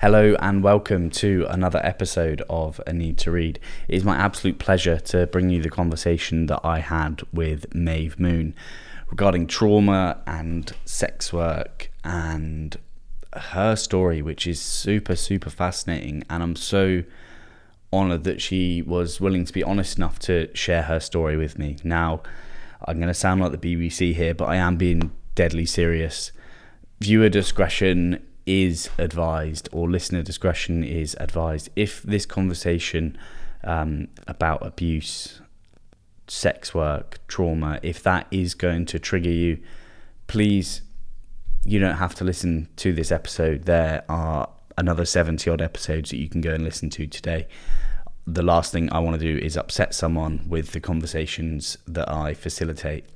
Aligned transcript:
Hello 0.00 0.34
and 0.38 0.62
welcome 0.62 1.10
to 1.10 1.46
another 1.50 1.78
episode 1.84 2.42
of 2.48 2.80
A 2.86 2.92
Need 2.94 3.18
to 3.18 3.30
Read. 3.30 3.60
It 3.86 3.96
is 3.96 4.02
my 4.02 4.16
absolute 4.16 4.58
pleasure 4.58 4.98
to 4.98 5.26
bring 5.26 5.50
you 5.50 5.60
the 5.60 5.68
conversation 5.68 6.46
that 6.46 6.62
I 6.64 6.78
had 6.78 7.20
with 7.34 7.74
Maeve 7.74 8.18
Moon 8.18 8.54
regarding 9.10 9.46
trauma 9.46 10.22
and 10.26 10.72
sex 10.86 11.34
work 11.34 11.90
and 12.02 12.78
her 13.34 13.76
story, 13.76 14.22
which 14.22 14.46
is 14.46 14.58
super, 14.58 15.14
super 15.14 15.50
fascinating. 15.50 16.24
And 16.30 16.42
I'm 16.42 16.56
so 16.56 17.02
honored 17.92 18.24
that 18.24 18.40
she 18.40 18.80
was 18.80 19.20
willing 19.20 19.44
to 19.44 19.52
be 19.52 19.62
honest 19.62 19.98
enough 19.98 20.18
to 20.20 20.48
share 20.54 20.84
her 20.84 21.00
story 21.00 21.36
with 21.36 21.58
me. 21.58 21.76
Now, 21.84 22.22
I'm 22.86 22.96
going 22.96 23.08
to 23.08 23.12
sound 23.12 23.42
like 23.42 23.52
the 23.52 23.76
BBC 23.76 24.14
here, 24.14 24.32
but 24.32 24.46
I 24.46 24.56
am 24.56 24.78
being 24.78 25.12
deadly 25.34 25.66
serious. 25.66 26.32
Viewer 27.00 27.28
discretion 27.28 28.24
is 28.46 28.90
advised 28.98 29.68
or 29.72 29.88
listener 29.88 30.22
discretion 30.22 30.82
is 30.82 31.16
advised. 31.20 31.68
If 31.76 32.02
this 32.02 32.26
conversation 32.26 33.16
um, 33.64 34.08
about 34.26 34.64
abuse, 34.64 35.40
sex 36.28 36.74
work, 36.74 37.18
trauma, 37.28 37.80
if 37.82 38.02
that 38.02 38.26
is 38.30 38.54
going 38.54 38.86
to 38.86 38.98
trigger 38.98 39.30
you, 39.30 39.58
please, 40.26 40.82
you 41.64 41.78
don't 41.78 41.96
have 41.96 42.14
to 42.16 42.24
listen 42.24 42.68
to 42.76 42.92
this 42.92 43.12
episode. 43.12 43.64
There 43.64 44.04
are 44.08 44.48
another 44.78 45.04
70 45.04 45.50
odd 45.50 45.60
episodes 45.60 46.10
that 46.10 46.16
you 46.16 46.28
can 46.28 46.40
go 46.40 46.54
and 46.54 46.64
listen 46.64 46.88
to 46.90 47.06
today. 47.06 47.46
The 48.26 48.42
last 48.42 48.72
thing 48.72 48.92
I 48.92 49.00
want 49.00 49.20
to 49.20 49.26
do 49.26 49.44
is 49.44 49.56
upset 49.56 49.94
someone 49.94 50.44
with 50.48 50.72
the 50.72 50.80
conversations 50.80 51.76
that 51.86 52.08
I 52.10 52.34
facilitate. 52.34 53.06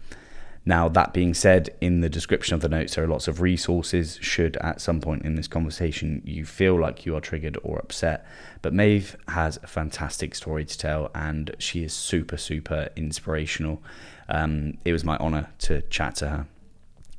Now, 0.66 0.88
that 0.88 1.12
being 1.12 1.34
said, 1.34 1.74
in 1.82 2.00
the 2.00 2.08
description 2.08 2.54
of 2.54 2.62
the 2.62 2.70
notes, 2.70 2.94
there 2.94 3.04
are 3.04 3.08
lots 3.08 3.28
of 3.28 3.42
resources 3.42 4.18
should 4.22 4.56
at 4.58 4.80
some 4.80 5.00
point 5.00 5.24
in 5.24 5.34
this 5.34 5.46
conversation 5.46 6.22
you 6.24 6.46
feel 6.46 6.80
like 6.80 7.04
you 7.04 7.14
are 7.14 7.20
triggered 7.20 7.58
or 7.62 7.78
upset. 7.78 8.26
But 8.62 8.72
Maeve 8.72 9.14
has 9.28 9.58
a 9.62 9.66
fantastic 9.66 10.34
story 10.34 10.64
to 10.64 10.78
tell, 10.78 11.10
and 11.14 11.54
she 11.58 11.84
is 11.84 11.92
super, 11.92 12.38
super 12.38 12.88
inspirational. 12.96 13.82
Um, 14.28 14.78
it 14.86 14.92
was 14.92 15.04
my 15.04 15.18
honor 15.18 15.50
to 15.60 15.82
chat 15.82 16.16
to 16.16 16.28
her. 16.28 16.46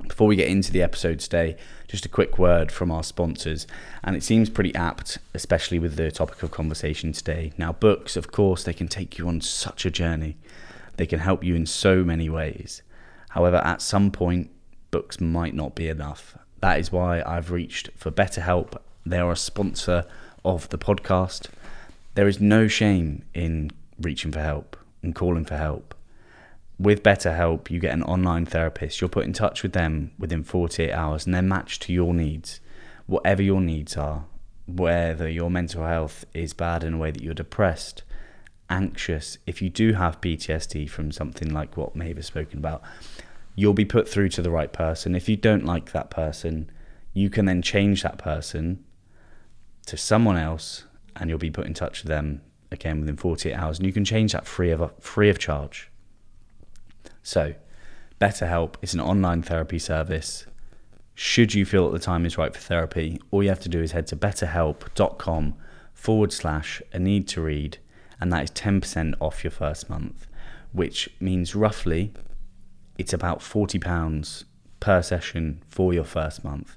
Before 0.08 0.26
we 0.26 0.36
get 0.36 0.48
into 0.48 0.72
the 0.72 0.82
episode 0.82 1.20
today, 1.20 1.56
just 1.88 2.04
a 2.04 2.08
quick 2.08 2.38
word 2.38 2.72
from 2.72 2.90
our 2.90 3.04
sponsors, 3.04 3.66
and 4.02 4.16
it 4.16 4.24
seems 4.24 4.50
pretty 4.50 4.74
apt, 4.74 5.18
especially 5.34 5.78
with 5.78 5.96
the 5.96 6.10
topic 6.10 6.42
of 6.42 6.50
conversation 6.50 7.12
today. 7.12 7.52
Now, 7.56 7.72
books, 7.72 8.16
of 8.16 8.30
course, 8.30 8.64
they 8.64 8.74
can 8.74 8.88
take 8.88 9.18
you 9.18 9.28
on 9.28 9.40
such 9.40 9.86
a 9.86 9.90
journey, 9.90 10.36
they 10.96 11.06
can 11.06 11.20
help 11.20 11.44
you 11.44 11.54
in 11.54 11.64
so 11.64 12.02
many 12.02 12.28
ways. 12.28 12.82
However, 13.36 13.58
at 13.58 13.82
some 13.82 14.10
point, 14.10 14.50
books 14.90 15.20
might 15.20 15.54
not 15.54 15.74
be 15.74 15.90
enough. 15.90 16.38
That 16.60 16.80
is 16.80 16.90
why 16.90 17.22
I've 17.26 17.50
reached 17.50 17.90
for 17.94 18.10
BetterHelp. 18.10 18.78
They 19.04 19.18
are 19.18 19.30
a 19.30 19.36
sponsor 19.36 20.06
of 20.42 20.70
the 20.70 20.78
podcast. 20.78 21.48
There 22.14 22.28
is 22.28 22.40
no 22.40 22.66
shame 22.66 23.26
in 23.34 23.72
reaching 24.00 24.32
for 24.32 24.40
help 24.40 24.74
and 25.02 25.14
calling 25.14 25.44
for 25.44 25.58
help. 25.58 25.94
With 26.78 27.02
BetterHelp, 27.02 27.70
you 27.70 27.78
get 27.78 27.92
an 27.92 28.04
online 28.04 28.46
therapist. 28.46 29.02
You're 29.02 29.10
put 29.10 29.26
in 29.26 29.34
touch 29.34 29.62
with 29.62 29.74
them 29.74 30.12
within 30.18 30.42
48 30.42 30.90
hours 30.90 31.26
and 31.26 31.34
they're 31.34 31.42
matched 31.42 31.82
to 31.82 31.92
your 31.92 32.14
needs, 32.14 32.60
whatever 33.04 33.42
your 33.42 33.60
needs 33.60 33.98
are. 33.98 34.24
Whether 34.66 35.28
your 35.28 35.50
mental 35.50 35.84
health 35.84 36.24
is 36.32 36.54
bad 36.54 36.82
in 36.82 36.94
a 36.94 36.98
way 36.98 37.10
that 37.10 37.22
you're 37.22 37.34
depressed, 37.34 38.02
anxious, 38.70 39.38
if 39.46 39.62
you 39.62 39.68
do 39.68 39.92
have 39.94 40.20
PTSD 40.20 40.88
from 40.88 41.12
something 41.12 41.52
like 41.52 41.76
what 41.76 41.96
Maeve 41.96 42.16
has 42.16 42.26
spoken 42.26 42.58
about, 42.58 42.82
you'll 43.54 43.74
be 43.74 43.84
put 43.84 44.08
through 44.08 44.28
to 44.30 44.42
the 44.42 44.50
right 44.50 44.72
person. 44.72 45.14
If 45.14 45.28
you 45.28 45.36
don't 45.36 45.64
like 45.64 45.92
that 45.92 46.10
person, 46.10 46.70
you 47.12 47.30
can 47.30 47.46
then 47.46 47.62
change 47.62 48.02
that 48.02 48.18
person 48.18 48.84
to 49.86 49.96
someone 49.96 50.36
else 50.36 50.84
and 51.16 51.30
you'll 51.30 51.38
be 51.38 51.50
put 51.50 51.66
in 51.66 51.74
touch 51.74 52.02
with 52.02 52.08
them 52.08 52.42
again 52.70 53.00
within 53.00 53.16
48 53.16 53.54
hours 53.54 53.78
and 53.78 53.86
you 53.86 53.92
can 53.92 54.04
change 54.04 54.32
that 54.32 54.46
free 54.46 54.70
of 54.70 54.92
free 55.00 55.30
of 55.30 55.38
charge. 55.38 55.90
So, 57.22 57.54
BetterHelp 58.20 58.74
is 58.82 58.94
an 58.94 59.00
online 59.00 59.42
therapy 59.42 59.78
service. 59.78 60.46
Should 61.14 61.54
you 61.54 61.64
feel 61.64 61.86
that 61.86 61.98
the 61.98 62.04
time 62.04 62.26
is 62.26 62.36
right 62.36 62.52
for 62.54 62.60
therapy, 62.60 63.20
all 63.30 63.42
you 63.42 63.48
have 63.48 63.60
to 63.60 63.68
do 63.68 63.82
is 63.82 63.92
head 63.92 64.06
to 64.08 64.16
betterhelp.com 64.16 65.54
forward 65.94 66.32
slash 66.32 66.82
a 66.92 66.98
need 66.98 67.26
to 67.28 67.40
read, 67.40 67.78
and 68.20 68.32
that 68.32 68.44
is 68.44 68.50
10% 68.50 69.14
off 69.20 69.44
your 69.44 69.50
first 69.50 69.90
month, 69.90 70.26
which 70.72 71.08
means 71.20 71.54
roughly 71.54 72.12
it's 72.98 73.12
about 73.12 73.40
£40 73.40 74.44
per 74.80 75.02
session 75.02 75.62
for 75.68 75.92
your 75.92 76.04
first 76.04 76.44
month. 76.44 76.76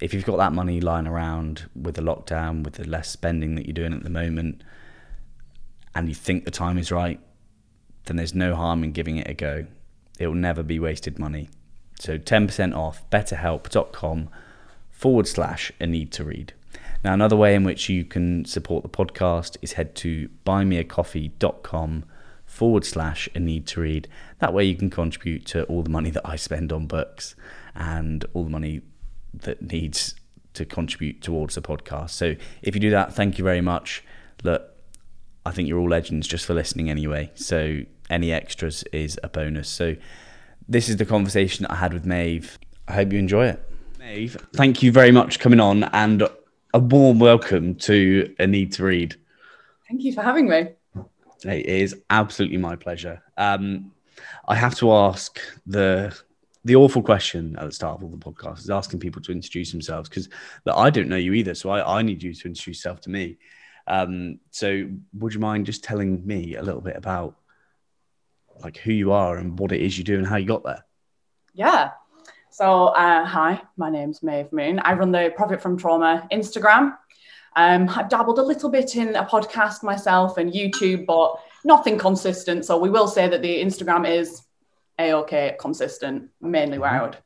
If 0.00 0.12
you've 0.12 0.24
got 0.24 0.36
that 0.38 0.52
money 0.52 0.80
lying 0.80 1.06
around 1.06 1.68
with 1.74 1.94
the 1.94 2.02
lockdown, 2.02 2.64
with 2.64 2.74
the 2.74 2.86
less 2.86 3.08
spending 3.08 3.54
that 3.54 3.66
you're 3.66 3.72
doing 3.72 3.94
at 3.94 4.02
the 4.02 4.10
moment, 4.10 4.62
and 5.94 6.08
you 6.08 6.14
think 6.14 6.44
the 6.44 6.50
time 6.50 6.78
is 6.78 6.90
right, 6.90 7.20
then 8.06 8.16
there's 8.16 8.34
no 8.34 8.54
harm 8.54 8.84
in 8.84 8.92
giving 8.92 9.16
it 9.16 9.28
a 9.28 9.34
go. 9.34 9.66
It 10.18 10.26
will 10.26 10.34
never 10.34 10.62
be 10.62 10.78
wasted 10.78 11.18
money. 11.18 11.48
So 11.98 12.18
10% 12.18 12.76
off 12.76 13.08
betterhelp.com 13.10 14.28
forward 14.90 15.28
slash 15.28 15.72
a 15.80 15.86
need 15.86 16.12
to 16.12 16.24
read. 16.24 16.52
Now, 17.04 17.12
another 17.12 17.36
way 17.36 17.54
in 17.54 17.64
which 17.64 17.90
you 17.90 18.04
can 18.04 18.46
support 18.46 18.82
the 18.82 18.88
podcast 18.88 19.58
is 19.60 19.74
head 19.74 19.94
to 19.96 20.30
buymeacoffee.com 20.46 22.04
forward 22.46 22.84
slash 22.86 23.28
a 23.34 23.40
need 23.40 23.66
to 23.66 23.80
read. 23.82 24.08
That 24.38 24.54
way 24.54 24.64
you 24.64 24.74
can 24.74 24.88
contribute 24.88 25.44
to 25.46 25.64
all 25.64 25.82
the 25.82 25.90
money 25.90 26.08
that 26.10 26.26
I 26.26 26.36
spend 26.36 26.72
on 26.72 26.86
books 26.86 27.34
and 27.74 28.24
all 28.32 28.44
the 28.44 28.50
money 28.50 28.80
that 29.34 29.60
needs 29.60 30.14
to 30.54 30.64
contribute 30.64 31.20
towards 31.20 31.56
the 31.56 31.60
podcast. 31.60 32.10
So 32.10 32.36
if 32.62 32.74
you 32.74 32.80
do 32.80 32.90
that, 32.90 33.12
thank 33.12 33.36
you 33.36 33.44
very 33.44 33.60
much. 33.60 34.02
Look, 34.42 34.70
I 35.44 35.50
think 35.50 35.68
you're 35.68 35.80
all 35.80 35.90
legends 35.90 36.26
just 36.26 36.46
for 36.46 36.54
listening 36.54 36.88
anyway. 36.88 37.30
So 37.34 37.80
any 38.08 38.32
extras 38.32 38.82
is 38.92 39.20
a 39.22 39.28
bonus. 39.28 39.68
So 39.68 39.96
this 40.66 40.88
is 40.88 40.96
the 40.96 41.04
conversation 41.04 41.64
that 41.64 41.72
I 41.72 41.76
had 41.76 41.92
with 41.92 42.06
Maeve. 42.06 42.58
I 42.88 42.94
hope 42.94 43.12
you 43.12 43.18
enjoy 43.18 43.48
it. 43.48 43.62
Maeve, 43.98 44.38
thank 44.54 44.82
you 44.82 44.90
very 44.90 45.10
much 45.10 45.38
coming 45.38 45.60
on 45.60 45.84
and 45.84 46.26
a 46.74 46.78
warm 46.80 47.20
welcome 47.20 47.76
to 47.76 48.34
A 48.40 48.48
Need 48.48 48.72
to 48.72 48.82
Read. 48.82 49.14
Thank 49.88 50.02
you 50.02 50.12
for 50.12 50.22
having 50.22 50.48
me. 50.48 50.70
It 51.44 51.66
is 51.66 52.02
absolutely 52.10 52.56
my 52.56 52.74
pleasure. 52.74 53.22
Um, 53.36 53.92
I 54.48 54.56
have 54.56 54.74
to 54.78 54.92
ask 54.92 55.40
the 55.66 56.18
the 56.64 56.74
awful 56.74 57.02
question 57.02 57.54
at 57.58 57.66
the 57.66 57.72
start 57.72 57.98
of 57.98 58.02
all 58.02 58.10
the 58.10 58.16
podcasts 58.16 58.60
is 58.60 58.70
asking 58.70 58.98
people 58.98 59.22
to 59.22 59.32
introduce 59.32 59.70
themselves 59.70 60.08
because 60.08 60.30
I 60.66 60.90
don't 60.90 61.08
know 61.08 61.16
you 61.16 61.34
either, 61.34 61.54
so 61.54 61.70
I, 61.70 61.98
I 61.98 62.02
need 62.02 62.22
you 62.22 62.32
to 62.32 62.48
introduce 62.48 62.66
yourself 62.66 63.02
to 63.02 63.10
me. 63.10 63.36
Um, 63.86 64.40
so, 64.50 64.88
would 65.12 65.34
you 65.34 65.40
mind 65.40 65.66
just 65.66 65.84
telling 65.84 66.26
me 66.26 66.56
a 66.56 66.62
little 66.62 66.80
bit 66.80 66.96
about 66.96 67.36
like 68.60 68.78
who 68.78 68.92
you 68.92 69.12
are 69.12 69.36
and 69.36 69.58
what 69.58 69.70
it 69.70 69.80
is 69.80 69.96
you 69.96 70.02
do 70.02 70.18
and 70.18 70.26
how 70.26 70.36
you 70.36 70.46
got 70.46 70.64
there? 70.64 70.84
Yeah. 71.52 71.90
So, 72.54 72.86
uh, 72.86 73.24
hi, 73.24 73.60
my 73.76 73.90
name's 73.90 74.22
Maeve 74.22 74.52
Moon. 74.52 74.78
I 74.78 74.92
run 74.92 75.10
the 75.10 75.32
Profit 75.34 75.60
from 75.60 75.76
Trauma 75.76 76.28
Instagram. 76.30 76.96
Um, 77.56 77.88
I've 77.88 78.08
dabbled 78.08 78.38
a 78.38 78.44
little 78.44 78.70
bit 78.70 78.94
in 78.94 79.16
a 79.16 79.24
podcast 79.24 79.82
myself 79.82 80.38
and 80.38 80.52
YouTube, 80.52 81.04
but 81.04 81.34
nothing 81.64 81.98
consistent. 81.98 82.64
So 82.64 82.78
we 82.78 82.90
will 82.90 83.08
say 83.08 83.26
that 83.26 83.42
the 83.42 83.60
Instagram 83.60 84.08
is 84.08 84.42
a 85.00 85.14
okay 85.14 85.56
consistent, 85.58 86.30
mainly 86.40 86.78
where 86.78 86.90
I 86.90 87.02
would 87.02 87.16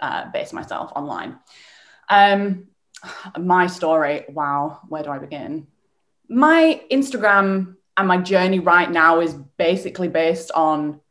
uh, 0.00 0.30
base 0.30 0.54
myself 0.54 0.92
online. 0.96 1.38
Um, 2.08 2.68
my 3.38 3.66
story, 3.66 4.24
wow, 4.30 4.80
where 4.88 5.02
do 5.02 5.10
I 5.10 5.18
begin? 5.18 5.66
My 6.26 6.80
Instagram 6.90 7.76
and 7.98 8.08
my 8.08 8.16
journey 8.16 8.60
right 8.60 8.90
now 8.90 9.20
is 9.20 9.34
basically 9.58 10.08
based 10.08 10.50
on 10.52 11.02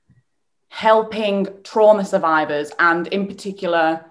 helping 0.77 1.47
trauma 1.63 2.05
survivors 2.05 2.71
and, 2.77 3.07
in 3.07 3.25
particular, 3.25 4.05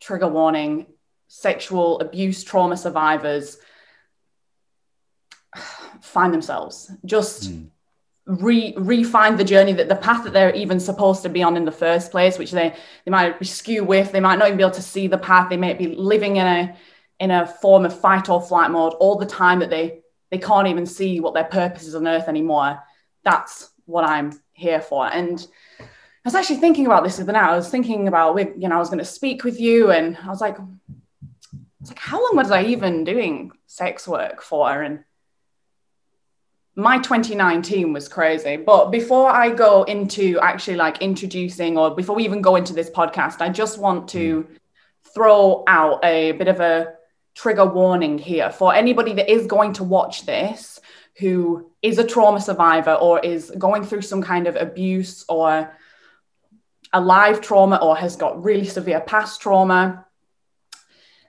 trigger 0.00 0.28
warning 0.28 0.86
sexual 1.28 2.00
abuse 2.00 2.42
trauma 2.42 2.74
survivors 2.74 3.58
find 6.00 6.32
themselves. 6.32 6.90
Just 7.04 7.52
mm. 7.52 7.68
re 8.24 8.72
refine 8.78 9.36
the 9.36 9.44
journey 9.44 9.74
that 9.74 9.90
the 9.90 9.94
path 9.94 10.24
that 10.24 10.32
they're 10.32 10.54
even 10.54 10.80
supposed 10.80 11.22
to 11.24 11.28
be 11.28 11.42
on 11.42 11.58
in 11.58 11.66
the 11.66 11.70
first 11.70 12.10
place 12.10 12.38
which 12.38 12.52
they 12.52 12.74
they 13.04 13.10
might 13.10 13.38
be 13.38 13.44
skew 13.44 13.84
with. 13.84 14.10
They 14.10 14.20
might 14.20 14.38
not 14.38 14.48
even 14.48 14.56
be 14.56 14.64
able 14.64 14.76
to 14.76 14.80
see 14.80 15.06
the 15.06 15.18
path. 15.18 15.50
They 15.50 15.58
might 15.58 15.78
be 15.78 15.88
living 15.88 16.36
in 16.36 16.46
a 16.46 16.76
in 17.20 17.30
a 17.30 17.46
form 17.46 17.84
of 17.84 18.00
fight 18.00 18.30
or 18.30 18.40
flight 18.40 18.70
mode 18.70 18.94
all 18.94 19.18
the 19.18 19.26
time 19.26 19.58
that 19.58 19.68
they 19.68 20.00
they 20.30 20.38
can't 20.38 20.68
even 20.68 20.86
see 20.86 21.20
what 21.20 21.34
their 21.34 21.44
purpose 21.44 21.86
is 21.86 21.94
on 21.94 22.08
earth 22.08 22.26
anymore. 22.26 22.82
That's 23.22 23.68
what 23.86 24.04
i'm 24.04 24.32
here 24.56 24.80
for 24.80 25.06
and 25.12 25.46
i 25.80 25.84
was 26.24 26.34
actually 26.34 26.56
thinking 26.56 26.86
about 26.86 27.04
this 27.04 27.16
the 27.16 27.32
now. 27.32 27.52
i 27.52 27.56
was 27.56 27.68
thinking 27.68 28.08
about 28.08 28.36
you 28.58 28.68
know 28.68 28.76
i 28.76 28.78
was 28.78 28.88
going 28.88 28.98
to 28.98 29.04
speak 29.04 29.44
with 29.44 29.60
you 29.60 29.90
and 29.90 30.16
i 30.24 30.28
was 30.28 30.40
like 30.40 30.56
it's 31.86 31.92
like, 31.92 32.00
how 32.00 32.20
long 32.20 32.34
was 32.34 32.50
I 32.50 32.64
even 32.64 33.04
doing 33.04 33.52
sex 33.68 34.08
work 34.08 34.42
for? 34.42 34.82
And 34.82 35.04
my 36.74 36.98
2019 36.98 37.92
was 37.92 38.08
crazy. 38.08 38.56
But 38.56 38.90
before 38.90 39.30
I 39.30 39.50
go 39.50 39.84
into 39.84 40.36
actually 40.40 40.78
like 40.78 41.00
introducing, 41.00 41.78
or 41.78 41.94
before 41.94 42.16
we 42.16 42.24
even 42.24 42.42
go 42.42 42.56
into 42.56 42.72
this 42.72 42.90
podcast, 42.90 43.40
I 43.40 43.50
just 43.50 43.78
want 43.78 44.08
to 44.08 44.42
mm. 44.42 44.56
throw 45.14 45.62
out 45.68 46.04
a 46.04 46.32
bit 46.32 46.48
of 46.48 46.58
a 46.58 46.94
trigger 47.36 47.66
warning 47.66 48.18
here 48.18 48.50
for 48.50 48.74
anybody 48.74 49.12
that 49.12 49.30
is 49.30 49.46
going 49.46 49.74
to 49.74 49.84
watch 49.84 50.26
this 50.26 50.80
who 51.18 51.70
is 51.86 51.98
a 51.98 52.04
trauma 52.04 52.40
survivor 52.40 52.94
or 52.94 53.20
is 53.20 53.52
going 53.56 53.84
through 53.84 54.02
some 54.02 54.20
kind 54.20 54.48
of 54.48 54.56
abuse 54.56 55.24
or 55.28 55.72
a 56.92 57.00
live 57.00 57.40
trauma 57.40 57.76
or 57.76 57.96
has 57.96 58.16
got 58.16 58.42
really 58.42 58.64
severe 58.64 59.00
past 59.00 59.40
trauma. 59.40 60.04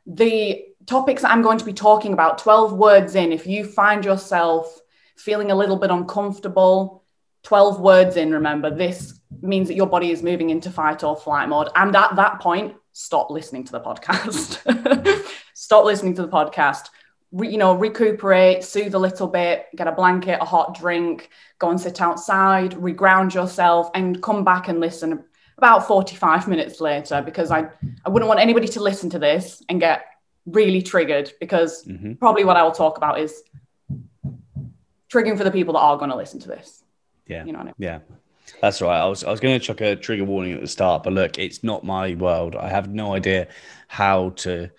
The 0.08 0.66
topics 0.88 1.24
I'm 1.24 1.44
going 1.44 1.60
to 1.60 1.66
be 1.66 1.74
talking 1.74 2.12
about, 2.12 2.40
12 2.40 2.74
words 2.74 3.14
in, 3.14 3.32
if 3.32 3.46
you 3.46 3.66
find 3.66 4.04
yourself 4.04 4.82
feeling 5.16 5.52
a 5.52 5.56
little 5.56 5.76
bit 5.76 5.92
uncomfortable, 5.92 7.04
12 7.44 7.80
words 7.80 8.18
in, 8.18 8.32
remember, 8.32 8.72
this 8.72 9.20
means 9.42 9.68
that 9.68 9.76
your 9.76 9.86
body 9.86 10.10
is 10.10 10.24
moving 10.24 10.50
into 10.50 10.72
fight 10.72 11.04
or 11.04 11.16
flight 11.16 11.50
mode. 11.50 11.70
And 11.76 11.96
at 11.96 12.16
that 12.16 12.40
point, 12.40 12.74
stop 12.94 13.30
listening 13.30 13.64
to 13.66 13.74
the 13.74 13.80
podcast. 13.80 15.24
stop 15.54 15.86
listening 15.86 16.16
to 16.16 16.24
the 16.24 16.30
podcast. 16.30 16.90
Re, 17.32 17.50
you 17.50 17.58
know, 17.58 17.74
recuperate, 17.74 18.64
soothe 18.64 18.96
a 18.96 19.00
little 19.00 19.28
bit, 19.28 19.66
get 19.76 19.88
a 19.88 19.92
blanket, 19.92 20.40
a 20.42 20.46
hot 20.46 20.78
drink, 20.78 21.30
go 21.60 21.70
and 21.70 21.80
sit 21.80 22.02
outside, 22.02 22.72
reground 22.72 23.34
yourself, 23.34 23.90
and 23.94 24.22
come 24.24 24.44
back 24.44 24.70
and 24.70 24.80
listen 24.80 25.24
about 25.58 25.88
45 25.88 26.48
minutes 26.48 26.80
later 26.80 27.22
because 27.22 27.52
I, 27.52 27.68
I 28.06 28.10
wouldn't 28.10 28.28
want 28.28 28.40
anybody 28.40 28.68
to 28.70 28.82
listen 28.82 29.10
to 29.12 29.20
this 29.20 29.64
and 29.70 29.80
get 29.80 30.06
really 30.46 30.82
triggered 30.82 31.34
because 31.40 31.84
mm-hmm. 31.86 32.14
probably 32.14 32.44
what 32.44 32.58
I 32.58 32.64
will 32.64 32.72
talk 32.72 32.98
about 32.98 33.20
is 33.20 33.44
triggering 35.12 35.38
for 35.38 35.44
the 35.44 35.52
people 35.52 35.74
that 35.74 35.80
are 35.80 35.98
going 35.98 36.12
to 36.12 36.16
listen 36.16 36.40
to 36.42 36.48
this. 36.48 36.84
Yeah. 37.26 37.44
You 37.44 37.54
know 37.54 37.60
I 37.60 37.64
mean? 37.64 37.74
Yeah. 37.78 38.00
That's 38.62 38.82
right. 38.82 39.00
I 39.00 39.06
was 39.06 39.26
I 39.26 39.32
was 39.32 39.42
going 39.42 39.60
to 39.60 39.66
chuck 39.66 39.82
a 39.82 39.96
trigger 39.96 40.24
warning 40.24 40.54
at 40.54 40.62
the 40.62 40.68
start, 40.68 41.04
but 41.04 41.12
look, 41.12 41.38
it's 41.38 41.64
not 41.64 41.84
my 41.84 42.16
world. 42.16 42.56
I 42.56 42.70
have 42.70 42.90
no 42.90 43.14
idea 43.14 43.48
how 43.88 44.30
to 44.38 44.70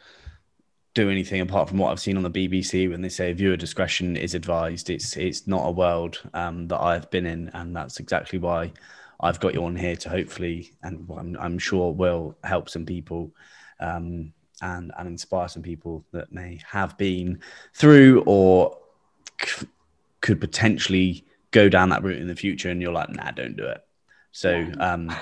do 0.98 1.10
anything 1.10 1.40
apart 1.40 1.68
from 1.68 1.78
what 1.78 1.92
I've 1.92 2.00
seen 2.00 2.16
on 2.16 2.24
the 2.24 2.30
BBC 2.30 2.90
when 2.90 3.02
they 3.02 3.08
say 3.08 3.32
viewer 3.32 3.56
discretion 3.56 4.16
is 4.16 4.34
advised. 4.34 4.90
It's 4.90 5.16
it's 5.16 5.46
not 5.46 5.64
a 5.64 5.70
world 5.70 6.20
um, 6.34 6.66
that 6.68 6.80
I've 6.80 7.08
been 7.10 7.24
in, 7.24 7.50
and 7.54 7.74
that's 7.74 8.00
exactly 8.00 8.40
why 8.40 8.72
I've 9.20 9.38
got 9.38 9.54
you 9.54 9.64
on 9.64 9.76
here 9.76 9.94
to 9.94 10.08
hopefully, 10.08 10.72
and 10.82 11.08
I'm, 11.16 11.36
I'm 11.38 11.58
sure 11.58 11.92
will 11.92 12.36
help 12.42 12.68
some 12.68 12.84
people 12.84 13.32
um, 13.78 14.32
and 14.60 14.90
and 14.98 15.06
inspire 15.06 15.46
some 15.46 15.62
people 15.62 16.04
that 16.10 16.32
may 16.32 16.60
have 16.66 16.98
been 16.98 17.38
through 17.74 18.24
or 18.26 18.76
c- 19.40 19.68
could 20.20 20.40
potentially 20.40 21.24
go 21.52 21.68
down 21.68 21.90
that 21.90 22.02
route 22.02 22.20
in 22.20 22.26
the 22.26 22.34
future. 22.34 22.70
And 22.70 22.82
you're 22.82 22.92
like, 22.92 23.10
nah, 23.10 23.30
don't 23.30 23.56
do 23.56 23.66
it. 23.66 23.84
So 24.32 24.66
um, 24.80 25.14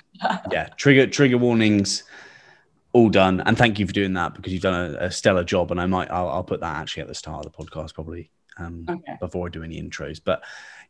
yeah, 0.50 0.68
trigger 0.78 1.06
trigger 1.06 1.36
warnings 1.36 2.04
all 2.96 3.10
done. 3.10 3.42
And 3.44 3.58
thank 3.58 3.78
you 3.78 3.86
for 3.86 3.92
doing 3.92 4.14
that 4.14 4.32
because 4.32 4.54
you've 4.54 4.62
done 4.62 4.94
a, 4.94 5.04
a 5.04 5.10
stellar 5.10 5.44
job. 5.44 5.70
And 5.70 5.78
I 5.78 5.84
might 5.84 6.10
I'll, 6.10 6.30
I'll, 6.30 6.42
put 6.42 6.60
that 6.60 6.76
actually 6.76 7.02
at 7.02 7.08
the 7.08 7.14
start 7.14 7.44
of 7.44 7.52
the 7.52 7.58
podcast 7.58 7.92
probably 7.92 8.30
um, 8.56 8.86
okay. 8.88 9.18
before 9.20 9.46
I 9.46 9.50
do 9.50 9.62
any 9.62 9.80
intros. 9.80 10.18
But 10.24 10.42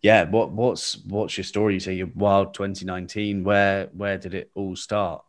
yeah, 0.03 0.23
what 0.23 0.53
what's 0.53 0.99
what's 1.05 1.37
your 1.37 1.43
story? 1.43 1.75
You 1.75 1.81
say 1.81 1.95
you're 1.95 2.11
wild 2.15 2.55
2019. 2.55 3.43
Where 3.43 3.89
where 3.93 4.19
did 4.19 4.35
it 4.35 4.53
all 4.55 4.77
start? 4.77 5.25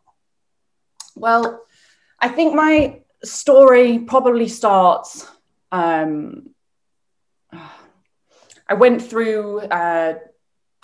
Well, 1.16 1.64
I 2.20 2.28
think 2.28 2.54
my 2.54 3.00
story 3.24 3.98
probably 3.98 4.46
starts. 4.46 5.28
Um, 5.72 6.50
I 7.52 8.74
went 8.74 9.02
through 9.02 9.62
uh, 9.62 10.14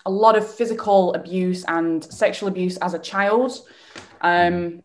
a 0.05 0.11
lot 0.11 0.37
of 0.37 0.53
physical 0.53 1.15
abuse 1.15 1.65
and 1.69 2.03
sexual 2.03 2.49
abuse 2.49 2.79
as 2.79 2.95
a 2.95 2.99
child. 2.99 3.61
Um, 4.21 4.83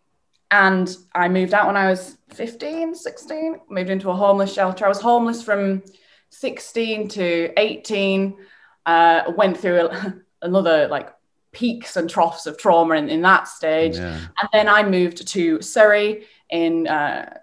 and 0.51 0.95
I 1.13 1.27
moved 1.27 1.53
out 1.53 1.67
when 1.67 1.77
I 1.77 1.89
was 1.89 2.17
15, 2.33 2.95
16, 2.95 3.59
moved 3.69 3.89
into 3.89 4.09
a 4.09 4.15
homeless 4.15 4.53
shelter. 4.53 4.85
I 4.85 4.89
was 4.89 5.01
homeless 5.01 5.43
from 5.43 5.83
16 6.29 7.07
to 7.09 7.53
18 7.57 8.37
uh, 8.85 9.31
went 9.35 9.57
through 9.57 9.87
a, 9.87 10.15
another 10.41 10.87
like 10.87 11.13
peaks 11.51 11.95
and 11.95 12.09
troughs 12.09 12.47
of 12.47 12.57
trauma 12.57 12.95
in, 12.95 13.09
in 13.09 13.21
that 13.21 13.47
stage. 13.47 13.95
Yeah. 13.95 14.19
And 14.39 14.49
then 14.53 14.67
I 14.67 14.83
moved 14.83 15.27
to 15.27 15.61
Surrey 15.61 16.25
in, 16.49 16.87
uh, 16.87 17.37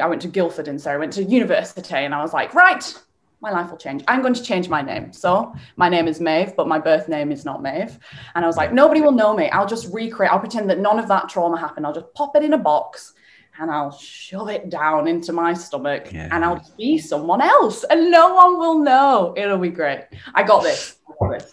I 0.00 0.06
went 0.06 0.22
to 0.22 0.28
Guildford 0.28 0.68
in 0.68 0.78
Surrey, 0.78 0.98
went 0.98 1.12
to 1.14 1.24
university, 1.24 1.94
and 1.94 2.14
I 2.14 2.22
was 2.22 2.32
like, 2.32 2.54
right, 2.54 2.94
my 3.42 3.50
life 3.50 3.70
will 3.70 3.76
change. 3.76 4.04
I'm 4.06 4.22
going 4.22 4.34
to 4.34 4.42
change 4.42 4.68
my 4.68 4.80
name. 4.80 5.12
So 5.12 5.52
my 5.76 5.88
name 5.88 6.06
is 6.06 6.20
Maeve, 6.20 6.54
but 6.56 6.68
my 6.68 6.78
birth 6.78 7.08
name 7.08 7.32
is 7.32 7.44
not 7.44 7.60
Maeve. 7.60 7.98
And 8.36 8.44
I 8.44 8.46
was 8.46 8.56
like, 8.56 8.72
nobody 8.72 9.00
will 9.00 9.12
know 9.12 9.36
me. 9.36 9.50
I'll 9.50 9.66
just 9.66 9.92
recreate, 9.92 10.32
I'll 10.32 10.38
pretend 10.38 10.70
that 10.70 10.78
none 10.78 11.00
of 11.00 11.08
that 11.08 11.28
trauma 11.28 11.58
happened. 11.58 11.84
I'll 11.84 11.92
just 11.92 12.14
pop 12.14 12.36
it 12.36 12.44
in 12.44 12.52
a 12.52 12.58
box 12.58 13.14
and 13.58 13.70
I'll 13.70 13.90
shove 13.90 14.48
it 14.48 14.70
down 14.70 15.08
into 15.08 15.32
my 15.32 15.54
stomach 15.54 16.12
yeah. 16.12 16.28
and 16.30 16.44
I'll 16.44 16.64
be 16.78 16.98
someone 16.98 17.42
else 17.42 17.84
and 17.90 18.12
no 18.12 18.32
one 18.32 18.58
will 18.58 18.78
know. 18.78 19.34
It'll 19.36 19.58
be 19.58 19.70
great. 19.70 20.04
I 20.34 20.44
got 20.44 20.62
this. 20.62 20.96
I 21.08 21.12
got 21.20 21.38
this. 21.38 21.52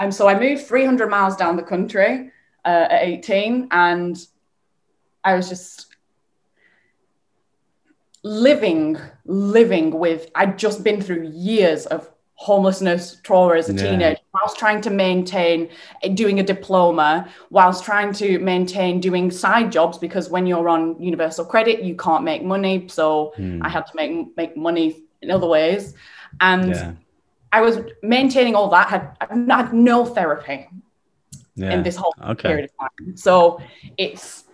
And 0.00 0.12
so 0.12 0.26
I 0.28 0.38
moved 0.38 0.66
300 0.66 1.08
miles 1.08 1.36
down 1.36 1.56
the 1.56 1.62
country 1.62 2.32
uh, 2.64 2.88
at 2.90 3.02
18 3.04 3.68
and 3.70 4.18
I 5.22 5.36
was 5.36 5.48
just 5.48 5.91
living, 8.22 8.98
living 9.24 9.90
with, 9.98 10.30
I'd 10.34 10.58
just 10.58 10.84
been 10.84 11.00
through 11.00 11.28
years 11.28 11.86
of 11.86 12.08
homelessness 12.42 13.20
trauma 13.22 13.54
as 13.54 13.68
a 13.68 13.74
yeah. 13.74 13.82
teenager 13.82 14.20
whilst 14.34 14.58
trying 14.58 14.80
to 14.80 14.90
maintain 14.90 15.68
doing 16.14 16.40
a 16.40 16.42
diploma 16.42 17.28
whilst 17.50 17.84
trying 17.84 18.12
to 18.12 18.40
maintain 18.40 18.98
doing 18.98 19.30
side 19.30 19.70
jobs 19.70 19.96
because 19.96 20.28
when 20.28 20.44
you're 20.44 20.68
on 20.68 21.00
universal 21.00 21.44
credit 21.44 21.84
you 21.84 21.94
can't 21.94 22.24
make 22.24 22.42
money 22.42 22.88
so 22.88 23.32
mm. 23.38 23.60
i 23.62 23.68
had 23.68 23.86
to 23.86 23.94
make 23.94 24.36
make 24.36 24.56
money 24.56 25.04
in 25.20 25.30
other 25.30 25.46
ways 25.46 25.94
and 26.40 26.70
yeah. 26.70 26.92
i 27.52 27.60
was 27.60 27.78
maintaining 28.02 28.56
all 28.56 28.68
that 28.68 28.88
had 28.88 29.16
had 29.20 29.72
no 29.72 30.04
therapy 30.04 30.68
yeah. 31.54 31.70
in 31.70 31.84
this 31.84 31.94
whole 31.94 32.14
okay. 32.24 32.48
period 32.48 32.64
of 32.64 32.76
time 32.76 33.16
so 33.16 33.62
it's 33.98 34.44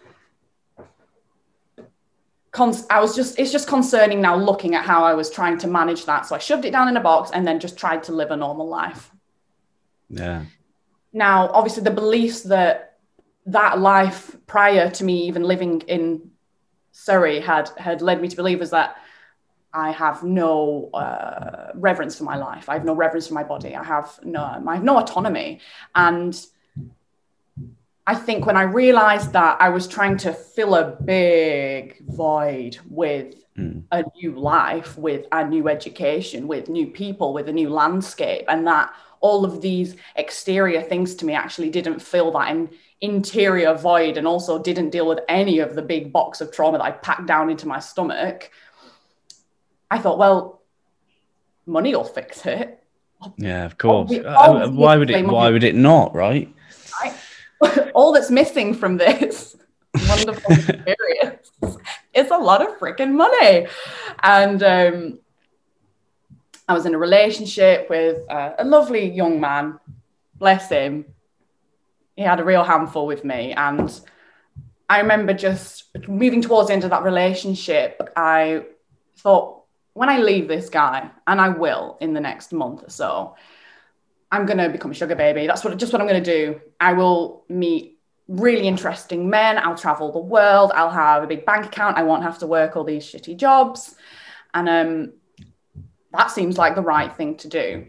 I 2.90 3.00
was 3.00 3.14
just 3.14 3.38
it's 3.38 3.52
just 3.52 3.68
concerning 3.68 4.20
now 4.20 4.36
looking 4.36 4.74
at 4.74 4.84
how 4.84 5.04
I 5.04 5.14
was 5.14 5.30
trying 5.30 5.58
to 5.58 5.68
manage 5.68 6.06
that. 6.06 6.26
So 6.26 6.34
I 6.34 6.38
shoved 6.38 6.64
it 6.64 6.70
down 6.70 6.88
in 6.88 6.96
a 6.96 7.00
box 7.00 7.30
and 7.32 7.46
then 7.46 7.60
just 7.60 7.76
tried 7.76 8.02
to 8.04 8.12
live 8.12 8.30
a 8.30 8.36
normal 8.36 8.68
life. 8.68 9.10
Yeah. 10.08 10.44
Now, 11.12 11.48
obviously, 11.48 11.82
the 11.84 11.90
beliefs 11.90 12.42
that 12.42 12.98
that 13.46 13.78
life 13.78 14.36
prior 14.46 14.90
to 14.90 15.04
me 15.04 15.26
even 15.28 15.42
living 15.42 15.80
in 15.82 16.30
Surrey 16.92 17.40
had 17.40 17.70
had 17.76 18.02
led 18.02 18.20
me 18.20 18.28
to 18.28 18.36
believe 18.36 18.62
is 18.62 18.70
that 18.70 18.96
I 19.72 19.90
have 19.90 20.22
no 20.22 20.90
uh, 20.94 21.72
reverence 21.74 22.16
for 22.16 22.24
my 22.24 22.36
life. 22.36 22.68
I 22.68 22.74
have 22.74 22.84
no 22.84 22.94
reverence 22.94 23.28
for 23.28 23.34
my 23.34 23.44
body. 23.44 23.74
I 23.74 23.84
have 23.84 24.18
no 24.24 24.42
I 24.42 24.74
have 24.74 24.84
no 24.84 24.98
autonomy 24.98 25.60
and 25.94 26.34
I 28.08 28.14
think 28.14 28.46
when 28.46 28.56
I 28.56 28.62
realized 28.62 29.34
that 29.34 29.60
I 29.60 29.68
was 29.68 29.86
trying 29.86 30.16
to 30.18 30.32
fill 30.32 30.74
a 30.74 30.96
big 31.04 32.02
void 32.06 32.78
with 32.88 33.34
mm. 33.54 33.82
a 33.92 34.02
new 34.16 34.32
life, 34.32 34.96
with 34.96 35.26
a 35.30 35.46
new 35.46 35.68
education, 35.68 36.48
with 36.48 36.70
new 36.70 36.86
people, 36.86 37.34
with 37.34 37.50
a 37.50 37.52
new 37.52 37.68
landscape, 37.68 38.46
and 38.48 38.66
that 38.66 38.94
all 39.20 39.44
of 39.44 39.60
these 39.60 39.96
exterior 40.16 40.80
things 40.80 41.16
to 41.16 41.26
me 41.26 41.34
actually 41.34 41.68
didn't 41.68 42.00
fill 42.00 42.30
that 42.30 42.50
in, 42.50 42.70
interior 43.02 43.74
void 43.74 44.16
and 44.16 44.26
also 44.26 44.58
didn't 44.58 44.88
deal 44.88 45.06
with 45.06 45.20
any 45.28 45.58
of 45.58 45.74
the 45.74 45.82
big 45.82 46.10
box 46.10 46.40
of 46.40 46.50
trauma 46.50 46.78
that 46.78 46.84
I 46.84 46.92
packed 46.92 47.26
down 47.26 47.50
into 47.50 47.68
my 47.68 47.78
stomach. 47.78 48.50
I 49.90 49.98
thought, 49.98 50.16
well, 50.16 50.62
money 51.66 51.94
will 51.94 52.04
fix 52.04 52.46
it. 52.46 52.82
Yeah, 53.36 53.66
of 53.66 53.76
course. 53.76 54.10
Uh, 54.12 54.70
why 54.70 54.96
would 54.96 55.10
it? 55.10 55.26
Why 55.26 55.50
would 55.50 55.64
it 55.64 55.74
not? 55.74 56.14
Right. 56.14 56.46
right? 56.46 56.54
All 57.98 58.12
that's 58.12 58.30
missing 58.30 58.72
from 58.74 58.96
this 58.96 59.56
wonderful 60.08 60.52
experience 60.52 61.50
is 62.14 62.30
a 62.30 62.38
lot 62.38 62.62
of 62.62 62.78
freaking 62.78 63.12
money. 63.12 63.66
And 64.22 64.62
um, 64.62 65.18
I 66.68 66.74
was 66.74 66.86
in 66.86 66.94
a 66.94 66.98
relationship 66.98 67.90
with 67.90 68.18
uh, 68.30 68.52
a 68.56 68.64
lovely 68.64 69.10
young 69.10 69.40
man, 69.40 69.80
bless 70.36 70.68
him. 70.68 71.06
He 72.14 72.22
had 72.22 72.38
a 72.38 72.44
real 72.44 72.62
handful 72.62 73.04
with 73.04 73.24
me. 73.24 73.52
And 73.52 73.90
I 74.88 75.00
remember 75.00 75.34
just 75.34 75.86
moving 76.06 76.40
towards 76.40 76.68
the 76.68 76.74
end 76.74 76.84
of 76.84 76.90
that 76.90 77.02
relationship, 77.02 78.00
I 78.14 78.62
thought, 79.16 79.64
when 79.94 80.08
I 80.08 80.18
leave 80.18 80.46
this 80.46 80.68
guy, 80.68 81.10
and 81.26 81.40
I 81.40 81.48
will 81.48 81.98
in 82.00 82.12
the 82.12 82.20
next 82.20 82.52
month 82.52 82.84
or 82.84 82.90
so, 82.90 83.34
I'm 84.30 84.46
going 84.46 84.58
to 84.58 84.68
become 84.68 84.90
a 84.90 84.94
sugar 84.94 85.14
baby. 85.16 85.46
That's 85.46 85.64
what 85.64 85.76
just 85.78 85.92
what 85.92 86.02
I'm 86.02 86.08
going 86.08 86.22
to 86.22 86.30
do. 86.38 86.60
I 86.80 86.92
will 86.92 87.44
meet 87.48 87.98
really 88.28 88.68
interesting 88.68 89.30
men. 89.30 89.58
I'll 89.58 89.76
travel 89.76 90.12
the 90.12 90.18
world. 90.18 90.70
I'll 90.74 90.90
have 90.90 91.22
a 91.22 91.26
big 91.26 91.46
bank 91.46 91.66
account. 91.66 91.96
I 91.96 92.02
won't 92.02 92.22
have 92.22 92.38
to 92.40 92.46
work 92.46 92.76
all 92.76 92.84
these 92.84 93.04
shitty 93.04 93.36
jobs. 93.36 93.94
And 94.52 94.68
um, 94.68 95.12
that 96.12 96.30
seems 96.30 96.58
like 96.58 96.74
the 96.74 96.82
right 96.82 97.14
thing 97.16 97.36
to 97.38 97.48
do. 97.48 97.86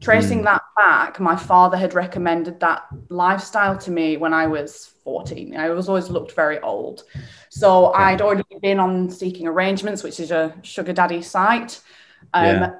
Tracing 0.00 0.42
that 0.42 0.62
back, 0.76 1.20
my 1.20 1.36
father 1.36 1.76
had 1.76 1.94
recommended 1.94 2.60
that 2.60 2.82
lifestyle 3.08 3.78
to 3.78 3.90
me 3.90 4.16
when 4.18 4.34
I 4.34 4.46
was 4.46 4.92
14. 5.04 5.56
I 5.56 5.70
was 5.70 5.88
always 5.88 6.10
looked 6.10 6.32
very 6.32 6.60
old. 6.60 7.04
So 7.48 7.92
I'd 7.94 8.20
already 8.20 8.42
been 8.60 8.78
on 8.78 9.08
Seeking 9.08 9.46
Arrangements, 9.46 10.02
which 10.02 10.20
is 10.20 10.30
a 10.32 10.54
sugar 10.62 10.92
daddy 10.92 11.22
site. 11.22 11.80
Um, 12.34 12.44
Yeah. 12.44 12.70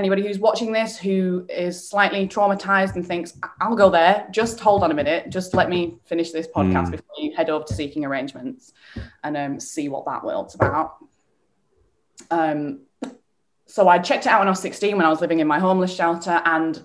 Anybody 0.00 0.22
who's 0.26 0.38
watching 0.38 0.72
this 0.72 0.96
who 0.96 1.44
is 1.50 1.86
slightly 1.86 2.26
traumatized 2.26 2.94
and 2.94 3.06
thinks, 3.06 3.36
I'll 3.60 3.76
go 3.76 3.90
there, 3.90 4.26
just 4.30 4.58
hold 4.58 4.82
on 4.82 4.90
a 4.90 4.94
minute. 4.94 5.28
Just 5.28 5.52
let 5.52 5.68
me 5.68 5.98
finish 6.06 6.30
this 6.30 6.46
podcast 6.48 6.86
Mm. 6.86 6.90
before 6.92 7.16
you 7.18 7.36
head 7.36 7.50
over 7.50 7.66
to 7.66 7.74
Seeking 7.74 8.06
Arrangements 8.06 8.72
and 9.22 9.36
um, 9.36 9.60
see 9.60 9.90
what 9.90 10.06
that 10.06 10.24
world's 10.24 10.54
about. 10.54 10.96
Um, 12.30 12.80
so 13.66 13.88
I 13.88 13.98
checked 13.98 14.24
it 14.24 14.30
out 14.30 14.38
when 14.38 14.48
I 14.48 14.52
was 14.52 14.60
16 14.60 14.96
when 14.96 15.04
I 15.04 15.10
was 15.10 15.20
living 15.20 15.40
in 15.40 15.46
my 15.46 15.58
homeless 15.58 15.94
shelter. 15.94 16.40
And 16.46 16.82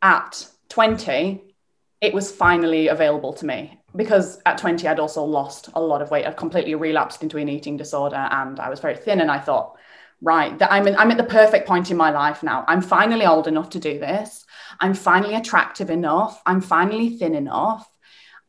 at 0.00 0.46
20, 0.70 1.42
it 2.00 2.14
was 2.14 2.32
finally 2.32 2.88
available 2.88 3.34
to 3.34 3.44
me 3.46 3.78
because 3.94 4.40
at 4.46 4.56
20, 4.56 4.88
I'd 4.88 4.98
also 5.00 5.22
lost 5.22 5.68
a 5.74 5.82
lot 5.82 6.00
of 6.00 6.10
weight. 6.10 6.26
I'd 6.26 6.38
completely 6.38 6.74
relapsed 6.76 7.22
into 7.22 7.36
an 7.36 7.50
eating 7.50 7.76
disorder 7.76 8.26
and 8.30 8.58
I 8.58 8.70
was 8.70 8.80
very 8.80 8.96
thin. 8.96 9.20
And 9.20 9.30
I 9.30 9.38
thought, 9.38 9.76
right, 10.22 10.56
that 10.58 10.72
I'm, 10.72 10.86
in, 10.86 10.96
I'm 10.96 11.10
at 11.10 11.16
the 11.18 11.24
perfect 11.24 11.66
point 11.66 11.90
in 11.90 11.96
my 11.96 12.10
life 12.10 12.42
now. 12.42 12.64
I'm 12.68 12.80
finally 12.80 13.26
old 13.26 13.48
enough 13.48 13.70
to 13.70 13.80
do 13.80 13.98
this. 13.98 14.46
I'm 14.80 14.94
finally 14.94 15.34
attractive 15.34 15.90
enough. 15.90 16.40
I'm 16.46 16.60
finally 16.60 17.18
thin 17.18 17.34
enough. 17.34 17.88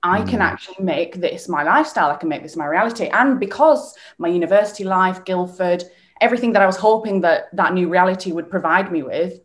I 0.03 0.21
can 0.21 0.39
Mm. 0.39 0.43
actually 0.51 0.83
make 0.83 1.15
this 1.15 1.49
my 1.49 1.63
lifestyle. 1.63 2.11
I 2.11 2.15
can 2.15 2.29
make 2.29 2.43
this 2.43 2.55
my 2.55 2.65
reality. 2.65 3.07
And 3.07 3.39
because 3.39 3.95
my 4.17 4.27
university 4.27 4.83
life, 4.83 5.23
Guildford, 5.25 5.83
everything 6.21 6.53
that 6.53 6.61
I 6.61 6.65
was 6.65 6.77
hoping 6.77 7.21
that 7.21 7.47
that 7.55 7.73
new 7.73 7.89
reality 7.89 8.31
would 8.31 8.49
provide 8.51 8.91
me 8.91 9.01
with, 9.01 9.39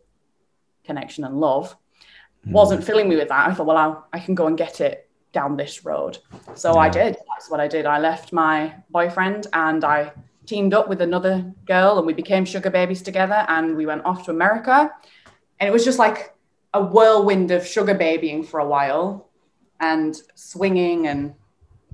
connection 0.83 1.23
and 1.23 1.39
love, 1.39 1.75
wasn't 2.45 2.83
filling 2.83 3.09
me 3.09 3.15
with 3.15 3.29
that. 3.29 3.49
I 3.49 3.53
thought, 3.53 3.67
well, 3.67 3.77
I'll, 3.77 4.07
I 4.13 4.19
can 4.19 4.35
go 4.35 4.47
and 4.47 4.57
get 4.57 4.81
it 4.81 5.09
down 5.31 5.55
this 5.57 5.85
road. 5.85 6.17
So 6.55 6.77
I 6.77 6.89
did. 6.89 7.15
That's 7.15 7.49
what 7.49 7.59
I 7.59 7.67
did. 7.67 7.85
I 7.85 7.99
left 7.99 8.33
my 8.33 8.73
boyfriend 8.89 9.47
and 9.53 9.83
I 9.83 10.11
teamed 10.49 10.73
up 10.73 10.89
with 10.89 11.01
another 11.01 11.53
girl 11.65 11.97
and 11.97 12.07
we 12.07 12.13
became 12.13 12.43
sugar 12.43 12.71
babies 12.71 13.01
together 13.03 13.45
and 13.47 13.77
we 13.77 13.85
went 13.85 14.03
off 14.03 14.25
to 14.25 14.31
America. 14.31 14.91
And 15.59 15.67
it 15.69 15.71
was 15.71 15.85
just 15.85 15.99
like 15.99 16.33
a 16.73 16.83
whirlwind 16.83 17.51
of 17.51 17.65
sugar 17.65 17.93
babying 17.93 18.43
for 18.43 18.59
a 18.59 18.67
while 18.67 19.29
and 19.79 20.19
swinging 20.33 21.07
and 21.07 21.35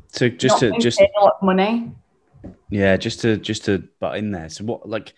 So 0.07 0.29
just 0.29 0.59
to 0.59 0.71
just 0.79 1.01
a 1.01 1.09
lot 1.19 1.33
of 1.35 1.41
money. 1.43 1.91
Yeah, 2.69 2.95
just 2.95 3.19
to 3.21 3.38
just 3.38 3.65
to 3.65 3.88
butt 4.00 4.17
in 4.17 4.31
there. 4.31 4.50
So 4.50 4.63
what 4.63 4.88
like 4.88 5.13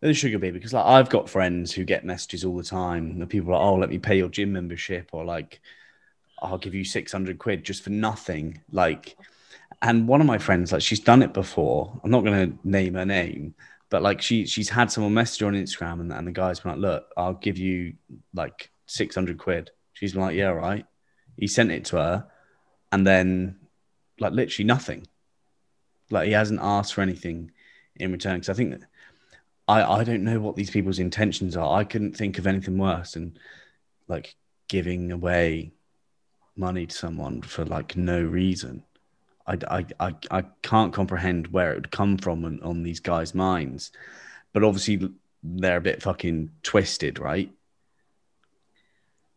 the 0.00 0.14
sugar 0.14 0.38
baby? 0.38 0.58
Because 0.58 0.72
like 0.72 0.86
I've 0.86 1.10
got 1.10 1.28
friends 1.28 1.72
who 1.72 1.84
get 1.84 2.04
messages 2.04 2.44
all 2.44 2.56
the 2.56 2.64
time. 2.64 3.18
The 3.18 3.26
people 3.26 3.50
are 3.50 3.58
like, 3.58 3.66
oh, 3.66 3.74
let 3.76 3.90
me 3.90 3.98
pay 3.98 4.16
your 4.16 4.28
gym 4.28 4.52
membership, 4.52 5.10
or 5.12 5.24
like 5.24 5.60
I'll 6.40 6.58
give 6.58 6.74
you 6.74 6.84
six 6.84 7.12
hundred 7.12 7.38
quid 7.38 7.64
just 7.64 7.82
for 7.82 7.90
nothing. 7.90 8.60
Like, 8.70 9.16
and 9.84 10.08
one 10.08 10.20
of 10.20 10.26
my 10.26 10.38
friends, 10.38 10.72
like 10.72 10.82
she's 10.82 11.00
done 11.00 11.22
it 11.22 11.32
before. 11.32 12.00
I'm 12.02 12.10
not 12.10 12.24
gonna 12.24 12.52
name 12.64 12.94
her 12.94 13.06
name, 13.06 13.54
but 13.90 14.02
like 14.02 14.20
she 14.20 14.46
she's 14.46 14.68
had 14.68 14.90
someone 14.90 15.14
message 15.14 15.40
her 15.40 15.46
on 15.46 15.54
Instagram, 15.54 16.00
and, 16.00 16.12
and 16.12 16.26
the 16.26 16.32
guy's 16.32 16.60
been 16.60 16.72
like, 16.72 16.80
look, 16.80 17.12
I'll 17.16 17.34
give 17.34 17.58
you 17.58 17.94
like 18.34 18.70
six 18.86 19.14
hundred 19.14 19.38
quid. 19.38 19.70
She's 19.92 20.14
been 20.14 20.22
like, 20.22 20.36
yeah, 20.36 20.48
right. 20.48 20.84
He 21.36 21.46
sent 21.46 21.70
it 21.70 21.84
to 21.86 21.96
her, 21.96 22.26
and 22.90 23.06
then 23.06 23.60
like 24.18 24.32
literally 24.32 24.66
nothing 24.66 25.06
like 26.10 26.26
he 26.26 26.32
hasn't 26.32 26.60
asked 26.62 26.94
for 26.94 27.00
anything 27.00 27.50
in 27.96 28.12
return 28.12 28.36
because 28.36 28.48
i 28.48 28.54
think 28.54 28.82
i 29.68 29.82
i 29.82 30.04
don't 30.04 30.24
know 30.24 30.40
what 30.40 30.56
these 30.56 30.70
people's 30.70 30.98
intentions 30.98 31.56
are 31.56 31.78
i 31.78 31.84
couldn't 31.84 32.16
think 32.16 32.38
of 32.38 32.46
anything 32.46 32.78
worse 32.78 33.12
than 33.12 33.36
like 34.08 34.34
giving 34.68 35.12
away 35.12 35.72
money 36.56 36.86
to 36.86 36.96
someone 36.96 37.42
for 37.42 37.64
like 37.64 37.96
no 37.96 38.22
reason 38.22 38.82
i 39.46 39.58
i 39.70 39.86
i, 40.00 40.14
I 40.30 40.42
can't 40.62 40.92
comprehend 40.92 41.48
where 41.48 41.72
it 41.72 41.76
would 41.76 41.90
come 41.90 42.18
from 42.18 42.44
on, 42.44 42.62
on 42.62 42.82
these 42.82 43.00
guys 43.00 43.34
minds. 43.34 43.92
But 44.52 44.64
obviously 44.64 45.10
they're 45.42 45.76
a 45.78 45.80
bit 45.80 46.02
fucking 46.02 46.50
twisted 46.62 47.18
right? 47.18 47.50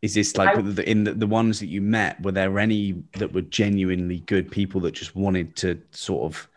Is 0.01 0.13
this 0.13 0.37
like 0.37 0.57
I- 0.57 0.61
the, 0.61 0.89
in 0.89 1.03
the, 1.03 1.13
the 1.13 1.27
ones 1.27 1.59
that 1.59 1.67
you 1.67 1.81
met 1.81 2.21
were 2.21 2.31
there 2.31 2.59
any 2.59 3.03
that 3.13 3.33
were 3.33 3.41
genuinely 3.41 4.19
good 4.19 4.51
people 4.51 4.79
that 4.81 4.93
just 4.93 5.15
wanted 5.15 5.55
to 5.57 5.81
sort 5.91 6.31
of 6.31 6.47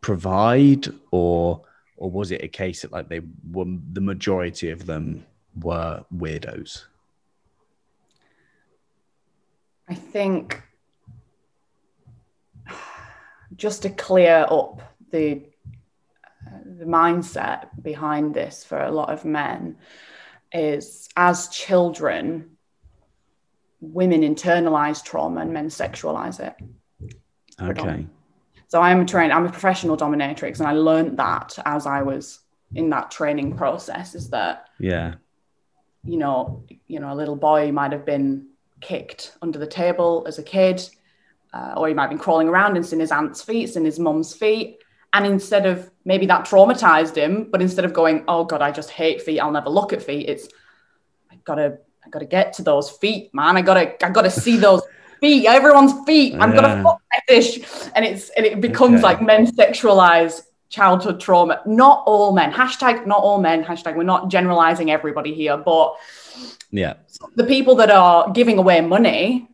provide? 0.00 0.88
Or 1.10 1.62
or 1.96 2.10
was 2.10 2.30
it 2.30 2.42
a 2.42 2.48
case 2.48 2.82
that 2.82 2.92
like 2.92 3.08
they 3.08 3.20
were 3.50 3.66
the 3.92 4.00
majority 4.00 4.70
of 4.70 4.86
them 4.86 5.26
were 5.60 6.04
weirdos? 6.16 6.84
I 9.88 9.94
think 9.94 10.62
just 13.58 13.82
to 13.82 13.90
clear 13.90 14.46
up 14.48 14.80
the 15.10 15.42
the 16.78 16.86
mindset 16.86 17.68
behind 17.82 18.32
this 18.32 18.64
for 18.64 18.80
a 18.80 18.90
lot 18.90 19.10
of 19.10 19.24
men 19.24 19.76
is 20.52 21.08
as 21.16 21.48
children 21.48 22.56
women 23.80 24.22
internalize 24.22 25.04
trauma 25.04 25.40
and 25.40 25.52
men 25.52 25.68
sexualize 25.68 26.40
it. 26.40 26.54
Okay. 27.60 28.06
So 28.68 28.80
i'm 28.80 29.00
a 29.00 29.04
trained 29.04 29.32
i'm 29.32 29.46
a 29.46 29.50
professional 29.50 29.96
dominatrix 29.96 30.58
and 30.58 30.68
i 30.68 30.72
learned 30.72 31.18
that 31.18 31.58
as 31.64 31.86
i 31.86 32.02
was 32.02 32.40
in 32.74 32.90
that 32.90 33.10
training 33.10 33.56
process 33.56 34.14
is 34.14 34.30
that 34.30 34.68
yeah. 34.78 35.14
you 36.04 36.18
know, 36.18 36.64
you 36.86 37.00
know, 37.00 37.12
a 37.12 37.16
little 37.16 37.36
boy 37.36 37.72
might 37.72 37.92
have 37.92 38.04
been 38.04 38.48
kicked 38.80 39.36
under 39.42 39.58
the 39.58 39.66
table 39.66 40.24
as 40.26 40.38
a 40.38 40.42
kid, 40.42 40.88
uh, 41.52 41.74
or 41.76 41.88
he 41.88 41.94
might 41.94 42.02
have 42.02 42.10
been 42.10 42.18
crawling 42.18 42.48
around 42.48 42.76
and 42.76 42.84
seen 42.84 43.00
his 43.00 43.12
aunt's 43.12 43.42
feet, 43.42 43.68
seen 43.70 43.84
his 43.84 43.98
mum's 43.98 44.34
feet. 44.34 44.78
And 45.12 45.24
instead 45.26 45.64
of 45.66 45.90
maybe 46.04 46.26
that 46.26 46.44
traumatized 46.44 47.16
him, 47.16 47.48
but 47.50 47.62
instead 47.62 47.84
of 47.84 47.92
going, 47.94 48.24
oh 48.28 48.44
God, 48.44 48.60
I 48.60 48.70
just 48.70 48.90
hate 48.90 49.22
feet, 49.22 49.40
I'll 49.40 49.50
never 49.50 49.70
look 49.70 49.92
at 49.92 50.02
feet, 50.02 50.28
it's 50.28 50.48
I 51.30 51.36
gotta, 51.44 51.78
I 52.04 52.10
gotta 52.10 52.26
get 52.26 52.52
to 52.54 52.62
those 52.62 52.90
feet, 52.90 53.32
man. 53.32 53.56
I 53.56 53.62
gotta, 53.62 54.04
I 54.04 54.10
gotta 54.10 54.30
see 54.30 54.56
those 54.58 54.82
feet, 55.20 55.46
everyone's 55.46 55.94
feet. 56.06 56.34
I'm 56.38 56.50
Yeah. 56.52 56.60
gonna 56.60 56.82
foot 56.82 56.96
fetish. 57.26 57.90
And 57.94 58.04
it's 58.04 58.28
and 58.30 58.44
it 58.44 58.60
becomes 58.60 58.96
Okay. 58.96 59.02
like 59.02 59.22
men 59.22 59.46
sexualize 59.46 60.42
childhood 60.68 61.18
trauma. 61.18 61.62
Not 61.64 62.02
all 62.06 62.32
men. 62.34 62.52
Hashtag 62.52 63.06
not 63.06 63.20
all 63.20 63.40
men. 63.40 63.64
Hashtag 63.64 63.96
we're 63.96 64.02
not 64.02 64.28
generalizing 64.28 64.90
everybody 64.90 65.32
here, 65.32 65.56
but 65.56 65.94
yeah 66.70 66.94
the 67.34 67.44
people 67.44 67.74
that 67.76 67.90
are 67.90 68.30
giving 68.32 68.58
away 68.58 68.80
money, 68.82 69.48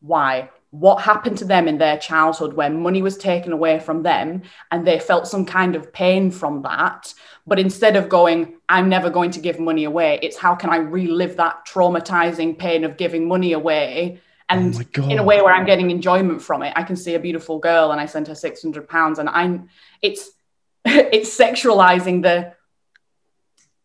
why? 0.00 0.48
What 0.72 1.02
happened 1.02 1.38
to 1.38 1.44
them 1.44 1.68
in 1.68 1.78
their 1.78 1.98
childhood 1.98 2.54
when 2.54 2.82
money 2.82 3.02
was 3.02 3.18
taken 3.18 3.52
away 3.52 3.78
from 3.78 4.02
them 4.02 4.42
and 4.70 4.86
they 4.86 4.98
felt 4.98 5.28
some 5.28 5.44
kind 5.44 5.76
of 5.76 5.92
pain 5.92 6.30
from 6.30 6.62
that? 6.62 7.12
But 7.46 7.58
instead 7.58 7.94
of 7.94 8.08
going, 8.08 8.54
I'm 8.68 8.88
never 8.88 9.10
going 9.10 9.30
to 9.32 9.40
give 9.40 9.60
money 9.60 9.84
away, 9.84 10.18
it's 10.22 10.38
how 10.38 10.54
can 10.54 10.70
I 10.70 10.76
relive 10.76 11.36
that 11.36 11.66
traumatizing 11.66 12.58
pain 12.58 12.84
of 12.84 12.96
giving 12.96 13.28
money 13.28 13.52
away? 13.52 14.20
And 14.48 14.74
oh 14.98 15.08
in 15.08 15.18
a 15.18 15.22
way 15.22 15.42
where 15.42 15.54
I'm 15.54 15.66
getting 15.66 15.90
enjoyment 15.90 16.40
from 16.42 16.62
it. 16.62 16.72
I 16.74 16.82
can 16.82 16.96
see 16.96 17.14
a 17.14 17.20
beautiful 17.20 17.58
girl 17.58 17.92
and 17.92 18.00
I 18.00 18.06
send 18.06 18.28
her 18.28 18.34
600 18.34 18.88
pounds 18.88 19.18
and 19.18 19.28
I'm 19.28 19.68
it's 20.00 20.30
it's 20.84 21.38
sexualizing 21.38 22.22
the 22.22 22.54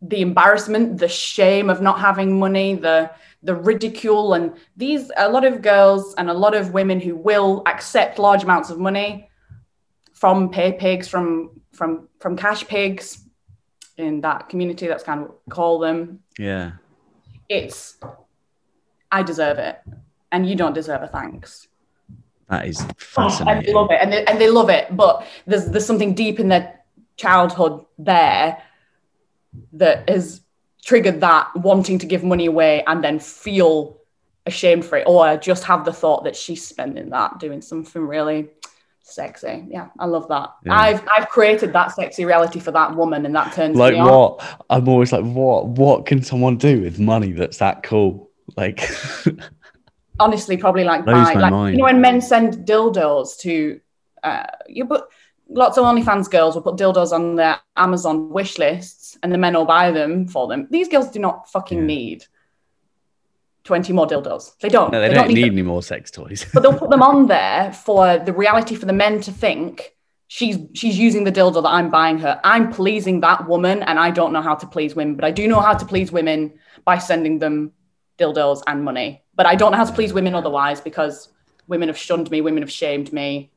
the 0.01 0.21
embarrassment, 0.21 0.99
the 0.99 1.07
shame 1.07 1.69
of 1.69 1.81
not 1.81 1.99
having 1.99 2.39
money, 2.39 2.75
the 2.75 3.11
the 3.43 3.55
ridicule. 3.55 4.33
And 4.33 4.53
these 4.75 5.11
a 5.17 5.29
lot 5.29 5.45
of 5.45 5.61
girls 5.61 6.13
and 6.17 6.29
a 6.29 6.33
lot 6.33 6.55
of 6.55 6.73
women 6.73 6.99
who 6.99 7.15
will 7.15 7.63
accept 7.65 8.19
large 8.19 8.43
amounts 8.43 8.69
of 8.69 8.79
money 8.79 9.29
from 10.13 10.49
pay 10.49 10.73
pigs 10.73 11.07
from 11.07 11.61
from 11.71 12.07
from 12.19 12.35
cash 12.35 12.67
pigs 12.67 13.23
in 13.97 14.21
that 14.21 14.49
community 14.49 14.87
that's 14.87 15.03
kind 15.03 15.21
of 15.21 15.27
what 15.27 15.39
we 15.45 15.51
call 15.51 15.79
them. 15.79 16.19
Yeah. 16.37 16.73
It's 17.49 17.97
i 19.11 19.23
deserve 19.23 19.57
it. 19.57 19.79
And 20.31 20.47
you 20.47 20.55
don't 20.55 20.73
deserve 20.73 21.01
a 21.03 21.07
thanks. 21.07 21.67
That 22.49 22.67
is 22.67 22.85
Oh, 23.17 23.45
and 23.47 23.65
they 23.65 23.73
love 23.73 23.91
it. 23.91 23.99
And 24.01 24.11
they, 24.13 24.25
and 24.25 24.39
they 24.39 24.49
love 24.49 24.69
it. 24.69 24.95
But 24.95 25.25
there's 25.45 25.65
there's 25.69 25.85
something 25.85 26.13
deep 26.13 26.39
in 26.39 26.49
their 26.49 26.81
childhood 27.15 27.85
there 27.97 28.61
that 29.73 30.09
has 30.09 30.41
triggered 30.83 31.21
that 31.21 31.55
wanting 31.55 31.99
to 31.99 32.05
give 32.05 32.23
money 32.23 32.45
away 32.45 32.83
and 32.87 33.03
then 33.03 33.19
feel 33.19 33.97
ashamed 34.45 34.85
for 34.85 34.97
it 34.97 35.03
or 35.05 35.35
just 35.37 35.65
have 35.65 35.83
the 35.83 35.91
thought 35.91 36.23
that 36.23 36.35
she's 36.35 36.65
spending 36.65 37.09
that 37.09 37.37
doing 37.39 37.61
something 37.61 38.01
really 38.01 38.49
sexy. 39.01 39.65
Yeah 39.69 39.87
i 39.99 40.05
love 40.05 40.27
that. 40.27 40.53
Yeah. 40.65 40.77
i've 40.77 41.01
i've 41.15 41.29
created 41.29 41.73
that 41.73 41.93
sexy 41.93 42.25
reality 42.25 42.59
for 42.59 42.71
that 42.71 42.95
woman 42.95 43.25
and 43.25 43.35
that 43.35 43.53
turns 43.53 43.77
like 43.77 43.93
me 43.93 43.99
on. 43.99 44.07
what? 44.07 44.63
I'm 44.69 44.87
always 44.87 45.11
like 45.11 45.23
what 45.23 45.67
what 45.67 46.05
can 46.05 46.21
someone 46.21 46.57
do 46.57 46.81
with 46.81 46.99
money 46.99 47.31
that's 47.31 47.57
that 47.57 47.83
cool? 47.83 48.29
Like 48.55 48.89
honestly 50.19 50.57
probably 50.57 50.83
like 50.83 51.05
buy 51.05 51.33
like 51.33 51.51
mind. 51.51 51.73
you 51.73 51.79
know 51.79 51.85
when 51.85 52.01
men 52.01 52.21
send 52.21 52.65
dildos 52.65 53.37
to 53.39 53.79
uh 54.23 54.45
you 54.67 54.85
but 54.85 55.09
lots 55.49 55.77
of 55.77 55.85
OnlyFans 55.85 56.29
girls 56.29 56.55
will 56.55 56.61
put 56.61 56.75
dildos 56.75 57.11
on 57.11 57.35
their 57.35 57.59
Amazon 57.75 58.29
wish 58.29 58.57
lists 58.57 59.17
and 59.23 59.31
the 59.31 59.37
men 59.37 59.53
will 59.53 59.65
buy 59.65 59.91
them 59.91 60.27
for 60.27 60.47
them. 60.47 60.67
These 60.69 60.89
girls 60.89 61.09
do 61.09 61.19
not 61.19 61.49
fucking 61.49 61.79
Yeah. 61.79 61.85
need 61.85 62.25
20 63.63 63.91
more 63.93 64.07
dildos. 64.07 64.57
They 64.59 64.69
don't. 64.69 64.91
No, 64.91 65.01
they, 65.01 65.13
don't, 65.13 65.27
need, 65.27 65.43
them. 65.43 65.51
any 65.51 65.61
more 65.61 65.83
sex 65.83 66.09
toys. 66.09 66.45
But 66.53 66.63
they'll 66.63 66.77
put 66.77 66.89
them 66.89 67.03
on 67.03 67.27
there 67.35 67.73
for 67.73 68.17
the 68.17 68.33
reality 68.33 68.75
for 68.75 68.85
the 68.85 68.93
men 68.93 69.19
to 69.21 69.31
think 69.31 69.93
she's 70.27 70.57
she's 70.73 70.97
using 70.97 71.23
the 71.25 71.31
dildo 71.31 71.61
that 71.63 71.69
I'm 71.69 71.89
buying 71.89 72.17
her. 72.19 72.39
I'm 72.43 72.71
pleasing 72.71 73.21
that 73.21 73.47
woman 73.47 73.83
and 73.83 73.99
I 73.99 74.11
don't 74.11 74.31
know 74.33 74.41
how 74.41 74.55
to 74.55 74.67
please 74.67 74.95
women, 74.95 75.15
but 75.15 75.25
I 75.25 75.31
do 75.31 75.47
know 75.47 75.59
how 75.59 75.73
to 75.73 75.85
please 75.85 76.11
women 76.11 76.53
by 76.85 76.97
sending 76.97 77.39
them 77.39 77.73
dildos 78.17 78.63
and 78.67 78.83
money. 78.83 79.23
But 79.35 79.45
I 79.45 79.55
don't 79.55 79.71
know 79.71 79.77
how 79.77 79.85
to 79.85 79.93
please 79.93 80.13
women 80.13 80.33
otherwise 80.33 80.81
because 80.81 81.29
women 81.67 81.89
have 81.89 81.97
shunned 81.97 82.31
me, 82.31 82.41
women 82.41 82.63
have 82.63 82.71
shamed 82.71 83.11
me. 83.11 83.51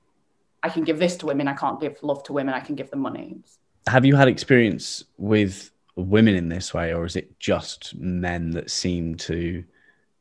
I 0.62 0.68
can 0.68 0.84
give 0.84 0.98
this 0.98 1.16
to 1.18 1.26
women, 1.26 1.48
I 1.48 1.54
can't 1.54 1.80
give 1.80 2.02
love 2.02 2.22
to 2.24 2.32
women, 2.32 2.54
I 2.54 2.60
can 2.60 2.74
give 2.74 2.90
them 2.90 3.00
money. 3.00 3.38
Have 3.86 4.04
you 4.04 4.14
had 4.14 4.28
experience 4.28 5.04
with 5.16 5.70
women 5.96 6.34
in 6.34 6.48
this 6.48 6.74
way, 6.74 6.92
or 6.92 7.04
is 7.04 7.16
it 7.16 7.38
just 7.38 7.94
men 7.94 8.50
that 8.50 8.70
seem 8.70 9.14
to 9.16 9.64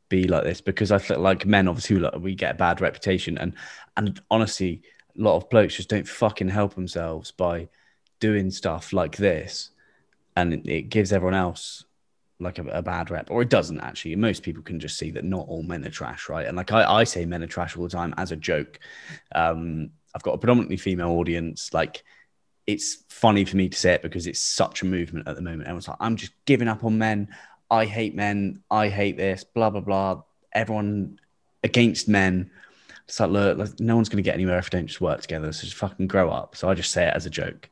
be 0.08 0.24
like 0.24 0.44
this? 0.44 0.62
Because 0.62 0.92
I 0.92 0.98
feel 0.98 1.20
like 1.20 1.46
men, 1.46 1.68
obviously, 1.68 1.98
like, 1.98 2.16
we 2.16 2.36
get 2.36 2.56
a 2.56 2.58
bad 2.58 2.82
reputation, 2.82 3.38
and 3.38 3.54
and 3.98 4.22
honestly, 4.32 4.82
a 5.18 5.22
lot 5.22 5.36
of 5.36 5.50
blokes 5.50 5.76
just 5.76 5.90
don't 5.90 6.08
fucking 6.08 6.50
help 6.50 6.76
themselves 6.76 7.32
by 7.32 7.68
doing 8.20 8.50
stuff 8.52 8.94
like 8.94 9.18
this, 9.18 9.72
and 10.36 10.66
it, 10.68 10.90
gives 10.90 11.12
everyone 11.12 11.36
else 11.36 11.86
like 12.40 12.58
a, 12.58 12.64
a 12.70 12.82
bad 12.82 13.12
rep, 13.12 13.30
or 13.30 13.42
it 13.42 13.50
doesn't 13.50 13.82
actually. 13.82 14.16
Most 14.16 14.44
people 14.44 14.64
can 14.64 14.80
just 14.80 14.98
see 14.98 15.12
that 15.12 15.26
not 15.26 15.48
all 15.48 15.64
men 15.64 15.86
are 15.86 15.90
trash, 15.90 16.30
right? 16.30 16.48
And 16.48 16.56
like 16.56 16.72
I, 16.72 16.90
I 16.90 17.04
say, 17.04 17.26
men 17.26 17.44
are 17.44 17.48
trash 17.48 17.76
all 17.76 17.84
the 17.84 17.90
time 17.90 18.14
as 18.18 18.32
a 18.32 18.38
joke. 18.38 18.80
Um, 19.36 19.92
I've 20.16 20.24
got 20.24 20.34
a 20.34 20.38
predominantly 20.38 20.78
female 20.78 21.12
audience, 21.12 21.74
like 21.74 22.04
it's 22.70 23.04
funny 23.10 23.46
for 23.46 23.58
me 23.58 23.68
to 23.68 23.78
say 23.78 23.94
it 23.94 24.04
because 24.04 24.28
it's 24.28 24.40
such 24.40 24.84
a 24.84 24.86
movement 24.86 25.28
at 25.28 25.36
the 25.36 25.42
moment. 25.42 25.64
Everyone's 25.64 25.88
like, 25.88 25.98
I'm 26.00 26.16
just 26.16 26.34
giving 26.46 26.68
up 26.68 26.84
on 26.84 27.00
men. 27.00 27.30
I 27.72 27.86
hate 27.86 28.14
men. 28.14 28.62
I 28.70 28.90
hate 28.90 29.18
this, 29.18 29.44
blah, 29.44 29.72
blah, 29.72 29.82
blah. 29.82 30.22
Everyone 30.54 31.20
against 31.64 32.08
men. 32.08 32.52
It's 33.08 33.20
like, 33.20 33.32
look, 33.32 33.58
like, 33.58 33.80
no 33.80 33.96
one's 33.96 34.08
going 34.08 34.24
to 34.24 34.28
get 34.28 34.36
anywhere 34.36 34.60
if 34.60 34.66
we 34.66 34.78
don't 34.78 34.86
just 34.86 35.02
work 35.02 35.22
together. 35.22 35.52
So 35.52 35.64
just 35.64 35.78
fucking 35.78 36.06
grow 36.06 36.30
up. 36.30 36.56
So 36.56 36.70
I 36.70 36.76
just 36.76 36.92
say 36.92 37.08
it 37.08 37.16
as 37.16 37.26
a 37.26 37.32
joke. 37.32 37.70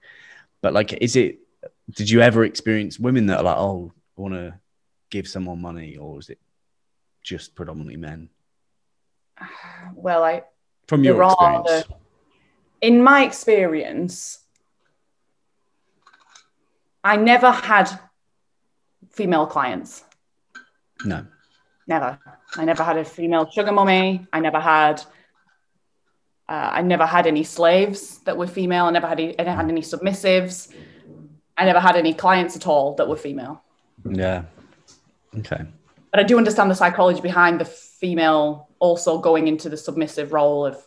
But 0.62 0.74
like, 0.74 0.94
is 0.94 1.16
it, 1.16 1.42
did 1.92 2.10
you 2.10 2.22
ever 2.22 2.44
experience 2.44 3.00
women 3.00 3.28
that 3.28 3.42
are 3.42 3.44
like, 3.44 3.58
oh, 3.58 3.94
I 4.18 4.22
want 4.22 4.34
to 4.34 4.60
give 5.12 5.28
someone 5.28 5.62
money? 5.62 5.98
Or 5.98 6.18
is 6.18 6.30
it 6.30 6.40
just 7.22 7.54
predominantly 7.54 7.98
men? 7.98 8.30
Well, 9.94 10.24
I 10.24 10.44
From 10.88 11.04
your 11.04 11.24
are 11.24 11.62
experience. 11.62 11.88
In 12.82 13.04
my 13.04 13.24
experience, 13.26 14.40
I 17.04 17.18
never 17.18 17.52
had 17.52 17.90
female 19.12 19.48
clients. 19.48 20.04
No. 21.06 21.26
Never. 21.88 22.20
I 22.56 22.66
never 22.66 22.84
had 22.84 22.98
a 22.98 23.06
female 23.06 23.50
sugar 23.50 23.72
mummy. 23.72 24.28
I 24.34 24.40
never 24.40 24.60
had. 24.60 25.02
Uh, 26.50 26.70
I 26.74 26.82
never 26.82 27.06
had 27.06 27.28
any 27.28 27.44
slaves 27.44 28.20
that 28.20 28.38
were 28.38 28.48
female. 28.48 28.86
I 28.86 28.92
never 28.92 29.08
had. 29.08 29.20
Any, 29.20 29.40
I 29.40 29.44
never 29.44 29.56
had 29.56 29.70
any 29.70 29.82
submissives. 29.82 30.74
I 31.58 31.66
never 31.66 31.80
had 31.80 31.96
any 31.96 32.14
clients 32.14 32.56
at 32.56 32.68
all 32.68 32.96
that 32.96 33.08
were 33.08 33.16
female. 33.18 33.64
Yeah. 34.10 34.44
Okay. 35.40 35.66
But 36.12 36.20
I 36.20 36.24
do 36.24 36.38
understand 36.38 36.72
the 36.72 36.76
psychology 36.76 37.22
behind 37.22 37.60
the 37.60 37.66
female 37.66 38.70
also 38.80 39.18
going 39.18 39.48
into 39.48 39.70
the 39.70 39.78
submissive 39.78 40.34
role 40.34 40.66
of, 40.66 40.87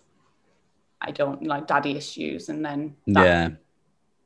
I 1.00 1.11
don't 1.11 1.42
like 1.45 1.66
daddy 1.66 1.97
issues, 1.97 2.49
and 2.49 2.64
then 2.64 2.97
that 3.09 3.25
Yeah. 3.26 3.49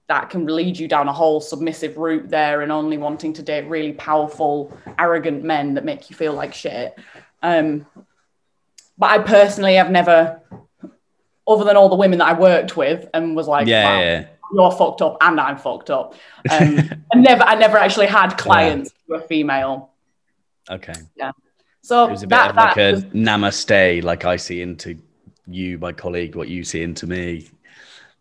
that 0.08 0.28
can 0.30 0.46
lead 0.46 0.78
you 0.78 0.88
down 0.88 1.08
a 1.08 1.12
whole 1.12 1.40
submissive 1.40 1.96
route 1.96 2.28
there 2.28 2.62
and 2.62 2.70
only 2.72 2.98
wanting 2.98 3.32
to 3.34 3.42
date 3.42 3.66
really 3.68 3.92
powerful, 3.92 4.76
arrogant 4.98 5.44
men 5.44 5.74
that 5.74 5.84
make 5.84 6.10
you 6.10 6.16
feel 6.16 6.32
like 6.34 6.52
shit. 6.52 6.94
Um, 7.42 7.86
but 8.98 9.10
I 9.10 9.18
personally 9.18 9.74
have 9.76 9.90
never, 9.90 10.40
other 11.48 11.64
than 11.64 11.76
all 11.76 11.88
the 11.88 11.96
women 11.96 12.18
that 12.18 12.28
I 12.28 12.38
worked 12.38 12.76
with, 12.76 13.08
and 13.14 13.34
was 13.36 13.48
like, 13.48 13.66
Yeah. 13.66 13.84
wow, 13.96 14.00
yeah. 14.02 14.26
you're 14.54 14.72
fucked 14.72 15.00
up 15.02 15.16
and 15.20 15.40
I'm 15.40 15.56
fucked 15.56 15.90
up. 15.90 16.14
Um, 16.50 16.78
I 17.12 17.16
never, 17.16 17.42
I 17.42 17.54
never 17.54 17.78
actually 17.78 18.06
had 18.06 18.36
clients 18.36 18.92
who 19.06 19.14
were 19.14 19.20
female. 19.22 19.90
Okay. 20.70 20.94
Yeah. 21.16 21.32
So 21.82 22.06
It 22.06 22.10
was 22.10 22.22
a 22.22 22.26
bit 22.26 22.36
that, 22.36 22.50
of 22.50 22.56
like 22.56 22.76
a 22.76 22.92
was- 22.92 23.04
namaste, 23.06 24.02
like 24.04 24.24
I 24.24 24.36
see 24.36 24.60
into 24.62 24.98
you, 25.46 25.78
my 25.78 25.92
colleague, 25.92 26.34
what 26.36 26.48
you 26.48 26.64
see 26.64 26.82
into 26.82 27.06
me. 27.06 27.48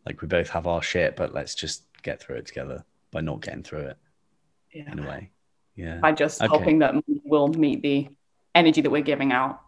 Like 0.05 0.21
we 0.21 0.27
both 0.27 0.49
have 0.49 0.67
our 0.67 0.81
shit, 0.81 1.15
but 1.15 1.33
let's 1.33 1.55
just 1.55 1.83
get 2.01 2.19
through 2.19 2.37
it 2.37 2.45
together 2.45 2.83
by 3.11 3.21
not 3.21 3.41
getting 3.41 3.63
through 3.63 3.87
it 3.87 3.97
yeah, 4.73 4.91
in 4.91 4.99
a 4.99 5.07
way. 5.07 5.29
Yeah. 5.75 5.97
by 5.97 6.11
just 6.11 6.41
Okay. 6.41 6.49
hoping 6.49 6.79
that 6.79 6.95
we'll 7.23 7.47
meet 7.47 7.81
the 7.81 8.09
energy 8.53 8.81
that 8.81 8.89
we're 8.89 9.01
giving 9.01 9.31
out. 9.31 9.61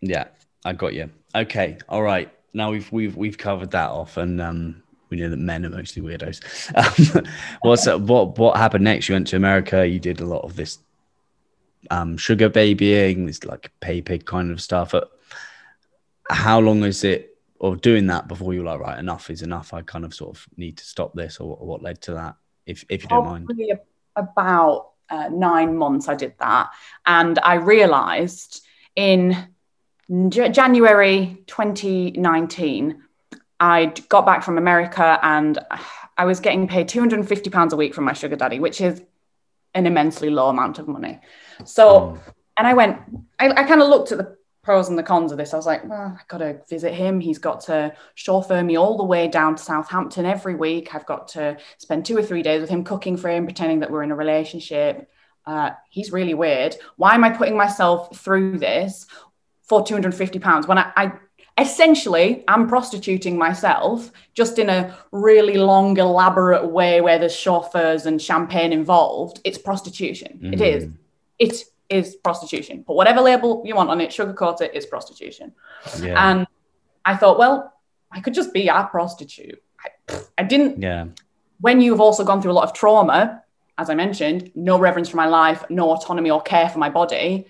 Yeah, 0.00 0.28
I 0.64 0.72
got 0.72 0.94
you. 0.94 1.10
Okay, 1.34 1.78
all 1.88 2.02
right. 2.02 2.32
Now 2.54 2.70
we've 2.70 2.90
we've 2.90 3.16
we've 3.16 3.38
covered 3.38 3.70
that 3.70 3.90
off, 3.90 4.16
and 4.16 4.40
um, 4.40 4.82
we 5.08 5.16
know 5.18 5.28
that 5.30 5.38
men 5.38 5.64
are 5.64 5.70
mostly 5.70 6.02
weirdos. 6.02 6.40
Um, 7.14 7.26
what's 7.62 7.86
uh, 7.86 7.98
what 7.98 8.38
what 8.38 8.56
happened 8.56 8.84
next? 8.84 9.08
You 9.08 9.14
went 9.14 9.28
to 9.28 9.36
America. 9.36 9.86
You 9.86 10.00
did 10.00 10.20
a 10.20 10.24
lot 10.26 10.42
of 10.42 10.56
this 10.56 10.78
um, 11.90 12.16
sugar 12.16 12.48
babying, 12.48 13.26
this 13.26 13.44
like 13.44 13.70
pay 13.80 14.02
pig 14.02 14.24
kind 14.26 14.50
of 14.50 14.60
stuff. 14.60 14.94
Uh, 14.94 15.02
How 16.30 16.60
long 16.60 16.84
is 16.84 17.04
it 17.04 17.36
of 17.60 17.80
doing 17.80 18.06
that 18.08 18.28
before 18.28 18.54
you're 18.54 18.64
like, 18.64 18.80
right, 18.80 18.98
enough 18.98 19.30
is 19.30 19.42
enough? 19.42 19.72
I 19.72 19.82
kind 19.82 20.04
of 20.04 20.14
sort 20.14 20.36
of 20.36 20.46
need 20.56 20.78
to 20.78 20.84
stop 20.84 21.14
this, 21.14 21.38
or, 21.38 21.56
or 21.56 21.66
what 21.66 21.82
led 21.82 22.00
to 22.02 22.14
that? 22.14 22.36
If 22.66 22.84
if 22.88 23.02
you 23.02 23.08
don't 23.08 23.24
mind. 23.24 23.50
About 24.14 24.92
uh, 25.12 25.28
nine 25.28 25.76
months 25.76 26.08
I 26.08 26.14
did 26.14 26.34
that. 26.38 26.70
And 27.06 27.38
I 27.38 27.54
realized 27.54 28.64
in 28.96 29.36
J- 30.28 30.50
January 30.50 31.42
2019, 31.46 33.02
I'd 33.60 34.08
got 34.08 34.26
back 34.26 34.42
from 34.42 34.58
America 34.58 35.18
and 35.22 35.58
I 36.16 36.24
was 36.24 36.40
getting 36.40 36.66
paid 36.66 36.88
£250 36.88 37.72
a 37.72 37.76
week 37.76 37.94
from 37.94 38.04
my 38.04 38.12
sugar 38.12 38.36
daddy, 38.36 38.58
which 38.58 38.80
is 38.80 39.02
an 39.74 39.86
immensely 39.86 40.30
low 40.30 40.48
amount 40.48 40.78
of 40.78 40.88
money. 40.88 41.20
So, 41.64 42.18
and 42.56 42.66
I 42.66 42.74
went, 42.74 42.98
I, 43.38 43.50
I 43.50 43.64
kind 43.64 43.80
of 43.80 43.88
looked 43.88 44.12
at 44.12 44.18
the 44.18 44.36
pros 44.62 44.88
and 44.88 44.96
the 44.96 45.02
cons 45.02 45.32
of 45.32 45.38
this. 45.38 45.52
I 45.52 45.56
was 45.56 45.66
like, 45.66 45.84
well, 45.88 46.16
I've 46.18 46.28
got 46.28 46.38
to 46.38 46.60
visit 46.68 46.94
him. 46.94 47.20
He's 47.20 47.38
got 47.38 47.60
to 47.62 47.92
chauffeur 48.14 48.62
me 48.62 48.76
all 48.76 48.96
the 48.96 49.04
way 49.04 49.26
down 49.26 49.56
to 49.56 49.62
Southampton 49.62 50.24
every 50.24 50.54
week. 50.54 50.94
I've 50.94 51.06
got 51.06 51.28
to 51.28 51.56
spend 51.78 52.06
two 52.06 52.16
or 52.16 52.22
three 52.22 52.42
days 52.42 52.60
with 52.60 52.70
him 52.70 52.84
cooking 52.84 53.16
for 53.16 53.28
him, 53.28 53.44
pretending 53.44 53.80
that 53.80 53.90
we're 53.90 54.04
in 54.04 54.12
a 54.12 54.16
relationship. 54.16 55.10
Uh, 55.44 55.70
he's 55.90 56.12
really 56.12 56.34
weird. 56.34 56.76
Why 56.96 57.14
am 57.14 57.24
I 57.24 57.30
putting 57.30 57.56
myself 57.56 58.16
through 58.16 58.58
this 58.58 59.06
for 59.64 59.82
£250 59.82 60.68
when 60.68 60.78
I, 60.78 60.92
I 60.96 61.12
essentially 61.58 62.44
am 62.46 62.68
prostituting 62.68 63.36
myself 63.36 64.12
just 64.34 64.60
in 64.60 64.70
a 64.70 64.96
really 65.10 65.54
long, 65.54 65.96
elaborate 65.98 66.66
way 66.68 67.00
where 67.00 67.18
there's 67.18 67.34
chauffeurs 67.34 68.06
and 68.06 68.22
champagne 68.22 68.72
involved? 68.72 69.40
It's 69.42 69.58
prostitution. 69.58 70.38
It 70.52 70.60
is. 70.60 70.88
It 71.40 71.64
is 71.92 72.16
prostitution. 72.16 72.84
Put 72.84 72.96
whatever 72.96 73.20
label 73.20 73.62
you 73.64 73.76
want 73.76 73.90
on 73.90 74.00
it, 74.00 74.10
sugarcoat 74.10 74.60
it, 74.60 74.72
it's 74.74 74.86
prostitution. 74.86 75.52
Yeah, 76.00 76.30
And 76.30 76.46
I 77.04 77.16
thought, 77.16 77.38
well, 77.38 77.72
I 78.10 78.20
could 78.20 78.34
just 78.34 78.52
be 78.52 78.68
a 78.68 78.84
prostitute. 78.90 79.62
I, 79.84 80.20
I 80.38 80.42
didn't 80.44 80.80
yeah, 80.80 81.06
when 81.60 81.80
you've 81.80 82.00
also 82.00 82.24
gone 82.24 82.42
through 82.42 82.50
a 82.50 82.58
lot 82.60 82.64
of 82.64 82.74
trauma, 82.74 83.42
as 83.78 83.88
I 83.88 83.94
mentioned, 83.94 84.50
no 84.54 84.78
reverence 84.78 85.08
for 85.08 85.16
my 85.16 85.26
life, 85.26 85.64
no 85.70 85.90
autonomy 85.90 86.30
or 86.30 86.42
care 86.42 86.68
for 86.68 86.78
my 86.78 86.90
body, 86.90 87.46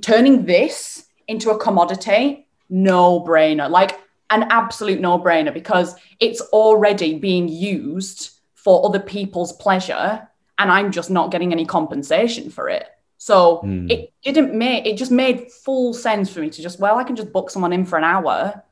turning 0.00 0.46
this 0.46 1.06
into 1.28 1.50
a 1.50 1.58
commodity, 1.58 2.46
no 2.70 3.20
brainer, 3.20 3.70
like 3.70 4.00
an 4.30 4.44
absolute 4.50 5.00
no 5.00 5.18
brainer 5.18 5.52
because 5.52 5.94
it's 6.18 6.40
already 6.40 7.18
being 7.18 7.46
used 7.46 8.30
for 8.54 8.86
other 8.86 8.98
people's 8.98 9.52
pleasure 9.52 10.26
and 10.58 10.72
I'm 10.72 10.90
just 10.90 11.10
not 11.10 11.30
getting 11.30 11.52
any 11.52 11.66
compensation 11.66 12.50
for 12.50 12.68
it. 12.68 12.88
So 13.18 13.58
Hmm. 13.58 13.90
it 13.90 14.12
didn't 14.22 14.54
make 14.54 14.86
it 14.86 14.96
just 14.96 15.10
made 15.10 15.50
full 15.50 15.94
sense 15.94 16.30
for 16.30 16.40
me 16.40 16.50
to 16.50 16.62
just 16.62 16.78
well 16.78 16.98
I 16.98 17.04
can 17.04 17.16
just 17.16 17.32
book 17.32 17.50
someone 17.50 17.72
in 17.72 17.84
for 17.86 17.96
an 17.98 18.04
hour. 18.04 18.62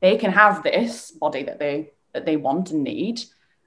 They 0.00 0.16
can 0.16 0.32
have 0.32 0.62
this 0.62 1.10
body 1.10 1.42
that 1.44 1.58
they 1.58 1.92
that 2.12 2.24
they 2.24 2.36
want 2.36 2.70
and 2.70 2.82
need. 2.84 3.20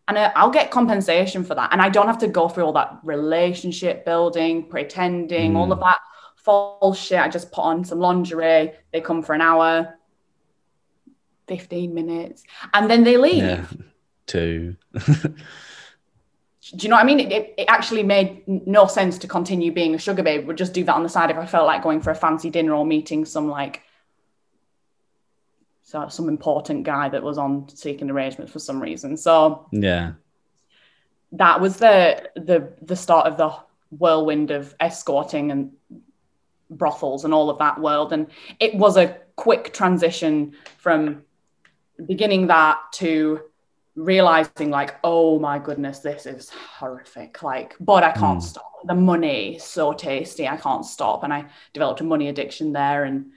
And 0.08 0.17
uh, 0.17 0.32
i'll 0.36 0.49
get 0.51 0.71
compensation 0.71 1.43
for 1.43 1.56
that. 1.56 1.71
And 1.73 1.82
i 1.82 1.89
don't 1.89 2.08
have 2.08 2.19
to 2.19 2.27
go 2.27 2.47
through 2.49 2.65
all 2.65 2.73
that 2.73 2.97
relationship 3.03 4.06
building 4.06 4.67
pretending 4.69 5.56
all 5.56 5.71
of 5.71 5.80
that 5.80 5.99
false 6.36 6.97
shit 6.97 7.19
i 7.19 7.27
just 7.27 7.51
put 7.51 7.62
on 7.62 7.84
some 7.84 7.99
lingerie. 7.99 8.71
They 8.91 9.01
come 9.01 9.21
for 9.21 9.36
an 9.36 9.41
hour. 9.41 9.99
15 11.47 11.93
minutes. 11.93 12.43
And 12.73 12.89
then 12.89 13.03
they 13.03 13.17
leave. 13.17 13.43
Yeah. 13.43 13.65
Two. 14.25 14.75
do 16.75 16.84
you 16.84 16.89
know 16.89 16.95
what 16.95 17.03
i 17.03 17.06
mean 17.06 17.19
it, 17.19 17.53
it, 17.58 17.65
actually 17.67 18.03
made 18.03 18.43
no 18.47 18.88
sense 18.88 19.17
to 19.17 19.27
continue 19.27 19.71
being 19.71 19.95
a 19.95 19.97
sugar 19.97 20.23
babe 20.23 20.47
would 20.47 20.58
just 20.58 20.73
do 20.73 20.84
that 20.84 20.95
on 20.95 21.03
the 21.03 21.10
side 21.10 21.30
if 21.32 21.38
i 21.38 21.45
felt 21.45 21.65
like 21.65 21.84
going 21.84 22.01
for 22.01 22.12
a 22.12 22.15
fancy 22.15 22.49
dinner 22.49 22.73
or 22.73 22.86
meeting 22.86 23.25
some 23.25 23.47
like 23.47 23.84
so 25.88 26.10
some 26.10 26.27
important 26.27 26.84
guy 26.84 27.08
that 27.08 27.23
was 27.23 27.38
on 27.38 27.69
seeking 27.69 28.10
arrangements 28.10 28.51
for 28.51 28.60
some 28.60 28.82
reason. 28.82 29.15
So 29.15 29.67
Yeah. 29.71 30.13
that 31.32 31.62
was 31.62 31.77
the 31.77 32.30
the 32.36 32.73
the 32.82 32.95
start 32.95 33.25
of 33.25 33.38
the 33.38 33.56
whirlwind 33.97 34.51
of 34.51 34.75
escorting 34.82 35.49
and 35.49 35.71
brothels 36.69 37.23
and 37.23 37.34
all 37.34 37.49
of 37.49 37.60
that 37.60 37.80
world 37.80 38.12
and 38.12 38.27
it 38.60 38.75
was 38.75 38.97
a 38.97 39.17
quick 39.38 39.71
transition 39.71 40.53
from 40.77 41.23
beginning 42.06 42.47
that 42.47 42.80
to 42.91 43.39
realizing 43.97 44.69
like 44.69 44.95
oh 45.03 45.39
my 45.39 45.57
goodness 45.57 45.99
this 45.99 46.25
is 46.27 46.49
horrific. 46.49 47.41
Like 47.41 47.75
but 47.79 48.03
i 48.03 48.12
can't 48.12 48.39
Mm. 48.39 48.43
stop. 48.43 48.71
The 48.86 48.93
money 48.93 49.57
so 49.57 49.91
tasty. 49.91 50.47
I 50.47 50.55
can't 50.55 50.86
stop. 50.86 51.23
And 51.23 51.33
i 51.33 51.45
developed 51.73 51.99
a 52.01 52.03
money 52.03 52.29
addiction 52.29 52.71
there 52.73 53.05
and 53.05 53.31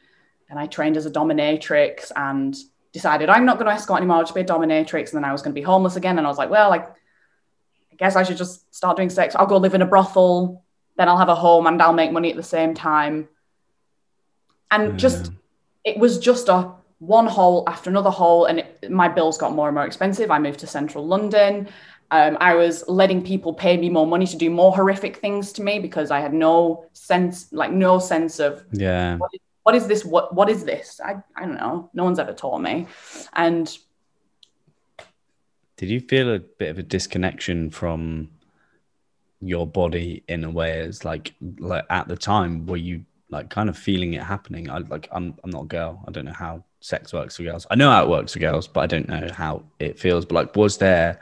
and 0.50 0.58
i 0.58 0.66
trained 0.66 0.96
as 0.98 1.06
a 1.06 1.10
dominatrix 1.10 2.12
and 2.14 2.54
decided 2.92 3.30
i'm 3.30 3.46
not 3.46 3.56
going 3.56 3.68
to 3.70 3.72
escort 3.72 3.98
anymore 4.00 4.18
i'll 4.18 4.22
just 4.22 4.34
be 4.34 4.42
a 4.42 4.44
dominatrix. 4.44 5.12
And 5.12 5.16
then 5.16 5.24
i 5.24 5.32
was 5.32 5.40
going 5.42 5.54
to 5.54 5.60
be 5.60 5.64
homeless 5.64 5.96
again. 5.96 6.18
And 6.18 6.26
i 6.26 6.30
was 6.30 6.38
like 6.38 6.50
well 6.50 6.68
like 6.68 6.86
I 7.92 7.96
guess 7.96 8.16
I 8.16 8.22
should 8.22 8.36
just 8.38 8.74
start 8.74 8.96
doing 8.96 9.10
sex. 9.10 9.34
I'll 9.34 9.46
go 9.46 9.58
live 9.58 9.74
in 9.74 9.82
a 9.82 9.86
brothel, 9.86 10.62
then 10.96 11.08
I'll 11.08 11.18
have 11.18 11.28
a 11.28 11.34
home 11.34 11.66
and 11.66 11.80
I'll 11.82 11.92
make 11.92 12.12
money 12.12 12.30
at 12.30 12.36
the 12.36 12.42
same 12.42 12.72
time. 12.74 13.28
And 14.70 14.98
just, 14.98 15.30
it 15.84 15.98
was 15.98 16.18
just 16.18 16.48
a 16.48 16.72
one 17.00 17.26
hole 17.26 17.64
after 17.66 17.90
another 17.90 18.10
hole, 18.10 18.44
and 18.44 18.60
it, 18.60 18.90
my 18.90 19.08
bills 19.08 19.36
got 19.36 19.52
more 19.52 19.68
and 19.68 19.74
more 19.74 19.84
expensive. 19.84 20.30
I 20.30 20.38
moved 20.38 20.60
to 20.60 20.66
central 20.66 21.06
London. 21.06 21.68
Um, 22.12 22.36
I 22.40 22.54
was 22.54 22.84
letting 22.88 23.22
people 23.24 23.52
pay 23.54 23.76
me 23.76 23.88
more 23.88 24.06
money 24.06 24.26
to 24.26 24.36
do 24.36 24.50
more 24.50 24.72
horrific 24.72 25.16
things 25.18 25.52
to 25.54 25.62
me 25.62 25.78
because 25.78 26.10
I 26.10 26.20
had 26.20 26.32
no 26.34 26.84
sense, 26.92 27.52
like 27.52 27.72
no 27.72 27.98
sense 27.98 28.38
of 28.38 28.64
Yeah. 28.72 29.18
what 29.62 29.74
is 29.74 29.86
this? 29.86 30.04
What 30.04 30.34
what 30.34 30.48
is 30.50 30.64
this? 30.64 31.00
I, 31.04 31.16
I 31.36 31.40
don't 31.46 31.54
know. 31.56 31.88
No 31.94 32.04
one's 32.04 32.18
ever 32.18 32.32
taught 32.32 32.60
me. 32.60 32.86
And 33.34 33.76
Did 35.76 35.88
you 35.88 36.00
feel 36.00 36.34
a 36.34 36.40
bit 36.40 36.68
of 36.70 36.78
a 36.78 36.82
disconnection 36.82 37.70
from 37.70 38.28
your 39.40 39.66
body 39.66 40.22
in 40.28 40.44
a 40.44 40.50
way 40.50 40.80
as 40.80 41.04
like 41.04 41.32
like 41.58 41.84
at 41.88 42.08
the 42.08 42.16
time 42.16 42.66
were 42.66 42.76
you 42.76 43.04
like 43.30 43.48
kind 43.48 43.68
of 43.70 43.78
feeling 43.78 44.12
it 44.14 44.22
happening? 44.22 44.68
I 44.68 44.78
like 44.78 45.08
I'm 45.12 45.34
I'm 45.44 45.50
not 45.50 45.62
a 45.62 45.68
girl. 45.68 46.04
I 46.06 46.10
don't 46.10 46.24
know 46.26 46.32
how 46.32 46.64
sex 46.80 47.12
works 47.12 47.36
for 47.36 47.42
girls. 47.42 47.66
I 47.70 47.74
know 47.74 47.90
how 47.90 48.04
it 48.04 48.10
works 48.10 48.32
for 48.32 48.38
girls, 48.38 48.66
but 48.66 48.80
I 48.80 48.86
don't 48.86 49.08
know 49.08 49.28
how 49.32 49.64
it 49.78 49.98
feels. 49.98 50.24
But 50.24 50.34
like 50.34 50.56
was 50.56 50.78
there 50.78 51.20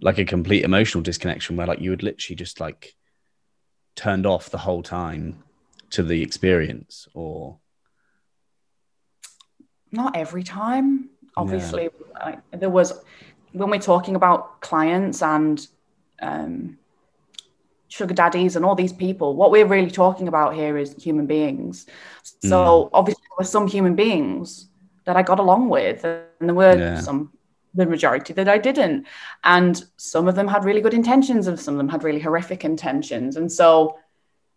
like 0.00 0.18
a 0.18 0.24
complete 0.24 0.64
emotional 0.64 1.02
disconnection 1.02 1.56
where 1.56 1.66
like 1.66 1.80
you 1.80 1.90
would 1.90 2.02
literally 2.02 2.36
just 2.36 2.60
like 2.60 2.94
turned 3.94 4.26
off 4.26 4.50
the 4.50 4.58
whole 4.58 4.82
time 4.82 5.42
to 5.90 6.02
the 6.02 6.22
experience 6.22 7.08
or 7.14 7.58
not 9.92 10.14
every 10.16 10.42
time 10.42 11.08
obviously 11.36 11.88
like, 12.22 12.38
there 12.50 12.68
was 12.68 12.92
when 13.52 13.70
we're 13.70 13.78
talking 13.78 14.16
about 14.16 14.60
clients 14.60 15.22
and 15.22 15.68
um, 16.20 16.76
sugar 17.96 18.14
daddies 18.14 18.56
and 18.56 18.64
all 18.64 18.74
these 18.74 18.92
people 18.92 19.34
what 19.40 19.50
we're 19.50 19.66
really 19.66 19.90
talking 19.90 20.28
about 20.28 20.54
here 20.54 20.76
is 20.76 20.94
human 21.08 21.26
beings. 21.26 21.86
So 22.50 22.56
mm. 22.56 22.90
obviously 22.92 23.22
there 23.28 23.38
were 23.40 23.52
some 23.56 23.66
human 23.66 23.94
beings 23.94 24.68
that 25.04 25.16
i 25.16 25.22
got 25.22 25.38
along 25.38 25.68
with 25.68 26.04
and 26.04 26.46
there 26.48 26.54
were 26.64 26.76
Yeah. 26.76 27.00
some 27.00 27.20
the 27.74 27.86
majority 27.86 28.32
that 28.34 28.48
i 28.48 28.58
didn't. 28.58 29.06
And 29.44 29.74
some 29.96 30.28
of 30.28 30.34
them 30.38 30.48
had 30.48 30.64
really 30.64 30.80
good 30.86 30.94
intentions 31.02 31.46
and 31.46 31.58
some 31.64 31.74
of 31.74 31.78
them 31.78 31.88
had 31.94 32.02
really 32.04 32.20
horrific 32.20 32.64
intentions. 32.64 33.36
And 33.36 33.50
so 33.60 33.98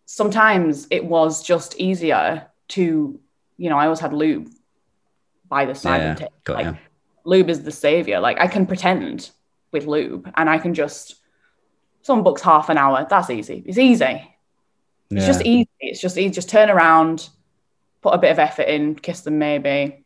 sometimes 0.06 0.86
it 0.90 1.04
was 1.04 1.32
just 1.52 1.70
easier 1.88 2.46
to 2.76 2.84
you 3.62 3.68
know 3.70 3.78
i 3.78 3.84
always 3.84 4.00
had 4.00 4.12
lube 4.12 4.48
by 5.48 5.64
the 5.64 5.74
side 5.74 6.02
Yeah, 6.02 6.14
take 6.14 6.44
got 6.44 6.56
like 6.64 6.76
lube 7.24 7.50
is 7.50 7.62
the 7.62 7.76
savior. 7.86 8.18
Like 8.20 8.38
i 8.40 8.48
can 8.54 8.66
pretend 8.66 9.30
with 9.72 9.86
lube 9.86 10.24
and 10.36 10.50
i 10.50 10.58
can 10.58 10.74
just 10.74 11.19
someone 12.02 12.24
books 12.24 12.42
half 12.42 12.68
an 12.68 12.78
hour. 12.78 13.06
That's 13.08 13.30
easy. 13.30 13.62
It's 13.66 13.78
easy. 13.78 14.26
It's 15.10 15.26
just 15.26 15.42
easy. 15.42 15.68
It's 15.80 16.00
just 16.00 16.16
easy. 16.18 16.30
Just 16.30 16.48
turn 16.48 16.70
around 16.70 17.28
put 18.00 18.14
a 18.14 18.18
bit 18.18 18.30
of 18.30 18.38
effort 18.38 18.62
in 18.62 18.94
kiss 18.94 19.20
them 19.22 19.38
maybe. 19.38 20.04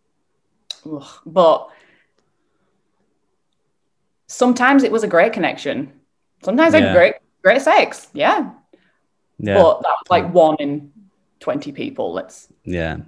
Ugh. 0.90 1.06
but 1.24 1.70
sometimes 4.26 4.82
it 4.82 4.92
was 4.92 5.02
a 5.02 5.08
great 5.08 5.32
connection. 5.32 5.92
Sometimes 6.42 6.74
I 6.74 6.78
Yeah. 6.78 6.86
had 6.86 6.94
great 6.94 7.14
great 7.42 7.62
sex. 7.62 8.08
Yeah. 8.12 8.50
Yeah. 9.38 9.54
But 9.54 9.82
that 9.82 9.88
was 9.88 10.10
like 10.10 10.32
one 10.32 10.56
in 10.58 10.92
20 11.40 11.72
people. 11.72 12.12
Let's 12.12 12.48
yeah. 12.64 12.98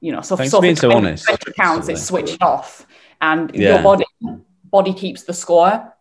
you 0.00 0.12
know 0.12 0.20
so 0.20 0.36
Thanks 0.36 0.50
so 0.50 0.58
for 0.58 0.62
being 0.62 0.76
so 0.76 0.92
honest, 0.92 1.24
20 1.26 1.52
counts 1.52 1.88
it's 1.88 2.04
switched 2.04 2.42
off. 2.42 2.86
And 3.20 3.54
Yeah. 3.54 3.74
your 3.74 3.82
body 3.82 4.04
body 4.64 4.92
keeps 4.92 5.22
the 5.24 5.32
score 5.32 5.92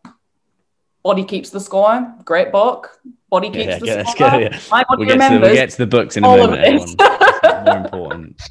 body 1.07 1.23
keeps 1.23 1.49
the 1.49 1.59
score 1.59 2.13
great 2.25 2.51
book 2.51 2.99
body 3.29 3.49
keeps 3.49 3.65
yeah, 3.65 3.79
the 3.79 3.85
yeah, 3.85 3.95
let's 3.95 4.11
score 4.11 4.29
go, 4.31 4.37
yeah. 4.39 4.59
my 4.69 4.83
body 4.89 5.05
We'll 5.05 5.07
get, 5.07 5.13
to 5.13 5.17
the, 5.17 5.23
remembers 5.23 5.47
we'll 5.47 5.55
get 5.55 5.69
to 5.69 5.77
the 5.77 5.87
books 5.87 6.17
in 6.17 6.23
a 6.23 6.27
moment. 6.27 6.61
this. 6.61 6.95
Everyone. 6.99 7.25
It's 7.43 7.65
more 7.65 7.77
important. 7.85 8.41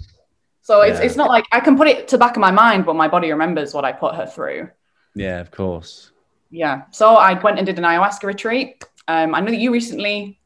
so 0.63 0.81
it's, 0.81 1.01
it's 1.01 1.17
not 1.17 1.29
like 1.29 1.45
i 1.53 1.61
can 1.61 1.77
put 1.77 1.89
it 1.89 2.09
to 2.09 2.17
the 2.17 2.21
back 2.25 2.37
of 2.37 2.41
my 2.41 2.51
mind 2.51 2.87
but 2.87 2.97
my 2.97 3.09
body 3.09 3.31
remembers 3.31 3.75
what 3.75 3.85
i 3.85 3.93
put 3.93 4.15
her 4.15 4.27
through 4.27 4.71
Yeah, 5.15 5.41
of 5.41 5.51
course. 5.51 6.11
yeah 6.51 6.85
so 6.91 7.17
i 7.17 7.35
went 7.35 7.59
and 7.59 7.67
did 7.67 7.79
an 7.79 7.85
ayahuasca 7.85 8.25
retreat 8.25 8.85
um, 9.09 9.35
i 9.35 9.41
know 9.41 9.51
that 9.51 9.59
you 9.59 9.71
recently 9.73 10.41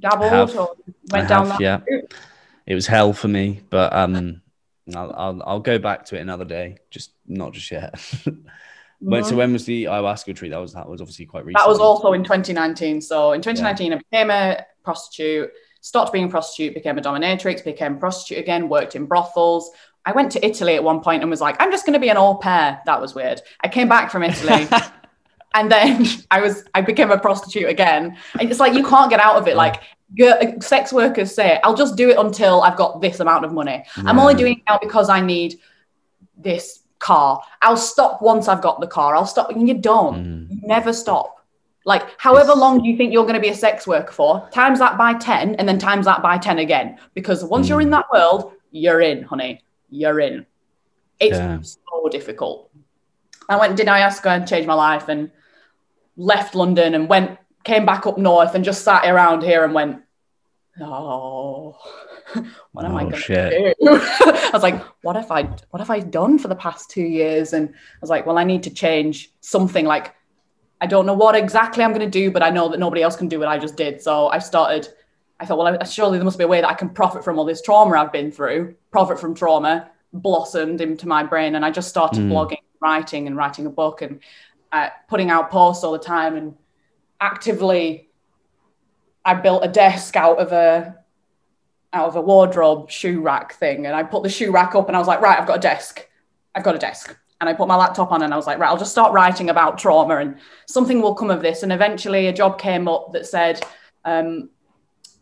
dabbled 0.00 0.30
have. 0.32 0.56
or 0.56 0.74
went 1.10 1.28
down 1.28 1.48
that 1.48 1.60
yeah. 1.60 1.80
route. 1.88 2.12
It 2.66 2.74
was 2.74 2.86
hell 2.86 3.12
for 3.12 3.28
me, 3.28 3.60
but 3.68 3.92
um, 3.92 4.40
I'll, 4.94 5.12
I'll 5.12 5.42
I'll 5.46 5.60
go 5.60 5.78
back 5.78 6.06
to 6.06 6.16
it 6.16 6.20
another 6.20 6.44
day. 6.44 6.78
Just 6.90 7.12
not 7.26 7.52
just 7.52 7.70
yet. 7.70 7.94
Wait, 9.00 9.26
so 9.26 9.36
when 9.36 9.52
was 9.52 9.64
the 9.64 9.84
ayahuasca 9.84 10.28
retreat? 10.28 10.50
That 10.52 10.58
was 10.58 10.72
that 10.72 10.88
was 10.88 11.00
obviously 11.00 11.26
quite 11.26 11.44
recent. 11.44 11.58
Mm-hmm. 11.58 11.68
That 11.68 11.70
was 11.70 11.80
also 11.80 12.12
in 12.12 12.24
2019. 12.24 13.00
So 13.00 13.32
in 13.32 13.42
2019, 13.42 13.92
I 13.92 13.96
became 13.96 14.30
a 14.30 14.64
prostitute, 14.82 15.50
stopped 15.80 16.12
being 16.12 16.26
a 16.26 16.28
prostitute, 16.28 16.74
became 16.74 16.98
a 16.98 17.02
dominatrix, 17.02 17.64
became 17.64 17.94
a 17.94 17.98
prostitute 17.98 18.38
again, 18.38 18.68
worked 18.68 18.96
in 18.96 19.06
brothels. 19.06 19.70
I 20.06 20.12
went 20.12 20.32
to 20.32 20.46
Italy 20.46 20.74
at 20.74 20.84
one 20.84 21.00
point 21.00 21.22
and 21.22 21.30
was 21.30 21.40
like, 21.40 21.56
I'm 21.60 21.70
just 21.70 21.86
going 21.86 21.94
to 21.94 22.00
be 22.00 22.10
an 22.10 22.16
au 22.16 22.34
pair. 22.34 22.80
That 22.86 23.00
was 23.00 23.14
weird. 23.14 23.40
I 23.60 23.68
came 23.68 23.88
back 23.88 24.10
from 24.10 24.22
Italy. 24.22 24.68
and 25.54 25.70
then 25.70 26.06
I 26.30 26.40
was, 26.40 26.64
I 26.74 26.82
became 26.82 27.10
a 27.10 27.18
prostitute 27.18 27.68
again. 27.68 28.16
And 28.38 28.50
it's 28.50 28.60
like, 28.60 28.74
you 28.74 28.86
can't 28.86 29.08
get 29.08 29.20
out 29.20 29.36
of 29.36 29.48
it. 29.48 29.56
Like, 29.56 29.82
sex 30.60 30.92
workers 30.92 31.34
say, 31.34 31.58
I'll 31.64 31.76
just 31.76 31.96
do 31.96 32.10
it 32.10 32.18
until 32.18 32.62
I've 32.62 32.76
got 32.76 33.00
this 33.00 33.20
amount 33.20 33.44
of 33.44 33.52
money. 33.52 33.84
I'm 33.96 34.18
only 34.18 34.34
doing 34.34 34.58
it 34.58 34.62
now 34.68 34.78
because 34.80 35.08
I 35.08 35.20
need 35.20 35.58
this 36.36 36.80
car. 36.98 37.40
I'll 37.62 37.76
stop 37.76 38.22
once 38.22 38.48
I've 38.48 38.62
got 38.62 38.80
the 38.80 38.86
car. 38.86 39.14
I'll 39.16 39.26
stop. 39.26 39.50
And 39.50 39.68
you 39.68 39.74
don't. 39.74 40.24
Mm. 40.24 40.50
You 40.50 40.60
never 40.66 40.92
stop. 40.92 41.44
Like, 41.86 42.02
however 42.18 42.54
long 42.54 42.82
do 42.82 42.88
you 42.88 42.96
think 42.96 43.12
you're 43.12 43.24
going 43.24 43.34
to 43.34 43.40
be 43.40 43.50
a 43.50 43.54
sex 43.54 43.86
worker 43.86 44.12
for? 44.12 44.48
Times 44.50 44.78
that 44.78 44.96
by 44.96 45.14
10 45.14 45.56
and 45.56 45.68
then 45.68 45.78
times 45.78 46.06
that 46.06 46.22
by 46.22 46.38
10 46.38 46.58
again. 46.58 46.98
Because 47.12 47.44
once 47.44 47.68
you're 47.68 47.82
in 47.82 47.90
that 47.90 48.06
world, 48.12 48.52
you're 48.70 49.02
in, 49.02 49.22
honey. 49.22 49.62
You're 49.90 50.20
in. 50.20 50.46
It's 51.20 51.36
Yeah. 51.36 51.60
so 51.62 52.08
difficult. 52.08 52.70
I 53.48 53.56
went 53.56 53.76
did 53.76 53.88
I 53.88 53.98
ask 54.00 54.22
ayahuasca 54.22 54.36
and 54.36 54.48
changed 54.48 54.66
my 54.66 54.74
life 54.74 55.08
and 55.08 55.30
left 56.16 56.54
London 56.54 56.94
and 56.94 57.08
went, 57.08 57.38
came 57.64 57.84
back 57.84 58.06
up 58.06 58.16
north 58.16 58.54
and 58.54 58.64
just 58.64 58.82
sat 58.82 59.04
around 59.04 59.42
here 59.42 59.64
and 59.64 59.74
went, 59.74 60.02
oh, 60.80 61.76
what 62.72 62.84
am 62.84 62.94
I 62.96 63.02
Oh, 63.04 63.10
going 63.10 63.22
shit. 63.22 63.50
to 63.52 63.74
do? 63.80 63.88
I 64.00 64.50
was 64.52 64.62
like, 64.62 64.82
what 65.02 65.16
have 65.16 65.30
I, 65.30 65.42
what 65.70 65.80
have 65.80 65.90
I 65.90 66.00
done 66.00 66.38
for 66.38 66.48
the 66.48 66.56
past 66.56 66.90
two 66.90 67.02
years? 67.02 67.52
And 67.52 67.68
I 67.70 67.98
was 68.00 68.10
like, 68.10 68.26
well, 68.26 68.38
I 68.38 68.44
need 68.44 68.62
to 68.64 68.70
change 68.70 69.30
something. 69.40 69.84
Like, 69.84 70.14
I 70.80 70.86
don't 70.86 71.06
know 71.06 71.14
what 71.14 71.34
exactly 71.34 71.84
I'm 71.84 71.90
going 71.92 72.00
to 72.00 72.10
do, 72.10 72.30
but 72.30 72.42
I 72.42 72.50
know 72.50 72.68
that 72.68 72.78
nobody 72.80 73.02
else 73.02 73.16
can 73.16 73.28
do 73.28 73.38
what 73.38 73.48
I 73.48 73.58
just 73.58 73.76
did. 73.76 74.00
So 74.02 74.28
I 74.28 74.38
started. 74.38 74.88
I 75.40 75.46
thought, 75.46 75.58
well, 75.58 75.78
I- 75.80 75.84
surely 75.84 76.18
there 76.18 76.24
must 76.24 76.38
be 76.38 76.44
a 76.44 76.48
way 76.48 76.60
that 76.60 76.68
I 76.68 76.74
can 76.74 76.88
profit 76.90 77.24
from 77.24 77.38
all 77.38 77.44
this 77.44 77.62
trauma 77.62 77.96
I've 77.98 78.12
been 78.12 78.30
through. 78.30 78.76
Profit 78.90 79.18
from 79.18 79.34
trauma 79.34 79.90
blossomed 80.12 80.80
into 80.80 81.08
my 81.08 81.22
brain, 81.24 81.54
and 81.56 81.64
I 81.64 81.70
just 81.70 81.88
started 81.88 82.20
Mm. 82.24 82.30
blogging, 82.30 82.58
writing, 82.80 83.26
and 83.26 83.36
writing 83.36 83.66
a 83.66 83.70
book, 83.70 84.00
and 84.02 84.20
uh, 84.72 84.88
putting 85.08 85.30
out 85.30 85.50
posts 85.50 85.82
all 85.84 85.92
the 85.92 85.98
time, 85.98 86.36
and 86.36 86.54
actively. 87.20 88.08
I 89.24 89.34
built 89.34 89.64
a 89.64 89.68
desk 89.68 90.16
out 90.16 90.38
of 90.38 90.52
a 90.52 90.98
out 91.94 92.08
of 92.08 92.16
a 92.16 92.20
wardrobe 92.20 92.90
shoe 92.90 93.20
rack 93.20 93.54
thing, 93.54 93.86
and 93.86 93.96
I 93.96 94.02
put 94.02 94.22
the 94.22 94.28
shoe 94.28 94.50
rack 94.50 94.74
up, 94.74 94.88
and 94.88 94.96
I 94.96 94.98
was 94.98 95.08
like, 95.08 95.20
right, 95.20 95.38
I've 95.38 95.46
got 95.46 95.56
a 95.58 95.60
desk. 95.60 96.06
I've 96.54 96.64
got 96.64 96.74
a 96.74 96.78
desk. 96.78 97.16
And 97.40 97.48
I 97.48 97.52
put 97.52 97.68
my 97.68 97.76
laptop 97.76 98.12
on 98.12 98.22
and 98.22 98.32
I 98.32 98.36
was 98.36 98.46
like, 98.46 98.58
right, 98.58 98.68
I'll 98.68 98.78
just 98.78 98.92
start 98.92 99.12
writing 99.12 99.50
about 99.50 99.76
trauma 99.76 100.16
and 100.16 100.38
something 100.66 101.02
will 101.02 101.14
come 101.14 101.30
of 101.30 101.42
this. 101.42 101.62
And 101.62 101.72
eventually 101.72 102.28
a 102.28 102.32
job 102.32 102.58
came 102.58 102.88
up 102.88 103.12
that 103.12 103.26
said 103.26 103.60
um, 104.04 104.48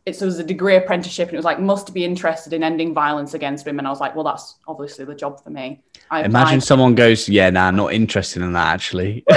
it 0.05 0.21
was 0.21 0.39
a 0.39 0.45
degree 0.45 0.77
apprenticeship 0.77 1.29
and 1.29 1.35
it 1.35 1.39
was 1.39 1.45
like, 1.45 1.59
must 1.59 1.95
be 1.95 2.05
interested 2.05 2.53
in 2.53 2.63
ending 2.63 2.93
violence 2.93 3.35
against 3.35 3.65
women. 3.67 3.87
I 3.87 3.91
was 3.91 3.99
like, 3.99 4.15
well, 4.15 4.25
that's 4.25 4.57
obviously 4.69 5.05
the 5.05 5.15
job 5.15 5.43
for 5.43 5.51
me. 5.51 5.83
I 6.11 6.21
Imagine 6.21 6.59
applied. 6.59 6.63
someone 6.63 6.95
goes, 6.95 7.29
yeah, 7.29 7.51
nah, 7.51 7.71
not 7.71 7.93
interested 7.93 8.43
in 8.43 8.53
that 8.53 8.75
actually. 8.75 9.25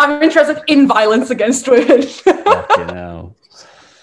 I'm 0.00 0.22
interested 0.22 0.60
in 0.66 0.88
violence 0.88 1.30
against 1.30 1.68
women. 1.68 2.02
Fucking 2.02 2.88
hell. 2.88 3.36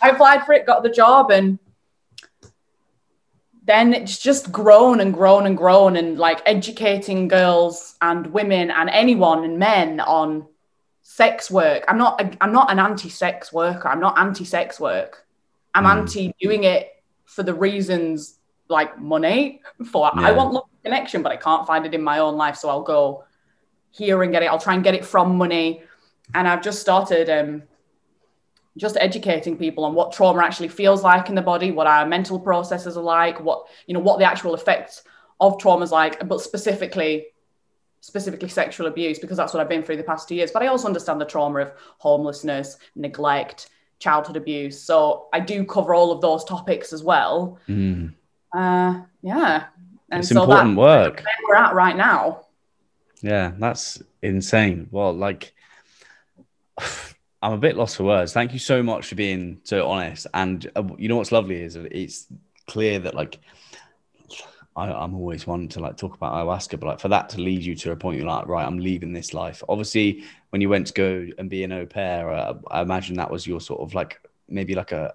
I 0.01 0.09
applied 0.09 0.45
for 0.45 0.53
it, 0.53 0.65
got 0.65 0.83
the 0.83 0.89
job, 0.89 1.31
and 1.31 1.59
then 3.67 3.93
it's 3.93 4.17
just 4.17 4.51
grown 4.51 5.01
and 5.01 5.13
grown 5.13 5.45
and 5.45 5.57
grown 5.57 5.97
and 5.97 6.17
like 6.17 6.41
educating 6.45 7.27
girls 7.27 7.95
and 8.01 8.27
women 8.27 8.71
and 8.71 8.89
anyone 8.89 9.43
and 9.43 9.59
men 9.59 9.99
on 9.99 10.47
sex 11.01 11.51
work. 11.51 11.83
I'm 11.87 11.97
not 11.97 12.21
a, 12.21 12.37
I'm 12.41 12.53
not 12.53 12.71
an 12.71 12.79
anti-sex 12.79 13.51
worker. 13.51 13.87
I'm 13.89 13.99
not 13.99 14.17
anti-sex 14.17 14.79
work. 14.79 15.25
I'm 15.75 15.83
mm. 15.83 15.97
anti 15.97 16.33
doing 16.39 16.63
it 16.63 17.03
for 17.25 17.43
the 17.43 17.53
reasons 17.53 18.39
like 18.69 18.99
money 18.99 19.61
for 19.91 20.11
yeah. 20.15 20.27
I 20.27 20.31
want 20.31 20.53
love 20.53 20.65
connection, 20.83 21.21
but 21.21 21.31
I 21.33 21.37
can't 21.37 21.67
find 21.67 21.85
it 21.85 21.93
in 21.93 22.01
my 22.01 22.19
own 22.19 22.37
life. 22.37 22.55
So 22.55 22.69
I'll 22.69 22.83
go 22.83 23.25
here 23.91 24.23
and 24.23 24.31
get 24.31 24.43
it. 24.43 24.45
I'll 24.45 24.59
try 24.59 24.75
and 24.75 24.83
get 24.83 24.95
it 24.95 25.05
from 25.05 25.35
money. 25.37 25.81
And 26.33 26.47
I've 26.47 26.61
just 26.61 26.79
started 26.79 27.29
um, 27.29 27.63
just 28.77 28.97
educating 28.99 29.57
people 29.57 29.83
on 29.83 29.93
what 29.93 30.13
trauma 30.13 30.43
actually 30.43 30.67
feels 30.69 31.03
like 31.03 31.29
in 31.29 31.35
the 31.35 31.41
body, 31.41 31.71
what 31.71 31.87
our 31.87 32.05
mental 32.05 32.39
processes 32.39 32.95
are 32.95 33.03
like, 33.03 33.39
what 33.41 33.65
you 33.87 33.93
know, 33.93 33.99
what 33.99 34.19
the 34.19 34.25
actual 34.25 34.53
effects 34.53 35.03
of 35.39 35.59
trauma 35.59 35.83
is 35.83 35.91
like, 35.91 36.27
but 36.27 36.41
specifically 36.41 37.27
specifically 38.01 38.47
sexual 38.47 38.87
abuse 38.87 39.19
because 39.19 39.37
that's 39.37 39.53
what 39.53 39.59
I've 39.59 39.67
been 39.67 39.83
through 39.83 39.97
the 39.97 40.03
past 40.03 40.29
two 40.29 40.35
years. 40.35 40.51
But 40.51 40.63
I 40.63 40.67
also 40.67 40.87
understand 40.87 41.19
the 41.19 41.25
trauma 41.25 41.59
of 41.59 41.71
homelessness, 41.97 42.77
neglect, 42.95 43.69
childhood 43.99 44.37
abuse. 44.37 44.81
So 44.81 45.27
I 45.33 45.39
do 45.39 45.65
cover 45.65 45.93
all 45.93 46.11
of 46.11 46.21
those 46.21 46.43
topics 46.45 46.93
as 46.93 47.03
well. 47.03 47.59
Mm. 47.67 48.13
Uh, 48.55 49.01
yeah, 49.21 49.65
and 50.09 50.19
it's 50.19 50.29
so 50.29 50.43
important 50.43 50.75
that, 50.75 50.81
work. 50.81 51.23
Where 51.23 51.35
we're 51.49 51.55
at 51.55 51.73
right 51.73 51.97
now. 51.97 52.45
Yeah, 53.21 53.51
that's 53.57 54.01
insane. 54.21 54.87
Well, 54.91 55.13
like. 55.13 55.53
I'm 57.41 57.53
a 57.53 57.57
bit 57.57 57.77
lost 57.77 57.97
for 57.97 58.03
words. 58.03 58.33
Thank 58.33 58.53
you 58.53 58.59
so 58.59 58.81
much 58.81 59.07
for 59.07 59.15
being 59.15 59.61
so 59.63 59.87
honest. 59.87 60.27
And 60.33 60.69
uh, 60.75 60.83
you 60.97 61.07
know 61.07 61.17
what's 61.17 61.31
lovely 61.31 61.61
is 61.61 61.75
it's 61.75 62.27
clear 62.67 62.99
that 62.99 63.13
like 63.13 63.39
I, 64.75 65.03
am 65.03 65.15
always 65.15 65.45
one 65.45 65.67
to 65.69 65.79
like 65.79 65.97
talk 65.97 66.15
about 66.15 66.33
ayahuasca, 66.33 66.79
but 66.79 66.87
like 66.87 66.99
for 66.99 67.09
that 67.09 67.29
to 67.29 67.41
lead 67.41 67.63
you 67.63 67.75
to 67.75 67.91
a 67.91 67.95
point 67.95 68.17
you're 68.17 68.27
like, 68.27 68.47
right, 68.47 68.65
I'm 68.65 68.79
leaving 68.79 69.13
this 69.13 69.33
life. 69.33 69.63
Obviously, 69.69 70.23
when 70.49 70.61
you 70.61 70.69
went 70.69 70.87
to 70.87 70.93
go 70.93 71.27
and 71.37 71.49
be 71.49 71.63
an 71.63 71.71
au 71.71 71.85
pair, 71.85 72.29
uh, 72.29 72.55
I 72.69 72.81
imagine 72.81 73.15
that 73.17 73.31
was 73.31 73.45
your 73.45 73.61
sort 73.61 73.81
of 73.81 73.93
like 73.93 74.21
maybe 74.47 74.75
like 74.75 74.91
a 74.91 75.13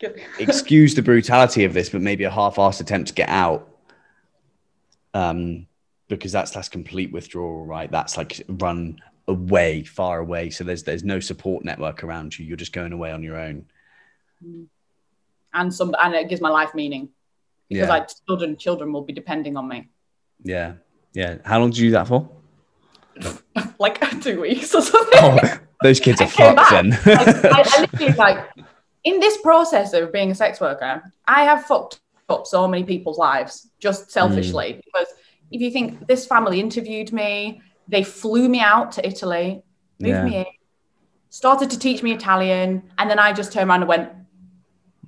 excuse 0.38 0.94
the 0.94 1.02
brutality 1.02 1.64
of 1.64 1.74
this, 1.74 1.90
but 1.90 2.02
maybe 2.02 2.24
a 2.24 2.30
half-assed 2.30 2.80
attempt 2.80 3.08
to 3.08 3.14
get 3.14 3.28
out. 3.28 3.68
Um, 5.14 5.66
because 6.08 6.30
that's 6.30 6.52
that's 6.52 6.68
complete 6.68 7.12
withdrawal, 7.12 7.64
right? 7.64 7.90
That's 7.90 8.16
like 8.16 8.44
run 8.48 9.00
away, 9.28 9.82
far 9.82 10.18
away. 10.18 10.50
So 10.50 10.64
there's 10.64 10.82
there's 10.82 11.04
no 11.04 11.20
support 11.20 11.64
network 11.64 12.04
around 12.04 12.38
you. 12.38 12.46
You're 12.46 12.56
just 12.56 12.72
going 12.72 12.92
away 12.92 13.10
on 13.10 13.22
your 13.22 13.36
own. 13.36 13.66
And 15.52 15.74
some 15.74 15.94
and 16.00 16.14
it 16.14 16.28
gives 16.28 16.40
my 16.40 16.50
life 16.50 16.74
meaning 16.74 17.08
because 17.68 17.86
yeah. 17.86 17.88
like 17.88 18.08
children 18.26 18.56
children 18.56 18.92
will 18.92 19.02
be 19.02 19.12
depending 19.12 19.56
on 19.56 19.68
me. 19.68 19.88
Yeah, 20.42 20.74
yeah. 21.12 21.38
How 21.44 21.58
long 21.58 21.70
did 21.70 21.78
you 21.78 21.88
do 21.88 21.92
that 21.92 22.06
for? 22.06 22.28
like 23.78 24.00
two 24.22 24.40
weeks 24.40 24.74
or 24.74 24.82
something. 24.82 25.18
Oh, 25.22 25.58
those 25.82 26.00
kids 26.00 26.20
are 26.20 26.26
fucked 26.28 26.70
then. 26.70 26.90
like, 26.90 27.44
I, 27.44 27.64
I 27.66 27.80
literally 27.80 28.12
like 28.12 28.50
in 29.04 29.20
this 29.20 29.38
process 29.38 29.92
of 29.92 30.12
being 30.12 30.30
a 30.30 30.34
sex 30.34 30.60
worker, 30.60 31.02
I 31.26 31.44
have 31.44 31.64
fucked 31.64 32.00
up 32.28 32.46
so 32.46 32.66
many 32.66 32.84
people's 32.84 33.18
lives 33.18 33.68
just 33.78 34.10
selfishly 34.10 34.74
mm. 34.74 34.80
because 34.84 35.06
if 35.52 35.60
you 35.60 35.70
think 35.70 36.06
this 36.08 36.26
family 36.26 36.58
interviewed 36.58 37.12
me, 37.12 37.62
they 37.88 38.02
flew 38.02 38.48
me 38.48 38.60
out 38.60 38.92
to 38.92 39.06
Italy, 39.06 39.62
moved 39.98 40.10
yeah. 40.10 40.24
me 40.24 40.36
in, 40.36 40.46
started 41.30 41.70
to 41.70 41.78
teach 41.78 42.02
me 42.02 42.12
Italian, 42.12 42.82
and 42.98 43.10
then 43.10 43.18
I 43.18 43.32
just 43.32 43.52
turned 43.52 43.68
around 43.68 43.82
and 43.82 43.88
went, 43.88 44.10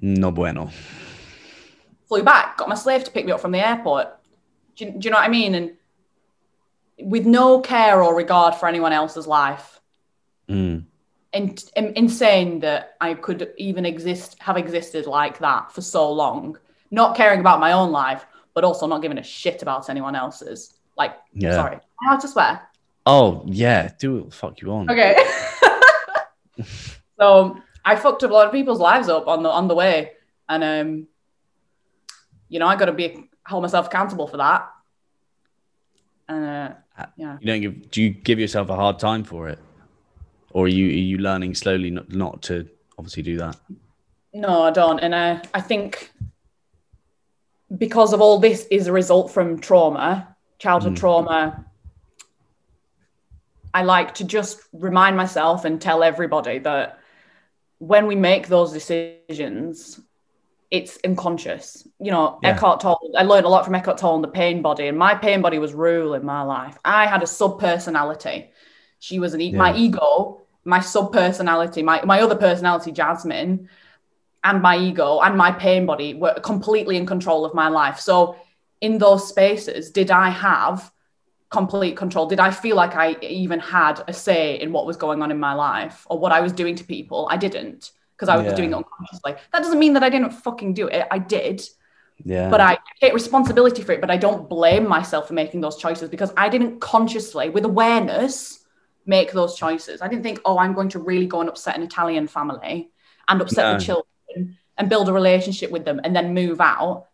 No 0.00 0.30
bueno. 0.30 0.70
Flew 2.06 2.22
back, 2.22 2.56
got 2.56 2.68
my 2.68 2.74
slave 2.74 3.04
to 3.04 3.10
pick 3.10 3.26
me 3.26 3.32
up 3.32 3.40
from 3.40 3.52
the 3.52 3.66
airport. 3.66 4.08
Do 4.76 4.84
you, 4.84 4.92
do 4.92 4.98
you 5.02 5.10
know 5.10 5.18
what 5.18 5.26
I 5.26 5.28
mean? 5.28 5.54
And 5.54 5.72
with 7.00 7.26
no 7.26 7.60
care 7.60 8.02
or 8.02 8.14
regard 8.14 8.54
for 8.54 8.68
anyone 8.68 8.92
else's 8.92 9.26
life. 9.26 9.80
Mm. 10.48 10.84
And, 11.32 11.64
and 11.76 11.96
insane 11.96 12.60
that 12.60 12.96
I 13.00 13.14
could 13.14 13.52
even 13.58 13.84
exist, 13.84 14.36
have 14.40 14.56
existed 14.56 15.06
like 15.06 15.38
that 15.38 15.72
for 15.72 15.82
so 15.82 16.10
long, 16.10 16.58
not 16.90 17.16
caring 17.16 17.40
about 17.40 17.60
my 17.60 17.72
own 17.72 17.92
life, 17.92 18.24
but 18.54 18.64
also 18.64 18.86
not 18.86 19.02
giving 19.02 19.18
a 19.18 19.22
shit 19.22 19.62
about 19.62 19.90
anyone 19.90 20.16
else's. 20.16 20.77
Like, 20.98 21.16
yeah. 21.32 21.52
sorry, 21.52 21.78
how 22.02 22.16
to 22.16 22.28
swear? 22.28 22.60
Oh 23.06 23.42
yeah, 23.46 23.90
do 23.98 24.18
it. 24.18 24.34
Fuck 24.34 24.60
you 24.60 24.72
on. 24.72 24.90
Okay. 24.90 25.16
so 27.18 27.56
I 27.84 27.96
fucked 27.96 28.24
up 28.24 28.30
a 28.30 28.34
lot 28.34 28.46
of 28.46 28.52
people's 28.52 28.80
lives 28.80 29.08
up 29.08 29.28
on 29.28 29.42
the 29.42 29.48
on 29.48 29.68
the 29.68 29.74
way, 29.74 30.12
and 30.48 30.64
um, 30.64 31.06
you 32.48 32.58
know 32.58 32.66
I 32.66 32.76
got 32.76 32.86
to 32.86 32.92
be 32.92 33.28
hold 33.46 33.62
myself 33.62 33.86
accountable 33.86 34.26
for 34.26 34.36
that. 34.36 34.68
And 36.28 36.44
uh, 36.44 36.74
uh, 36.98 37.06
yeah, 37.16 37.38
you 37.40 37.46
don't 37.46 37.60
give. 37.60 37.90
Do 37.90 38.02
you 38.02 38.10
give 38.10 38.38
yourself 38.38 38.68
a 38.68 38.76
hard 38.76 38.98
time 38.98 39.24
for 39.24 39.48
it, 39.48 39.58
or 40.50 40.66
are 40.66 40.68
you 40.68 40.88
are 40.88 40.90
you 40.90 41.18
learning 41.18 41.54
slowly 41.54 41.90
not 41.90 42.12
not 42.12 42.42
to 42.42 42.68
obviously 42.98 43.22
do 43.22 43.38
that? 43.38 43.56
No, 44.34 44.64
I 44.64 44.70
don't, 44.70 44.98
and 44.98 45.14
uh, 45.14 45.40
I 45.54 45.60
think 45.62 46.12
because 47.76 48.12
of 48.12 48.20
all 48.20 48.38
this 48.38 48.66
is 48.70 48.86
a 48.86 48.92
result 48.92 49.30
from 49.30 49.58
trauma, 49.58 50.36
childhood 50.58 50.94
mm. 50.94 50.98
trauma, 50.98 51.64
I 53.72 53.82
like 53.82 54.14
to 54.14 54.24
just 54.24 54.60
remind 54.72 55.16
myself 55.16 55.64
and 55.64 55.80
tell 55.80 56.02
everybody 56.02 56.58
that 56.60 56.98
when 57.78 58.06
we 58.06 58.16
make 58.16 58.48
those 58.48 58.72
decisions, 58.72 60.00
it's 60.70 60.98
unconscious. 61.04 61.86
You 62.00 62.10
know, 62.10 62.38
yeah. 62.42 62.50
Eckhart 62.50 62.80
Tolle, 62.80 63.12
I 63.16 63.22
learned 63.22 63.46
a 63.46 63.48
lot 63.48 63.64
from 63.64 63.74
Eckhart 63.74 63.98
Tolle 63.98 64.16
and 64.16 64.24
the 64.24 64.28
pain 64.28 64.62
body, 64.62 64.88
and 64.88 64.98
my 64.98 65.14
pain 65.14 65.40
body 65.40 65.58
was 65.58 65.74
ruling 65.74 66.24
my 66.24 66.42
life. 66.42 66.76
I 66.84 67.06
had 67.06 67.22
a 67.22 67.26
sub 67.26 67.60
personality. 67.60 68.50
She 68.98 69.18
was 69.18 69.34
an 69.34 69.40
e- 69.40 69.50
yeah. 69.50 69.58
my 69.58 69.76
ego, 69.76 70.42
my 70.64 70.80
sub 70.80 71.12
personality, 71.12 71.82
my, 71.82 72.04
my 72.04 72.20
other 72.20 72.34
personality, 72.36 72.92
Jasmine, 72.92 73.68
and 74.44 74.62
my 74.62 74.76
ego 74.76 75.20
and 75.20 75.36
my 75.36 75.52
pain 75.52 75.86
body 75.86 76.14
were 76.14 76.34
completely 76.40 76.96
in 76.96 77.06
control 77.06 77.44
of 77.44 77.54
my 77.54 77.68
life. 77.68 77.98
So, 78.00 78.36
in 78.80 78.98
those 78.98 79.28
spaces, 79.28 79.90
did 79.90 80.10
I 80.10 80.30
have 80.30 80.90
complete 81.50 81.96
control? 81.96 82.26
Did 82.26 82.40
I 82.40 82.50
feel 82.50 82.76
like 82.76 82.94
I 82.94 83.16
even 83.22 83.58
had 83.58 84.02
a 84.06 84.12
say 84.12 84.60
in 84.60 84.72
what 84.72 84.86
was 84.86 84.96
going 84.96 85.22
on 85.22 85.30
in 85.30 85.38
my 85.38 85.54
life 85.54 86.06
or 86.10 86.18
what 86.18 86.32
I 86.32 86.40
was 86.40 86.52
doing 86.52 86.74
to 86.76 86.84
people? 86.84 87.28
I 87.30 87.36
didn't 87.36 87.90
because 88.14 88.28
I 88.28 88.36
was 88.36 88.46
yeah. 88.46 88.54
doing 88.54 88.72
it 88.72 88.74
unconsciously. 88.74 89.34
That 89.52 89.62
doesn't 89.62 89.78
mean 89.78 89.92
that 89.94 90.02
I 90.02 90.10
didn't 90.10 90.30
fucking 90.30 90.74
do 90.74 90.88
it. 90.88 91.06
I 91.10 91.18
did. 91.18 91.62
Yeah. 92.24 92.50
But 92.50 92.60
I 92.60 92.78
take 93.00 93.14
responsibility 93.14 93.82
for 93.82 93.92
it, 93.92 94.00
but 94.00 94.10
I 94.10 94.16
don't 94.16 94.48
blame 94.48 94.88
myself 94.88 95.28
for 95.28 95.34
making 95.34 95.60
those 95.60 95.76
choices 95.76 96.08
because 96.08 96.32
I 96.36 96.48
didn't 96.48 96.80
consciously, 96.80 97.48
with 97.48 97.64
awareness, 97.64 98.64
make 99.06 99.32
those 99.32 99.56
choices. 99.56 100.02
I 100.02 100.08
didn't 100.08 100.24
think, 100.24 100.40
oh, 100.44 100.58
I'm 100.58 100.74
going 100.74 100.88
to 100.90 100.98
really 100.98 101.26
go 101.26 101.40
and 101.40 101.48
upset 101.48 101.76
an 101.76 101.82
Italian 101.82 102.26
family 102.26 102.90
and 103.28 103.40
upset 103.40 103.72
no. 103.72 103.78
the 103.78 103.84
children 103.84 104.58
and 104.76 104.88
build 104.88 105.08
a 105.08 105.12
relationship 105.12 105.70
with 105.70 105.84
them 105.84 106.00
and 106.02 106.14
then 106.14 106.34
move 106.34 106.60
out. 106.60 107.06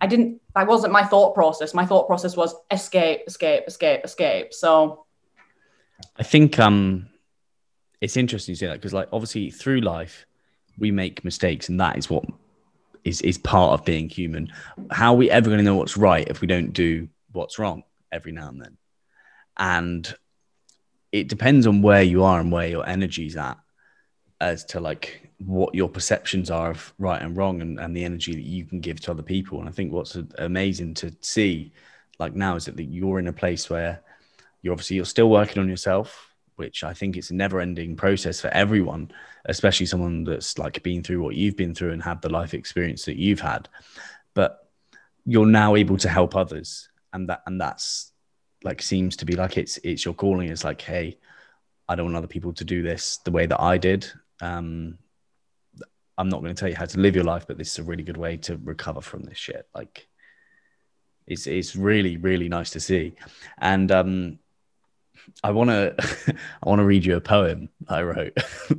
I 0.00 0.06
didn't, 0.06 0.40
that 0.54 0.66
wasn't 0.66 0.92
my 0.92 1.04
thought 1.04 1.34
process. 1.34 1.74
My 1.74 1.84
thought 1.84 2.06
process 2.06 2.36
was 2.36 2.54
escape, 2.70 3.22
escape, 3.26 3.64
escape, 3.66 4.02
escape. 4.04 4.54
So 4.54 5.06
I 6.16 6.22
think 6.22 6.58
um 6.58 7.08
it's 8.00 8.16
interesting 8.16 8.54
to 8.54 8.58
say 8.58 8.66
that 8.66 8.74
because 8.74 8.94
like 8.94 9.08
obviously 9.12 9.50
through 9.50 9.80
life 9.80 10.26
we 10.78 10.90
make 10.90 11.24
mistakes 11.24 11.68
and 11.68 11.80
that 11.80 11.98
is 11.98 12.08
what 12.08 12.24
is 13.04 13.20
is 13.22 13.38
part 13.38 13.72
of 13.78 13.84
being 13.84 14.08
human. 14.08 14.52
How 14.90 15.12
are 15.14 15.16
we 15.16 15.30
ever 15.30 15.48
going 15.48 15.58
to 15.58 15.64
know 15.64 15.76
what's 15.76 15.96
right 15.96 16.26
if 16.28 16.40
we 16.40 16.46
don't 16.46 16.72
do 16.72 17.08
what's 17.32 17.58
wrong 17.58 17.82
every 18.12 18.32
now 18.32 18.48
and 18.48 18.60
then? 18.60 18.76
And 19.56 20.14
it 21.10 21.28
depends 21.28 21.66
on 21.66 21.82
where 21.82 22.02
you 22.02 22.22
are 22.24 22.38
and 22.38 22.52
where 22.52 22.68
your 22.68 22.88
energy's 22.88 23.36
at 23.36 23.58
as 24.40 24.64
to 24.66 24.80
like 24.80 25.27
what 25.38 25.74
your 25.74 25.88
perceptions 25.88 26.50
are 26.50 26.70
of 26.70 26.92
right 26.98 27.22
and 27.22 27.36
wrong 27.36 27.62
and, 27.62 27.78
and 27.78 27.96
the 27.96 28.04
energy 28.04 28.34
that 28.34 28.44
you 28.44 28.64
can 28.64 28.80
give 28.80 29.00
to 29.00 29.10
other 29.10 29.22
people. 29.22 29.60
And 29.60 29.68
I 29.68 29.72
think 29.72 29.92
what's 29.92 30.16
amazing 30.38 30.94
to 30.94 31.14
see 31.20 31.72
like 32.18 32.34
now 32.34 32.56
is 32.56 32.64
that 32.64 32.78
you're 32.80 33.18
in 33.18 33.28
a 33.28 33.32
place 33.32 33.70
where 33.70 34.02
you're 34.62 34.72
obviously 34.72 34.96
you're 34.96 35.04
still 35.04 35.30
working 35.30 35.62
on 35.62 35.68
yourself, 35.68 36.34
which 36.56 36.82
I 36.82 36.92
think 36.92 37.16
it's 37.16 37.30
a 37.30 37.34
never 37.34 37.60
ending 37.60 37.94
process 37.94 38.40
for 38.40 38.48
everyone, 38.48 39.12
especially 39.44 39.86
someone 39.86 40.24
that's 40.24 40.58
like 40.58 40.82
been 40.82 41.04
through 41.04 41.22
what 41.22 41.36
you've 41.36 41.56
been 41.56 41.74
through 41.74 41.92
and 41.92 42.02
had 42.02 42.20
the 42.20 42.28
life 42.28 42.54
experience 42.54 43.04
that 43.04 43.16
you've 43.16 43.40
had. 43.40 43.68
But 44.34 44.68
you're 45.24 45.46
now 45.46 45.76
able 45.76 45.96
to 45.98 46.08
help 46.08 46.34
others. 46.34 46.88
And 47.12 47.28
that 47.28 47.42
and 47.46 47.60
that's 47.60 48.12
like 48.64 48.82
seems 48.82 49.16
to 49.18 49.24
be 49.24 49.34
like 49.34 49.56
it's 49.56 49.78
it's 49.78 50.04
your 50.04 50.14
calling. 50.14 50.48
It's 50.48 50.64
like, 50.64 50.80
hey, 50.80 51.18
I 51.88 51.94
don't 51.94 52.06
want 52.06 52.16
other 52.16 52.26
people 52.26 52.52
to 52.54 52.64
do 52.64 52.82
this 52.82 53.18
the 53.24 53.30
way 53.30 53.46
that 53.46 53.60
I 53.60 53.78
did. 53.78 54.10
Um, 54.40 54.98
I'm 56.18 56.28
not 56.28 56.42
going 56.42 56.54
to 56.54 56.58
tell 56.58 56.68
you 56.68 56.76
how 56.76 56.84
to 56.84 57.00
live 57.00 57.14
your 57.14 57.24
life, 57.24 57.46
but 57.46 57.56
this 57.56 57.72
is 57.72 57.78
a 57.78 57.84
really 57.84 58.02
good 58.02 58.16
way 58.16 58.36
to 58.38 58.60
recover 58.62 59.00
from 59.00 59.22
this 59.22 59.38
shit. 59.38 59.66
Like, 59.74 60.06
it's 61.26 61.46
it's 61.46 61.76
really 61.76 62.16
really 62.16 62.48
nice 62.48 62.70
to 62.70 62.80
see, 62.80 63.14
and 63.58 63.90
um, 63.92 64.38
I 65.42 65.52
want 65.52 65.70
to 65.70 65.94
I 66.62 66.68
want 66.68 66.80
to 66.80 66.84
read 66.84 67.04
you 67.04 67.16
a 67.16 67.20
poem 67.20 67.70
I 67.88 68.02
wrote. 68.02 68.36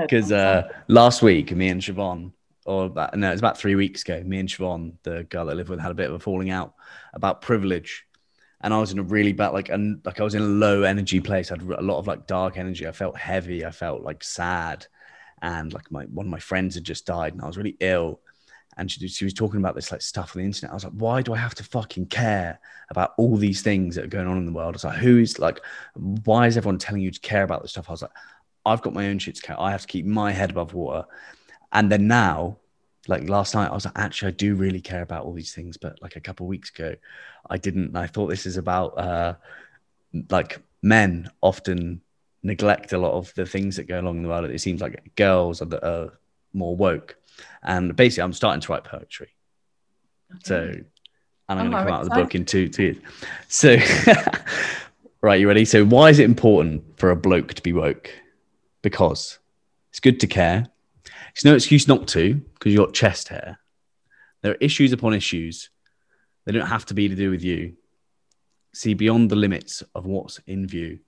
because 0.00 0.32
uh, 0.32 0.68
last 0.88 1.22
week 1.22 1.52
me 1.52 1.68
and 1.68 1.80
Siobhan 1.80 2.32
or 2.66 2.86
about, 2.86 3.16
no, 3.16 3.30
it's 3.30 3.40
about 3.40 3.56
three 3.56 3.76
weeks 3.76 4.02
ago. 4.02 4.22
Me 4.24 4.40
and 4.40 4.48
Siobhan, 4.48 4.94
the 5.04 5.24
girl 5.24 5.46
that 5.46 5.52
I 5.52 5.54
live 5.54 5.68
with, 5.68 5.78
had 5.78 5.92
a 5.92 5.94
bit 5.94 6.08
of 6.08 6.16
a 6.16 6.18
falling 6.18 6.50
out 6.50 6.74
about 7.14 7.40
privilege. 7.40 8.04
And 8.60 8.74
I 8.74 8.78
was 8.78 8.90
in 8.90 8.98
a 8.98 9.04
really 9.04 9.32
bad, 9.32 9.50
like, 9.50 9.68
and 9.68 10.00
like 10.04 10.20
I 10.20 10.24
was 10.24 10.34
in 10.34 10.42
a 10.42 10.46
low 10.46 10.82
energy 10.82 11.20
place. 11.20 11.50
I 11.50 11.54
had 11.54 11.62
a 11.62 11.82
lot 11.82 11.98
of 11.98 12.08
like 12.08 12.26
dark 12.26 12.58
energy. 12.58 12.86
I 12.86 12.92
felt 12.92 13.16
heavy. 13.16 13.64
I 13.64 13.70
felt 13.70 14.02
like 14.02 14.24
sad. 14.24 14.86
And 15.42 15.72
like 15.72 15.90
my 15.90 16.04
one 16.04 16.26
of 16.26 16.30
my 16.30 16.38
friends 16.38 16.74
had 16.74 16.84
just 16.84 17.06
died, 17.06 17.32
and 17.32 17.42
I 17.42 17.46
was 17.46 17.56
really 17.56 17.76
ill. 17.80 18.20
And 18.78 18.90
she, 18.90 19.08
she 19.08 19.24
was 19.24 19.32
talking 19.32 19.58
about 19.58 19.74
this 19.74 19.90
like 19.90 20.02
stuff 20.02 20.36
on 20.36 20.42
the 20.42 20.46
internet. 20.46 20.70
I 20.70 20.74
was 20.74 20.84
like, 20.84 20.92
why 20.92 21.22
do 21.22 21.32
I 21.32 21.38
have 21.38 21.54
to 21.54 21.64
fucking 21.64 22.06
care 22.06 22.60
about 22.90 23.14
all 23.16 23.36
these 23.36 23.62
things 23.62 23.94
that 23.94 24.04
are 24.04 24.08
going 24.08 24.26
on 24.26 24.36
in 24.36 24.44
the 24.44 24.52
world? 24.52 24.74
I 24.74 24.76
was 24.76 24.84
like, 24.84 24.98
who 24.98 25.18
is 25.18 25.38
like, 25.38 25.60
why 25.94 26.46
is 26.46 26.58
everyone 26.58 26.78
telling 26.78 27.00
you 27.00 27.10
to 27.10 27.20
care 27.20 27.42
about 27.42 27.62
this 27.62 27.70
stuff? 27.70 27.88
I 27.88 27.92
was 27.92 28.02
like, 28.02 28.10
I've 28.66 28.82
got 28.82 28.92
my 28.92 29.08
own 29.08 29.18
shit 29.18 29.36
to 29.36 29.42
care. 29.42 29.58
I 29.58 29.70
have 29.70 29.82
to 29.82 29.86
keep 29.86 30.04
my 30.04 30.30
head 30.30 30.50
above 30.50 30.74
water. 30.74 31.06
And 31.72 31.90
then 31.90 32.06
now, 32.06 32.58
like 33.08 33.28
last 33.28 33.54
night, 33.54 33.70
I 33.70 33.74
was 33.74 33.84
like, 33.84 33.96
actually, 33.96 34.28
I 34.28 34.32
do 34.32 34.56
really 34.56 34.80
care 34.80 35.02
about 35.02 35.24
all 35.24 35.32
these 35.32 35.54
things. 35.54 35.76
But 35.76 36.02
like 36.02 36.16
a 36.16 36.20
couple 36.20 36.46
weeks 36.46 36.70
ago, 36.70 36.96
I 37.48 37.56
didn't. 37.56 37.86
And 37.86 37.98
I 37.98 38.08
thought 38.08 38.26
this 38.26 38.44
is 38.44 38.56
about 38.56 38.98
uh, 38.98 39.34
like 40.28 40.60
men 40.82 41.30
often 41.40 42.02
neglect 42.46 42.92
a 42.92 42.98
lot 42.98 43.12
of 43.12 43.34
the 43.34 43.44
things 43.44 43.76
that 43.76 43.88
go 43.88 44.00
along 44.00 44.18
in 44.18 44.22
the 44.22 44.28
world. 44.28 44.48
It 44.48 44.60
seems 44.60 44.80
like 44.80 45.14
girls 45.16 45.60
are, 45.60 45.66
the, 45.66 45.86
are 45.86 46.18
more 46.52 46.76
woke. 46.76 47.16
And 47.62 47.94
basically, 47.94 48.22
I'm 48.22 48.32
starting 48.32 48.60
to 48.60 48.72
write 48.72 48.84
poetry. 48.84 49.34
Okay. 50.32 50.40
So, 50.44 50.56
and 51.48 51.60
I'm 51.60 51.68
oh, 51.68 51.70
going 51.70 51.72
to 51.72 51.90
come 51.90 51.92
out 51.92 52.04
with 52.04 52.08
the 52.10 52.14
book 52.14 52.34
in 52.34 52.44
two, 52.44 52.68
two 52.68 52.82
years. 52.82 52.96
So, 53.48 53.76
right, 55.20 55.40
you 55.40 55.48
ready? 55.48 55.64
So, 55.64 55.84
why 55.84 56.08
is 56.10 56.18
it 56.18 56.24
important 56.24 56.98
for 56.98 57.10
a 57.10 57.16
bloke 57.16 57.52
to 57.54 57.62
be 57.62 57.72
woke? 57.72 58.10
Because 58.82 59.38
it's 59.90 60.00
good 60.00 60.20
to 60.20 60.26
care. 60.26 60.66
It's 61.32 61.44
no 61.44 61.54
excuse 61.54 61.86
not 61.86 62.08
to, 62.08 62.34
because 62.34 62.72
you've 62.72 62.84
got 62.84 62.94
chest 62.94 63.28
hair. 63.28 63.58
There 64.42 64.52
are 64.52 64.58
issues 64.60 64.92
upon 64.92 65.12
issues. 65.12 65.70
They 66.44 66.52
don't 66.52 66.66
have 66.66 66.86
to 66.86 66.94
be 66.94 67.08
to 67.08 67.14
do 67.14 67.30
with 67.30 67.42
you. 67.42 67.74
See 68.72 68.94
beyond 68.94 69.30
the 69.30 69.36
limits 69.36 69.82
of 69.94 70.06
what's 70.06 70.38
in 70.46 70.66
view 70.66 71.00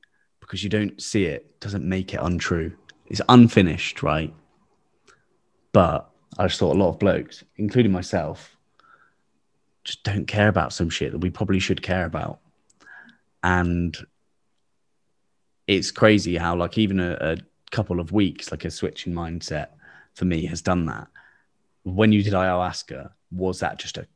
because 0.48 0.64
you 0.64 0.70
don't 0.70 1.00
see 1.00 1.26
it 1.26 1.61
doesn't 1.61 1.84
make 1.84 2.14
it 2.14 2.20
untrue. 2.22 2.72
It's 3.06 3.20
unfinished, 3.28 4.02
right? 4.02 4.32
But 5.72 6.08
I 6.38 6.46
just 6.46 6.58
thought 6.58 6.74
a 6.74 6.78
lot 6.78 6.88
of 6.88 6.98
blokes, 6.98 7.44
including 7.56 7.92
myself, 7.92 8.56
just 9.84 10.02
don't 10.04 10.26
care 10.26 10.48
about 10.48 10.72
some 10.72 10.88
shit 10.88 11.12
that 11.12 11.18
we 11.18 11.28
probably 11.28 11.58
should 11.58 11.82
care 11.82 12.06
about. 12.06 12.38
And 13.42 13.94
it's 15.66 15.90
crazy 15.90 16.37
how, 16.38 16.56
like, 16.56 16.78
even 16.78 16.98
a, 16.98 17.18
a 17.20 17.37
couple 17.70 18.00
of 18.00 18.12
weeks, 18.12 18.50
like 18.50 18.64
a 18.64 18.70
switch 18.70 19.06
in 19.06 19.14
mindset 19.14 19.68
for 20.14 20.24
me 20.24 20.46
has 20.46 20.62
done 20.62 20.87
that. 20.87 21.08
When 21.82 22.11
you 22.11 22.22
did 22.22 22.32
ayahuasca, 22.32 23.11
was 23.30 23.61
that 23.61 23.78
just 23.78 23.98
a 23.98 24.06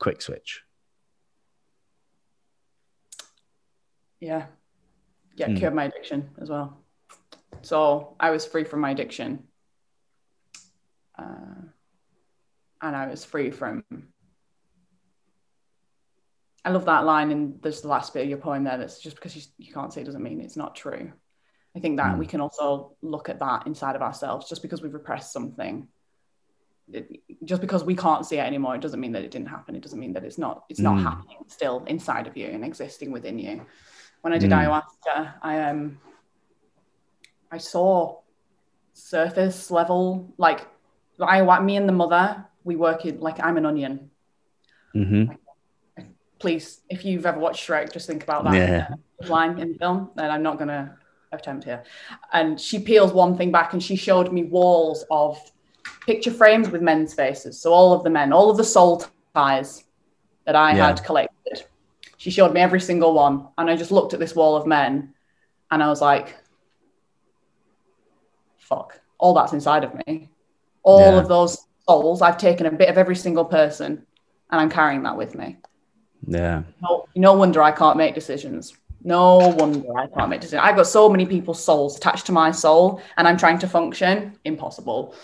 quick 0.00 0.20
switch? 0.20 0.62
Yeah. 4.18 4.46
Yeah, 5.36 5.48
mm. 5.48 5.58
cured 5.58 5.74
my 5.74 5.84
addiction 5.84 6.30
as 6.40 6.50
well. 6.50 6.78
So 7.62 8.16
I 8.18 8.30
was 8.30 8.46
free 8.46 8.64
from 8.64 8.80
my 8.80 8.90
addiction. 8.90 9.44
Uh, 11.18 11.66
and 12.82 12.96
I 12.96 13.06
was 13.06 13.24
free 13.24 13.50
from. 13.50 13.84
I 16.64 16.70
love 16.70 16.86
that 16.86 17.04
line 17.04 17.30
in 17.30 17.58
there's 17.62 17.82
the 17.82 17.88
last 17.88 18.12
bit 18.12 18.24
of 18.24 18.28
your 18.28 18.38
poem 18.38 18.64
there. 18.64 18.76
That's 18.76 19.00
just 19.00 19.16
because 19.16 19.36
you, 19.36 19.42
you 19.58 19.72
can't 19.72 19.92
say 19.92 20.00
it 20.00 20.04
doesn't 20.04 20.22
mean 20.22 20.40
it's 20.40 20.56
not 20.56 20.74
true. 20.74 21.12
I 21.76 21.80
think 21.80 21.98
that 21.98 22.14
mm. 22.14 22.18
we 22.18 22.26
can 22.26 22.40
also 22.40 22.96
look 23.02 23.28
at 23.28 23.38
that 23.38 23.66
inside 23.66 23.96
of 23.96 24.02
ourselves. 24.02 24.48
Just 24.48 24.62
because 24.62 24.82
we've 24.82 24.94
repressed 24.94 25.32
something, 25.32 25.88
it, 26.92 27.20
just 27.44 27.60
because 27.60 27.84
we 27.84 27.94
can't 27.94 28.26
see 28.26 28.36
it 28.36 28.44
anymore, 28.44 28.74
it 28.74 28.80
doesn't 28.80 29.00
mean 29.00 29.12
that 29.12 29.22
it 29.22 29.30
didn't 29.30 29.48
happen. 29.48 29.76
It 29.76 29.82
doesn't 29.82 29.98
mean 29.98 30.14
that 30.14 30.24
it's 30.24 30.38
not 30.38 30.64
it's 30.68 30.80
not 30.80 30.96
mm. 30.96 31.02
happening 31.02 31.38
still 31.48 31.84
inside 31.86 32.26
of 32.26 32.36
you 32.36 32.46
and 32.46 32.64
existing 32.64 33.12
within 33.12 33.38
you. 33.38 33.66
When 34.26 34.32
I 34.32 34.38
did 34.38 34.50
mm. 34.50 34.58
ayahuasca, 34.58 35.34
I 35.40 35.60
um 35.70 36.00
I 37.48 37.58
saw 37.58 38.22
surface 38.92 39.70
level 39.70 40.34
like 40.36 40.66
I 41.20 41.60
me 41.60 41.76
and 41.76 41.88
the 41.88 41.92
mother 41.92 42.44
we 42.64 42.74
work 42.74 43.06
in 43.06 43.20
like 43.20 43.38
I'm 43.38 43.56
an 43.56 43.66
onion. 43.66 44.10
Mm-hmm. 44.96 45.34
please, 46.40 46.80
if 46.90 47.04
you've 47.04 47.24
ever 47.24 47.38
watched 47.38 47.68
Shrek, 47.68 47.92
just 47.92 48.08
think 48.08 48.24
about 48.24 48.42
that 48.46 48.54
yeah. 48.54 48.88
line 49.28 49.60
in 49.60 49.74
the 49.74 49.78
film. 49.78 50.10
And 50.16 50.32
I'm 50.32 50.42
not 50.42 50.58
gonna 50.58 50.98
attempt 51.30 51.62
here. 51.62 51.84
And 52.32 52.60
she 52.60 52.80
peels 52.80 53.12
one 53.12 53.36
thing 53.36 53.52
back 53.52 53.74
and 53.74 53.80
she 53.80 53.94
showed 53.94 54.32
me 54.32 54.42
walls 54.42 55.04
of 55.08 55.38
picture 56.04 56.32
frames 56.32 56.68
with 56.68 56.82
men's 56.82 57.14
faces. 57.14 57.60
So 57.60 57.72
all 57.72 57.92
of 57.92 58.02
the 58.02 58.10
men, 58.10 58.32
all 58.32 58.50
of 58.50 58.56
the 58.56 58.64
soul 58.64 59.04
ties 59.36 59.84
that 60.46 60.56
I 60.56 60.74
yeah. 60.74 60.88
had 60.88 61.04
collected. 61.04 61.64
She 62.26 62.32
showed 62.32 62.52
me 62.52 62.60
every 62.60 62.80
single 62.80 63.14
one. 63.14 63.46
And 63.56 63.70
I 63.70 63.76
just 63.76 63.92
looked 63.92 64.12
at 64.12 64.18
this 64.18 64.34
wall 64.34 64.56
of 64.56 64.66
men 64.66 65.14
and 65.70 65.80
I 65.80 65.86
was 65.86 66.00
like, 66.00 66.34
fuck, 68.58 69.00
all 69.16 69.32
that's 69.32 69.52
inside 69.52 69.84
of 69.84 69.94
me. 70.04 70.28
All 70.82 71.12
yeah. 71.12 71.20
of 71.20 71.28
those 71.28 71.56
souls, 71.88 72.22
I've 72.22 72.36
taken 72.36 72.66
a 72.66 72.72
bit 72.72 72.88
of 72.88 72.98
every 72.98 73.14
single 73.14 73.44
person 73.44 74.04
and 74.50 74.60
I'm 74.60 74.70
carrying 74.70 75.04
that 75.04 75.16
with 75.16 75.36
me. 75.36 75.58
Yeah. 76.26 76.64
No, 76.82 77.06
no 77.14 77.34
wonder 77.34 77.62
I 77.62 77.70
can't 77.70 77.96
make 77.96 78.16
decisions 78.16 78.76
no 79.04 79.54
wonder 79.56 79.96
I 79.96 80.08
can't 80.08 80.28
make 80.28 80.40
decisions. 80.40 80.62
I've 80.64 80.74
got 80.74 80.88
so 80.88 81.08
many 81.08 81.26
people's 81.26 81.62
souls 81.62 81.96
attached 81.96 82.26
to 82.26 82.32
my 82.32 82.50
soul, 82.50 83.00
and 83.16 83.28
I'm 83.28 83.36
trying 83.36 83.60
to 83.60 83.68
function. 83.68 84.36
Impossible. 84.44 85.14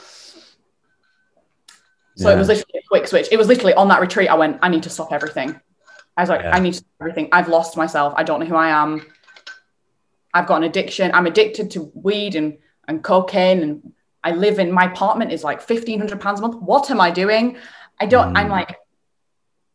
So 2.16 2.28
yeah. 2.28 2.36
it 2.36 2.38
was 2.38 2.46
literally 2.46 2.78
a 2.78 2.86
quick 2.86 3.08
switch. 3.08 3.26
It 3.32 3.38
was 3.38 3.48
literally 3.48 3.74
on 3.74 3.88
that 3.88 4.00
retreat. 4.00 4.28
I 4.28 4.34
went, 4.34 4.60
I 4.62 4.68
need 4.68 4.84
to 4.84 4.90
stop 4.90 5.12
everything. 5.12 5.60
I 6.16 6.22
was 6.22 6.28
like, 6.28 6.42
yeah. 6.42 6.54
I 6.54 6.60
need 6.60 6.74
to 6.74 6.84
everything. 7.00 7.28
I've 7.32 7.48
lost 7.48 7.76
myself. 7.76 8.14
I 8.16 8.22
don't 8.22 8.40
know 8.40 8.46
who 8.46 8.56
I 8.56 8.68
am. 8.68 9.06
I've 10.34 10.46
got 10.46 10.58
an 10.58 10.64
addiction. 10.64 11.10
I'm 11.14 11.26
addicted 11.26 11.70
to 11.72 11.90
weed 11.94 12.34
and, 12.34 12.58
and 12.88 13.02
cocaine. 13.02 13.62
And 13.62 13.92
I 14.22 14.32
live 14.32 14.58
in 14.58 14.70
my 14.72 14.84
apartment 14.84 15.32
is 15.32 15.44
like 15.44 15.66
£1,500 15.66 16.38
a 16.38 16.40
month. 16.40 16.56
What 16.56 16.90
am 16.90 17.00
I 17.00 17.10
doing? 17.10 17.56
I 17.98 18.06
don't, 18.06 18.34
mm. 18.34 18.38
I'm 18.38 18.48
like, 18.48 18.76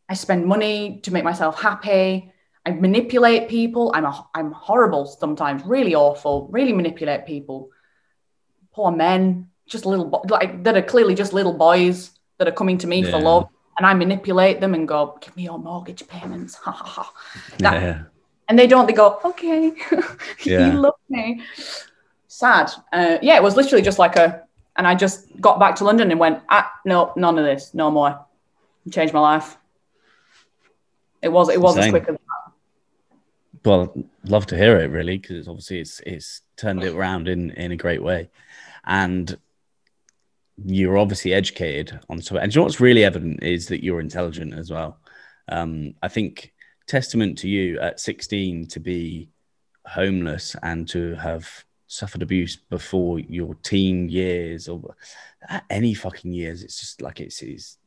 I 0.10 0.14
spend 0.14 0.46
money 0.46 1.00
to 1.04 1.12
make 1.12 1.24
myself 1.24 1.60
happy. 1.60 2.32
I 2.66 2.72
manipulate 2.72 3.50
people. 3.50 3.92
I'm 3.96 4.06
a, 4.06 4.28
I'm 4.34 4.52
horrible 4.52 5.06
sometimes, 5.06 5.64
really 5.66 5.96
awful. 5.96 6.48
Really 6.52 6.74
manipulate 6.74 7.26
people. 7.26 7.70
Poor 8.74 8.92
men, 8.92 9.50
just 9.68 9.86
little 9.86 10.06
bo- 10.06 10.26
like 10.30 10.64
that 10.64 10.78
are 10.78 10.82
clearly 10.82 11.16
just 11.16 11.34
little 11.34 11.54
boys 11.54 12.12
that 12.38 12.48
are 12.48 12.52
coming 12.52 12.78
to 12.80 12.88
me 12.88 13.04
yeah. 13.04 13.12
for 13.12 13.20
love, 13.20 13.48
and 13.78 13.86
I 13.86 13.94
manipulate 13.94 14.60
them 14.60 14.74
and 14.74 14.88
go, 14.88 15.18
"Give 15.22 15.36
me 15.36 15.44
your 15.44 15.60
mortgage 15.60 16.08
payments." 16.08 16.56
Ha 16.64 16.72
ha 16.72 16.86
ha. 16.86 17.14
yeah. 17.60 18.04
And 18.50 18.58
they 18.58 18.68
don't. 18.68 18.88
They 18.88 18.94
go, 18.94 19.20
"Okay, 19.24 19.74
yeah. 20.44 20.68
you 20.68 20.80
love 20.80 20.96
me." 21.10 21.42
Sad. 22.28 22.72
Uh, 22.92 23.18
yeah, 23.22 23.36
it 23.36 23.44
was 23.44 23.56
literally 23.56 23.84
just 23.84 24.00
like 24.00 24.16
a, 24.16 24.44
and 24.76 24.88
I 24.88 24.96
just 24.96 25.40
got 25.42 25.60
back 25.60 25.76
to 25.78 25.84
London 25.84 26.12
and 26.12 26.20
went, 26.20 26.42
ah, 26.50 26.72
"No, 26.86 27.14
none 27.16 27.38
of 27.38 27.46
this, 27.46 27.74
no 27.74 27.92
more." 27.92 28.26
Changed 28.92 29.14
my 29.14 29.20
life. 29.20 29.58
It 31.22 31.30
was. 31.30 31.50
It 31.50 31.60
was 31.60 31.78
as 31.78 31.90
quick 31.90 32.08
as 32.08 32.16
that. 32.16 32.54
well, 33.66 33.94
love 34.24 34.46
to 34.48 34.58
hear 34.58 34.80
it 34.80 34.92
really 34.92 35.18
because 35.18 35.48
obviously 35.48 35.80
it's 35.80 36.00
it's 36.06 36.42
turned 36.56 36.84
it 36.84 36.94
around 36.94 37.28
in 37.28 37.52
in 37.52 37.72
a 37.72 37.76
great 37.76 38.02
way, 38.02 38.30
and 38.86 39.38
you're 40.66 40.98
obviously 40.98 41.34
educated 41.34 42.00
on 42.10 42.22
so. 42.22 42.38
And 42.38 42.54
you 42.54 42.60
know 42.60 42.64
what's 42.64 42.80
really 42.80 43.04
evident 43.04 43.44
is 43.44 43.68
that 43.68 43.84
you're 43.84 44.00
intelligent 44.00 44.54
as 44.54 44.72
well. 44.72 45.00
Um, 45.50 45.94
I 46.02 46.08
think 46.08 46.54
testament 46.88 47.38
to 47.40 47.50
you 47.50 47.80
at 47.80 48.00
16 48.00 48.68
to 48.68 48.80
be 48.80 49.30
homeless 49.86 50.56
and 50.64 50.88
to 50.90 51.16
have 51.16 51.48
suffered 51.88 52.22
abuse 52.22 52.56
before 52.56 53.20
your 53.20 53.56
teen 53.64 54.10
years 54.10 54.68
or 54.68 54.96
any 55.70 55.94
fucking 55.94 56.34
years. 56.34 56.64
It's 56.64 56.80
just 56.80 57.02
like 57.02 57.20
it's, 57.20 57.42
it's 57.42 57.78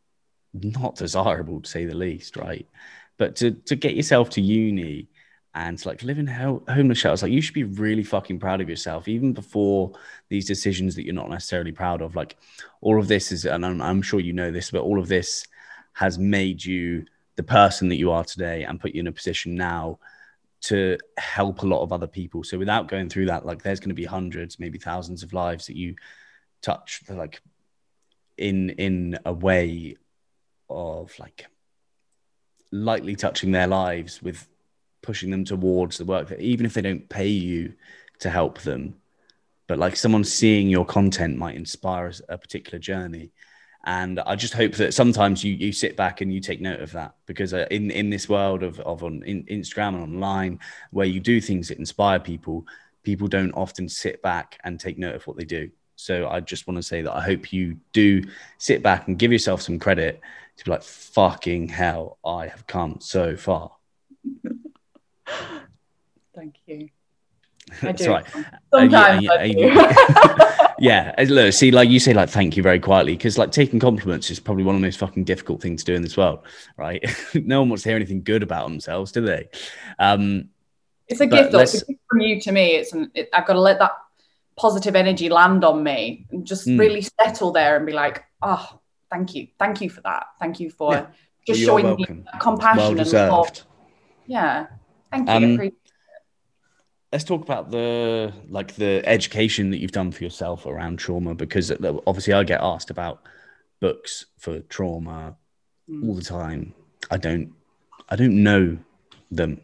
not 0.55 0.97
desirable 0.97 1.61
to 1.61 1.69
say 1.69 1.85
the 1.85 1.97
least, 1.97 2.37
right? 2.37 2.67
But 3.19 3.37
to 3.37 3.51
to 3.51 3.77
get 3.77 3.97
yourself 3.97 4.31
to 4.31 4.41
uni 4.41 5.09
and 5.55 5.85
like 5.85 6.03
living 6.03 6.27
ho- 6.27 6.63
homeless 6.69 6.99
shelters 6.99 7.23
like 7.23 7.33
you 7.33 7.41
should 7.41 7.55
be 7.55 7.65
really 7.65 8.05
fucking 8.05 8.39
proud 8.39 8.61
of 8.61 8.69
yourself 8.69 9.09
even 9.09 9.33
before 9.33 9.93
these 10.29 10.47
decisions 10.47 10.95
that 10.95 11.05
you're 11.05 11.15
not 11.15 11.29
necessarily 11.29 11.73
proud 11.73 12.03
of. 12.03 12.15
Like 12.15 12.37
all 12.81 13.01
of 13.01 13.09
this 13.09 13.33
is 13.33 13.45
and 13.45 13.67
I'm, 13.67 13.83
I'm, 13.83 14.03
sure 14.03 14.21
you 14.21 14.33
know 14.33 14.51
this 14.51 14.71
but 14.71 14.83
all 14.83 14.99
of 14.99 15.09
this 15.09 15.45
has 15.95 16.19
made 16.19 16.65
you 16.65 17.05
the 17.35 17.43
person 17.43 17.89
that 17.89 17.97
you 17.97 18.13
are 18.13 18.25
today 18.25 18.65
and 18.65 18.81
put 18.81 18.95
you 18.95 19.01
in 19.01 19.09
a 19.09 19.13
position 19.13 19.57
now 19.57 19.99
to 20.63 20.99
help 21.17 21.63
a 21.63 21.67
lot 21.67 21.83
of 21.83 21.93
other 21.93 22.07
people. 22.07 22.45
So 22.45 22.59
without 22.59 22.87
going 22.87 23.09
through 23.09 23.27
that 23.27 23.45
like 23.45 23.63
there's 23.63 23.81
going 23.81 23.89
to 23.89 23.95
be 23.95 24.05
hundreds 24.05 24.61
maybe 24.61 24.79
thousands 24.79 25.25
of 25.25 25.33
lives 25.33 25.67
that 25.67 25.77
you 25.77 25.97
touch 26.63 27.03
like 27.09 27.41
in 28.37 28.71
in 28.71 29.19
a 29.25 29.33
way 29.33 29.97
of 30.69 31.13
like 31.19 31.47
lightly 32.71 33.17
touching 33.17 33.51
their 33.51 33.67
lives 33.67 34.23
with 34.23 34.47
pushing 35.03 35.31
them 35.31 35.45
towards 35.45 35.99
the 35.99 36.05
work 36.05 36.29
that 36.29 36.41
even 36.41 36.67
if 36.67 36.75
they 36.75 36.83
don't 36.83 37.09
pay 37.09 37.29
you 37.29 37.73
to 38.19 38.31
help 38.31 38.61
them 38.61 38.95
but 39.67 39.79
like 39.79 39.97
someone 39.97 40.25
seeing 40.25 40.69
your 40.69 40.85
content 40.85 41.37
might 41.37 41.55
inspire 41.55 42.13
a 42.29 42.37
particular 42.37 42.79
journey 42.79 43.31
And 43.85 44.21
I 44.21 44.37
just 44.37 44.53
hope 44.53 44.75
that 44.75 44.93
sometimes 44.93 45.43
you, 45.43 45.55
you 45.55 45.73
sit 45.73 45.97
back 45.97 46.21
and 46.21 46.33
you 46.33 46.41
take 46.41 46.61
note 46.61 46.81
of 46.81 46.93
that 46.93 47.15
because 47.25 47.55
uh, 47.55 47.67
in, 47.71 47.91
in 47.91 48.11
this 48.11 48.29
world 48.29 48.63
of, 48.63 48.79
of 48.81 49.03
on 49.03 49.23
in, 49.25 49.45
Instagram 49.45 49.95
and 49.95 50.03
online 50.03 50.61
where 50.91 51.07
you 51.07 51.19
do 51.19 51.41
things 51.41 51.69
that 51.69 51.79
inspire 51.79 52.21
people, 52.21 52.67
people 53.03 53.27
don't 53.27 53.53
often 53.53 53.89
sit 53.89 54.21
back 54.21 54.59
and 54.65 54.79
take 54.79 54.99
note 54.99 55.15
of 55.15 55.27
what 55.27 55.39
they 55.39 55.45
do. 55.45 55.71
So 55.97 56.29
I 56.29 56.41
just 56.41 56.67
want 56.67 56.77
to 56.77 56.83
say 56.83 57.03
that 57.03 57.13
I 57.13 57.23
hope 57.23 57.53
you 57.53 57.79
do 57.93 58.23
sit 58.59 58.83
back 58.83 59.09
and 59.09 59.19
give 59.19 59.33
yourself 59.33 59.63
some 59.63 59.79
credit 59.79 60.21
to 60.57 60.65
be 60.65 60.71
like, 60.71 60.83
fucking 60.83 61.69
hell, 61.69 62.19
I 62.25 62.49
have 62.49 62.67
come 62.67 62.99
so 63.01 63.37
far. 63.37 63.73
Thank 66.35 66.55
you. 66.67 66.89
I 67.83 67.93
do. 67.93 68.11
right. 68.11 68.25
Sometimes 68.73 69.29
uh, 69.29 69.43
yeah, 69.43 69.45
yeah, 70.79 71.15
yeah, 71.19 71.25
look, 71.29 71.53
see, 71.53 71.71
like 71.71 71.89
you 71.89 72.01
say, 72.01 72.15
like 72.15 72.29
thank 72.29 72.57
you 72.57 72.63
very 72.63 72.81
quietly, 72.81 73.15
because 73.15 73.39
like 73.39 73.53
taking 73.53 73.79
compliments 73.79 74.31
is 74.31 74.41
probably 74.41 74.65
one 74.65 74.75
of 74.75 74.81
the 74.81 74.87
most 74.87 74.99
fucking 74.99 75.25
difficult 75.25 75.61
things 75.61 75.85
to 75.85 75.93
do 75.93 75.95
in 75.95 76.03
this 76.03 76.17
world, 76.17 76.41
right? 76.77 77.05
no 77.35 77.61
one 77.61 77.69
wants 77.69 77.83
to 77.85 77.91
hear 77.91 77.97
anything 77.97 78.23
good 78.23 78.43
about 78.43 78.69
themselves, 78.69 79.13
do 79.13 79.21
they? 79.21 79.49
Um, 79.99 80.49
it's 81.07 81.21
a 81.21 81.27
gift, 81.27 81.53
though. 81.53 81.61
It's 81.61 81.83
a 81.83 81.87
gift 81.87 82.01
from 82.09 82.21
you 82.21 82.41
to 82.41 82.53
me. 82.53 82.77
It's 82.77 82.93
an, 82.93 83.11
it, 83.15 83.29
I've 83.33 83.47
got 83.47 83.55
to 83.55 83.61
let 83.61 83.79
that 83.81 83.93
positive 84.57 84.97
energy 84.97 85.29
land 85.29 85.65
on 85.65 85.83
me 85.83 86.27
and 86.31 86.47
just 86.47 86.67
mm. 86.67 86.79
really 86.79 87.03
settle 87.03 87.53
there 87.53 87.77
and 87.77 87.87
be 87.87 87.93
like, 87.93 88.25
oh, 88.43 88.81
thank 89.11 89.35
you, 89.35 89.49
thank 89.59 89.81
you 89.81 89.91
for 89.91 90.01
that, 90.03 90.27
thank 90.39 90.61
you 90.61 90.71
for 90.71 90.95
yeah. 90.95 91.07
just 91.47 91.67
well, 91.67 91.79
showing 91.79 91.97
me 91.97 92.07
compassion 92.41 92.97
well 92.97 93.15
and 93.15 93.33
love. 93.33 93.67
Yeah, 94.27 94.67
thank 95.11 95.29
you. 95.29 95.35
Um, 95.35 95.71
let's 97.13 97.25
talk 97.25 97.43
about 97.43 97.71
the 97.71 98.33
like 98.49 98.75
the 98.75 99.03
education 99.05 99.71
that 99.71 99.79
you've 99.79 99.93
done 99.93 100.13
for 100.13 100.23
yourself 100.25 100.67
around 100.67 100.99
trauma 100.99 101.35
because 101.35 101.71
obviously 102.07 102.33
I 102.33 102.45
get 102.45 102.61
asked 102.63 102.91
about 102.91 103.23
books 103.81 104.27
for 104.39 104.61
trauma 104.61 105.37
mm. 105.89 106.07
all 106.07 106.15
the 106.15 106.23
time. 106.23 106.75
I 107.11 107.17
don't 107.17 107.53
I 108.09 108.17
don't 108.17 108.43
know 108.43 108.79
them. 109.31 109.61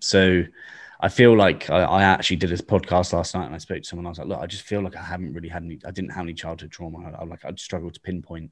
So 0.00 0.44
I 1.00 1.08
feel 1.08 1.36
like 1.36 1.68
I, 1.70 1.82
I, 1.82 2.02
actually 2.02 2.36
did 2.36 2.50
this 2.50 2.60
podcast 2.60 3.12
last 3.12 3.34
night 3.34 3.46
and 3.46 3.54
I 3.54 3.58
spoke 3.58 3.82
to 3.82 3.88
someone. 3.88 4.06
I 4.06 4.10
was 4.10 4.18
like, 4.18 4.28
look, 4.28 4.40
I 4.40 4.46
just 4.46 4.62
feel 4.62 4.80
like 4.82 4.96
I 4.96 5.02
haven't 5.02 5.34
really 5.34 5.48
had 5.48 5.62
any, 5.62 5.78
I 5.84 5.90
didn't 5.90 6.12
have 6.12 6.24
any 6.24 6.32
childhood 6.32 6.70
trauma. 6.70 7.10
I, 7.10 7.22
I 7.22 7.24
like, 7.24 7.44
I'd 7.44 7.60
struggle 7.60 7.90
to 7.90 8.00
pinpoint 8.00 8.50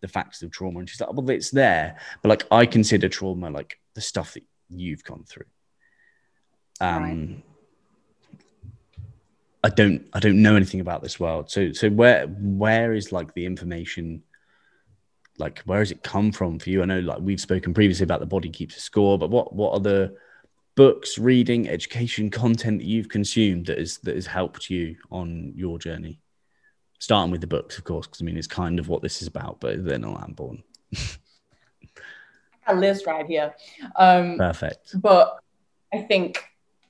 the 0.00 0.08
facts 0.08 0.42
of 0.42 0.50
trauma. 0.50 0.78
And 0.78 0.88
she's 0.88 1.00
like, 1.00 1.12
well, 1.12 1.28
it's 1.30 1.50
there. 1.50 1.98
But 2.22 2.30
like, 2.30 2.46
I 2.50 2.64
consider 2.64 3.08
trauma 3.08 3.50
like 3.50 3.80
the 3.94 4.00
stuff 4.00 4.32
that 4.34 4.44
you've 4.70 5.04
gone 5.04 5.24
through. 5.26 5.44
Um, 6.80 7.02
right. 7.02 7.42
I 9.64 9.68
don't 9.70 10.06
I 10.12 10.20
don't 10.20 10.42
know 10.42 10.56
anything 10.56 10.80
about 10.80 11.02
this 11.02 11.18
world. 11.18 11.50
So 11.50 11.72
so 11.72 11.88
where 11.88 12.26
where 12.26 12.92
is 12.92 13.12
like 13.12 13.32
the 13.34 13.46
information 13.46 14.22
like 15.38 15.60
where 15.60 15.80
has 15.80 15.90
it 15.90 16.02
come 16.02 16.32
from 16.32 16.58
for 16.58 16.70
you? 16.70 16.82
I 16.82 16.84
know 16.84 17.00
like 17.00 17.20
we've 17.20 17.40
spoken 17.40 17.74
previously 17.74 18.04
about 18.04 18.20
the 18.20 18.26
body 18.26 18.50
keeps 18.50 18.76
a 18.76 18.80
score, 18.80 19.18
but 19.18 19.30
what 19.30 19.54
what 19.54 19.72
are 19.72 19.80
the 19.80 20.16
books, 20.74 21.18
reading, 21.18 21.68
education, 21.68 22.30
content 22.30 22.80
that 22.80 22.86
you've 22.86 23.08
consumed 23.08 23.66
that 23.66 23.78
has 23.78 23.98
that 23.98 24.16
has 24.16 24.26
helped 24.26 24.68
you 24.68 24.96
on 25.10 25.52
your 25.56 25.78
journey? 25.78 26.20
Starting 26.98 27.32
with 27.32 27.40
the 27.40 27.46
books, 27.46 27.78
of 27.78 27.84
course, 27.84 28.06
because 28.06 28.22
I 28.22 28.24
mean 28.24 28.36
it's 28.36 28.46
kind 28.46 28.78
of 28.78 28.88
what 28.88 29.02
this 29.02 29.22
is 29.22 29.28
about, 29.28 29.60
but 29.60 29.84
they're 29.84 29.98
not 29.98 30.20
Lamborn. 30.20 30.62
a 32.66 32.74
list 32.74 33.06
right 33.06 33.26
here. 33.26 33.54
Um, 33.96 34.36
Perfect. 34.38 35.00
But 35.00 35.38
I 35.92 36.02
think 36.02 36.44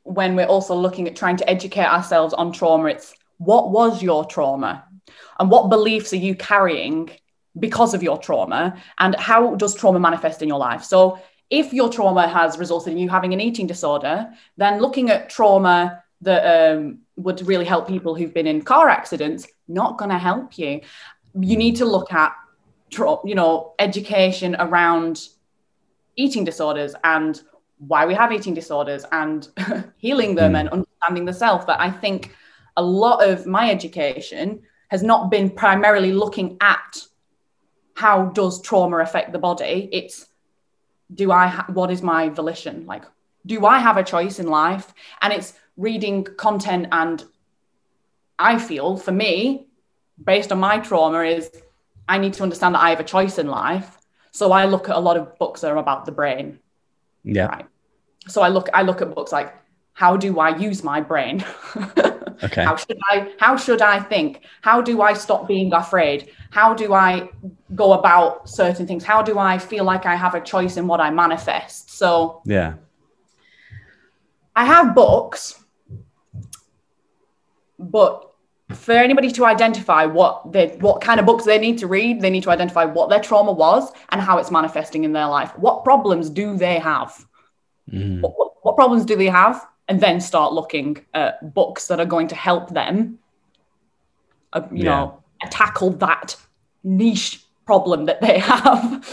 when 0.05 0.37
we're 0.37 0.47
also 0.47 0.75
looking 0.75 1.09
at 1.09 1.17
trying 1.17 1.37
to 1.39 1.51
educate 1.51 1.87
ourselves 1.87 2.33
on 2.35 2.53
trauma, 2.53 2.87
it's 2.87 3.15
what 3.39 3.71
was 3.71 4.03
your 4.03 4.25
trauma 4.25 4.85
and 5.39 5.51
what 5.51 5.69
beliefs 5.69 6.13
are 6.13 6.17
you 6.17 6.35
carrying 6.35 7.11
because 7.59 7.95
of 7.95 8.03
your 8.03 8.19
trauma 8.19 8.81
and 8.99 9.15
how 9.17 9.55
does 9.55 9.75
trauma 9.75 9.99
manifest 9.99 10.43
in 10.43 10.49
your 10.49 10.59
life? 10.59 10.85
So, 10.85 11.19
if 11.51 11.73
your 11.73 11.91
trauma 11.91 12.27
has 12.27 12.59
resulted 12.59 12.95
in 12.95 12.99
you 12.99 13.09
having 13.09 13.35
an 13.35 13.41
eating 13.41 13.67
disorder, 13.67 14.31
then 14.57 14.81
looking 14.81 15.11
at 15.11 15.29
trauma 15.29 16.03
that 16.23 16.73
um, 16.73 17.01
would 17.17 17.47
really 17.47 17.67
help 17.67 17.87
people 17.87 18.15
who've 18.15 18.33
been 18.33 18.47
in 18.47 18.63
car 18.63 18.89
accidents, 18.89 19.47
not 19.69 19.99
going 19.99 20.11
to 20.11 20.19
help 20.19 20.59
you. 20.59 20.81
You 21.39 21.57
need 21.57 21.77
to 21.77 21.85
look 21.85 22.13
at, 22.13 22.35
you 22.99 23.35
know, 23.35 23.75
education 23.79 24.57
around 24.59 25.29
eating 26.17 26.45
disorders 26.45 26.95
and 27.05 27.41
why 27.79 28.07
we 28.07 28.15
have 28.15 28.33
eating 28.33 28.55
disorders 28.55 29.05
and 29.13 29.49
healing 29.97 30.35
them 30.35 30.53
mm. 30.53 30.61
and 30.61 30.69
understanding 30.71 31.25
the 31.25 31.33
self. 31.33 31.67
But 31.67 31.81
I 31.81 31.91
think 31.91 32.35
a 32.77 32.83
lot 32.83 33.27
of 33.29 33.47
my 33.47 33.71
education 33.71 34.63
has 34.89 35.03
not 35.03 35.31
been 35.31 35.51
primarily 35.51 36.13
looking 36.13 36.57
at 36.61 37.03
how 37.95 38.27
does 38.27 38.61
trauma 38.63 38.99
affect 38.99 39.33
the 39.33 39.39
body. 39.39 39.89
It's 39.93 40.27
do 41.15 41.31
I 41.31 41.47
ha- 41.47 41.67
what 41.69 41.91
is 41.91 42.03
my 42.03 42.29
volition 42.29 42.87
like? 42.87 43.05
Do 43.47 43.67
I 43.67 43.79
have 43.79 43.97
a 43.97 44.03
choice 44.03 44.39
in 44.39 44.47
life? 44.47 44.95
And 45.21 45.33
it's 45.33 45.55
reading 45.77 46.25
content 46.25 46.89
and 46.93 47.25
I 48.39 48.59
feel 48.59 48.97
for 48.97 49.13
me, 49.13 49.69
based 50.23 50.51
on 50.51 50.59
my 50.59 50.79
trauma, 50.79 51.23
is 51.23 51.51
I 52.09 52.19
need 52.19 52.35
to 52.35 52.43
understand 52.43 52.75
that 52.75 52.83
I 52.83 52.91
have 52.91 53.01
a 53.01 53.05
choice 53.05 53.39
in 53.39 53.47
life. 53.47 53.99
So 54.33 54.51
I 54.53 54.65
look 54.65 54.89
at 54.89 54.97
a 54.97 55.01
lot 55.01 55.17
of 55.17 55.39
books 55.39 55.61
that 55.61 55.71
are 55.71 55.77
about 55.77 56.05
the 56.05 56.13
brain. 56.13 56.59
Yeah. 57.25 57.47
Right 57.47 57.67
so 58.27 58.43
I 58.43 58.49
look 58.49 58.69
I 58.73 58.83
look 58.83 59.03
at 59.03 59.15
books 59.15 59.33
like 59.33 59.55
how 59.93 60.17
do 60.17 60.41
I 60.41 60.57
use 60.57 60.83
my 60.83 61.01
brain? 61.01 61.45
okay. 62.43 62.65
How 62.65 62.75
should 62.75 62.99
I 63.11 63.33
how 63.39 63.57
should 63.57 63.81
I 63.81 64.01
think? 64.01 64.41
How 64.61 64.81
do 64.81 65.03
I 65.03 65.13
stop 65.13 65.47
being 65.47 65.73
afraid? 65.73 66.31
How 66.51 66.75
do 66.75 66.95
I 66.95 67.29
go 67.75 67.93
about 67.93 68.49
certain 68.49 68.87
things? 68.87 69.05
How 69.05 69.23
do 69.23 69.39
I 69.39 69.59
feel 69.59 69.85
like 69.85 70.05
I 70.05 70.17
have 70.17 70.35
a 70.35 70.41
choice 70.41 70.77
in 70.77 70.87
what 70.87 71.01
I 71.01 71.11
manifest? 71.11 71.91
So 71.91 72.43
Yeah. 72.45 72.75
I 74.57 74.65
have 74.65 74.95
books 74.95 75.61
but 77.79 78.34
for 78.73 78.93
anybody 78.93 79.31
to 79.31 79.45
identify 79.45 80.07
what 80.07 80.53
they 80.53 80.69
what 80.81 81.03
kind 81.03 81.21
of 81.21 81.27
books 81.27 81.45
they 81.45 81.59
need 81.59 81.79
to 81.79 81.87
read, 81.87 82.21
they 82.21 82.31
need 82.31 82.43
to 82.45 82.51
identify 82.51 82.85
what 82.85 83.11
their 83.11 83.21
trauma 83.21 83.53
was 83.53 83.93
and 84.09 84.21
how 84.21 84.39
it's 84.39 84.51
manifesting 84.51 85.05
in 85.05 85.13
their 85.13 85.27
life. 85.27 85.57
What 85.59 85.85
problems 85.85 86.31
do 86.31 86.57
they 86.57 86.79
have? 86.79 87.27
Mm. 87.93 88.23
What, 88.23 88.55
what, 88.63 88.77
problems 88.77 89.05
do 89.05 89.17
they 89.17 89.27
have? 89.27 89.67
And 89.89 90.01
then 90.01 90.19
start 90.19 90.55
looking 90.55 91.05
at 91.13 91.53
books 91.53 91.89
that 91.89 92.01
are 92.01 92.07
going 92.07 92.29
to 92.29 92.35
help 92.35 92.71
them, 92.71 93.19
uh, 94.55 94.63
you 94.73 94.85
yeah. 94.85 94.91
know, 94.91 95.23
tackle 95.51 95.91
that 95.91 96.35
niche 96.83 97.45
problem 97.67 98.07
that 98.07 98.23
they 98.23 98.39
have. 98.53 99.05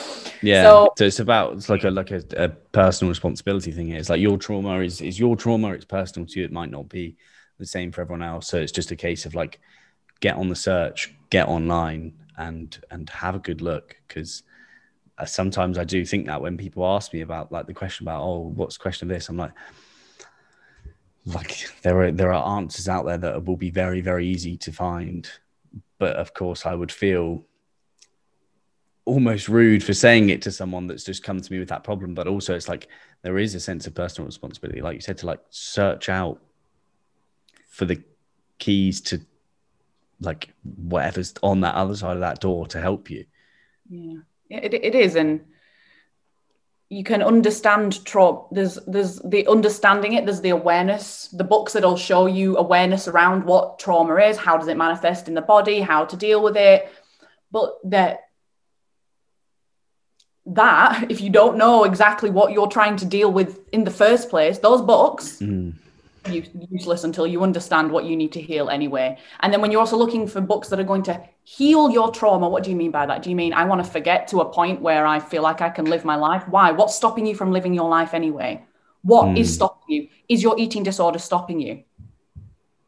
Yeah. 0.41 0.63
So, 0.63 0.93
so 0.97 1.05
it's 1.05 1.19
about 1.19 1.53
it's 1.53 1.67
like 1.67 1.83
a 1.83 1.91
like 1.91 2.11
a, 2.11 2.23
a, 2.37 2.49
personal 2.49 3.09
responsibility 3.09 3.73
thing. 3.73 3.87
here. 3.87 3.97
It's 3.97 4.09
like 4.09 4.21
your 4.21 4.37
trauma 4.37 4.79
is 4.79 5.01
is 5.01 5.19
your 5.19 5.35
trauma. 5.35 5.73
It's 5.73 5.85
personal 5.85 6.25
to 6.27 6.39
you. 6.39 6.45
It 6.45 6.53
might 6.53 6.71
not 6.71 6.87
be 6.87 7.17
the 7.61 7.67
same 7.67 7.91
for 7.93 8.01
everyone 8.01 8.23
else. 8.23 8.47
So 8.47 8.57
it's 8.57 8.73
just 8.73 8.91
a 8.91 8.95
case 8.97 9.25
of 9.25 9.33
like 9.33 9.61
get 10.19 10.35
on 10.35 10.49
the 10.49 10.55
search, 10.55 11.13
get 11.29 11.47
online, 11.47 12.13
and 12.37 12.77
and 12.91 13.09
have 13.09 13.35
a 13.35 13.39
good 13.39 13.61
look. 13.61 13.95
Because 14.07 14.43
uh, 15.17 15.25
sometimes 15.25 15.77
I 15.77 15.85
do 15.85 16.03
think 16.03 16.25
that 16.25 16.41
when 16.41 16.57
people 16.57 16.85
ask 16.85 17.13
me 17.13 17.21
about 17.21 17.51
like 17.51 17.67
the 17.67 17.73
question 17.73 18.05
about 18.05 18.23
oh 18.23 18.51
what's 18.55 18.77
the 18.77 18.81
question 18.81 19.09
of 19.09 19.15
this? 19.15 19.29
I'm 19.29 19.37
like 19.37 19.53
like 21.25 21.69
there 21.83 22.01
are 22.01 22.11
there 22.11 22.33
are 22.33 22.57
answers 22.57 22.89
out 22.89 23.05
there 23.05 23.17
that 23.19 23.45
will 23.45 23.57
be 23.57 23.71
very 23.71 24.01
very 24.01 24.27
easy 24.27 24.57
to 24.57 24.71
find. 24.71 25.29
But 25.99 26.15
of 26.17 26.33
course 26.33 26.65
I 26.65 26.73
would 26.73 26.91
feel 26.91 27.45
almost 29.05 29.47
rude 29.47 29.83
for 29.83 29.93
saying 29.93 30.29
it 30.29 30.41
to 30.43 30.51
someone 30.51 30.87
that's 30.87 31.03
just 31.03 31.23
come 31.23 31.39
to 31.39 31.51
me 31.51 31.59
with 31.59 31.69
that 31.69 31.83
problem. 31.83 32.13
But 32.13 32.27
also 32.27 32.55
it's 32.55 32.69
like 32.69 32.87
there 33.21 33.37
is 33.37 33.55
a 33.55 33.59
sense 33.59 33.87
of 33.87 33.93
personal 33.93 34.25
responsibility 34.25 34.81
like 34.81 34.95
you 34.95 35.01
said 35.01 35.17
to 35.19 35.27
like 35.27 35.41
search 35.49 36.09
out 36.09 36.41
for 37.81 37.85
the 37.85 37.99
keys 38.59 39.01
to 39.01 39.19
like 40.19 40.49
whatever's 40.61 41.33
on 41.41 41.61
that 41.61 41.73
other 41.73 41.95
side 41.95 42.15
of 42.15 42.19
that 42.19 42.39
door 42.39 42.67
to 42.67 42.79
help 42.79 43.09
you. 43.09 43.25
Yeah. 43.89 44.19
It, 44.51 44.75
it 44.75 44.93
is 44.93 45.15
and 45.15 45.41
you 46.89 47.03
can 47.03 47.23
understand 47.23 48.05
trauma. 48.05 48.43
There's 48.51 48.77
there's 48.85 49.15
the 49.25 49.47
understanding 49.47 50.13
it 50.13 50.25
there's 50.25 50.41
the 50.41 50.51
awareness. 50.51 51.29
The 51.29 51.43
books 51.43 51.73
that'll 51.73 51.97
show 51.97 52.27
you 52.27 52.55
awareness 52.55 53.07
around 53.07 53.45
what 53.45 53.79
trauma 53.79 54.15
is 54.17 54.37
how 54.37 54.57
does 54.57 54.67
it 54.67 54.77
manifest 54.77 55.27
in 55.27 55.33
the 55.33 55.41
body 55.41 55.81
how 55.81 56.05
to 56.05 56.15
deal 56.15 56.43
with 56.43 56.55
it. 56.55 56.87
But 57.49 57.79
that 57.85 58.27
that 60.45 61.09
if 61.09 61.19
you 61.19 61.31
don't 61.31 61.57
know 61.57 61.85
exactly 61.85 62.29
what 62.29 62.51
you're 62.51 62.67
trying 62.67 62.97
to 62.97 63.05
deal 63.05 63.31
with 63.31 63.59
in 63.71 63.85
the 63.85 63.97
first 64.03 64.29
place 64.29 64.59
those 64.59 64.83
books 64.83 65.39
mm 65.39 65.73
useless 66.27 67.03
until 67.03 67.25
you 67.25 67.43
understand 67.43 67.91
what 67.91 68.05
you 68.05 68.15
need 68.15 68.31
to 68.33 68.41
heal 68.41 68.69
anyway. 68.69 69.17
And 69.39 69.51
then 69.51 69.61
when 69.61 69.71
you're 69.71 69.81
also 69.81 69.97
looking 69.97 70.27
for 70.27 70.41
books 70.41 70.69
that 70.69 70.79
are 70.79 70.83
going 70.83 71.03
to 71.03 71.21
heal 71.43 71.89
your 71.89 72.11
trauma, 72.11 72.47
what 72.47 72.63
do 72.63 72.69
you 72.69 72.75
mean 72.75 72.91
by 72.91 73.05
that? 73.05 73.23
Do 73.23 73.29
you 73.29 73.35
mean 73.35 73.53
I 73.53 73.65
want 73.65 73.83
to 73.83 73.89
forget 73.89 74.27
to 74.29 74.41
a 74.41 74.51
point 74.51 74.81
where 74.81 75.05
I 75.05 75.19
feel 75.19 75.41
like 75.41 75.61
I 75.61 75.69
can 75.69 75.85
live 75.85 76.05
my 76.05 76.15
life? 76.15 76.47
Why? 76.47 76.71
What's 76.71 76.95
stopping 76.95 77.25
you 77.25 77.35
from 77.35 77.51
living 77.51 77.73
your 77.73 77.89
life 77.89 78.13
anyway? 78.13 78.63
What 79.03 79.27
mm. 79.27 79.39
is 79.39 79.49
hmm. 79.49 79.53
stopping 79.53 79.87
you? 79.87 80.07
Is 80.29 80.43
your 80.43 80.55
eating 80.59 80.83
disorder 80.83 81.19
stopping 81.19 81.59
you? 81.59 81.83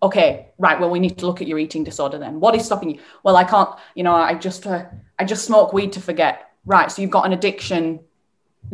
Okay, 0.03 0.49
right. 0.57 0.79
Well, 0.79 0.89
we 0.89 0.99
need 0.99 1.17
to 1.19 1.25
look 1.25 1.41
at 1.41 1.47
your 1.47 1.57
eating 1.57 1.83
disorder 1.83 2.17
then. 2.17 2.39
What 2.39 2.55
is 2.55 2.65
stopping 2.65 2.91
you? 2.91 2.99
Well, 3.23 3.37
I 3.37 3.45
can't, 3.45 3.69
you 3.95 4.03
know, 4.03 4.13
I 4.13 4.35
just, 4.35 4.67
uh, 4.67 4.85
I 5.17 5.23
I 5.23 5.25
just 5.25 5.45
smoke 5.45 5.71
weed 5.71 5.93
to 5.93 6.01
forget. 6.01 6.51
Right. 6.65 6.91
So 6.91 7.01
you've 7.01 7.11
got 7.11 7.25
an 7.25 7.31
addiction 7.31 8.01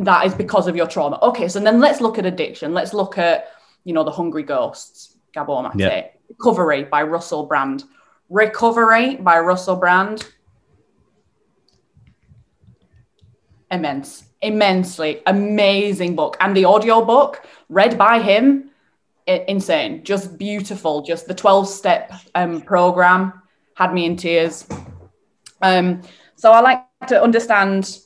that 0.00 0.26
is 0.26 0.34
because 0.34 0.66
of 0.66 0.74
your 0.74 0.88
trauma. 0.88 1.18
Okay. 1.22 1.48
So 1.48 1.60
then 1.60 1.78
let's 1.78 2.00
look 2.00 2.18
at 2.18 2.26
addiction. 2.26 2.74
Let's 2.74 2.92
look 2.92 3.16
at, 3.16 3.46
you 3.84 3.92
know, 3.92 4.04
the 4.04 4.10
hungry 4.10 4.42
ghosts, 4.42 5.16
Gabor 5.32 5.62
Mate. 5.62 5.72
Yeah. 5.76 6.06
Recovery 6.28 6.84
by 6.84 7.02
Russell 7.02 7.46
Brand. 7.46 7.84
Recovery 8.28 9.16
by 9.16 9.38
Russell 9.40 9.76
Brand. 9.76 10.28
Immense, 13.70 14.24
immensely 14.42 15.22
amazing 15.26 16.16
book. 16.16 16.36
And 16.40 16.56
the 16.56 16.64
audio 16.64 17.04
book 17.04 17.46
read 17.68 17.96
by 17.96 18.20
him, 18.20 18.70
insane, 19.26 20.04
just 20.04 20.38
beautiful. 20.38 21.02
Just 21.02 21.26
the 21.28 21.34
12 21.34 21.68
step 21.68 22.12
um, 22.34 22.60
program 22.62 23.40
had 23.74 23.94
me 23.94 24.06
in 24.06 24.16
tears. 24.16 24.66
Um, 25.62 26.02
so 26.36 26.52
I 26.52 26.60
like 26.60 26.84
to 27.08 27.22
understand, 27.22 27.98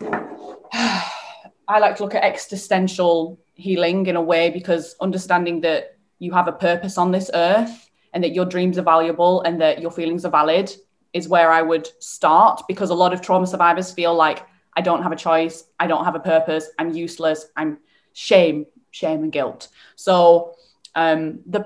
I 0.02 1.78
like 1.78 1.96
to 1.96 2.02
look 2.04 2.14
at 2.14 2.24
existential 2.24 3.38
healing 3.58 4.06
in 4.06 4.16
a 4.16 4.22
way 4.22 4.50
because 4.50 4.96
understanding 5.00 5.60
that 5.62 5.96
you 6.18 6.32
have 6.32 6.48
a 6.48 6.52
purpose 6.52 6.98
on 6.98 7.12
this 7.12 7.30
earth 7.34 7.90
and 8.14 8.24
that 8.24 8.32
your 8.34 8.46
dreams 8.46 8.78
are 8.78 8.82
valuable 8.82 9.42
and 9.42 9.60
that 9.60 9.80
your 9.82 9.90
feelings 9.90 10.24
are 10.24 10.30
valid 10.30 10.72
is 11.12 11.28
where 11.28 11.50
I 11.52 11.62
would 11.62 11.88
start 12.02 12.62
because 12.68 12.90
a 12.90 12.94
lot 12.94 13.12
of 13.12 13.20
trauma 13.22 13.46
survivors 13.46 13.92
feel 13.92 14.14
like 14.14 14.46
I 14.76 14.82
don't 14.82 15.02
have 15.02 15.12
a 15.12 15.16
choice, 15.16 15.64
I 15.78 15.86
don't 15.88 16.04
have 16.04 16.14
a 16.14 16.20
purpose, 16.20 16.68
I'm 16.78 16.92
useless, 16.94 17.46
I'm 17.56 17.78
shame, 18.12 18.66
shame 18.90 19.24
and 19.24 19.32
guilt. 19.32 19.68
So 19.96 20.54
um, 20.94 21.40
the 21.46 21.64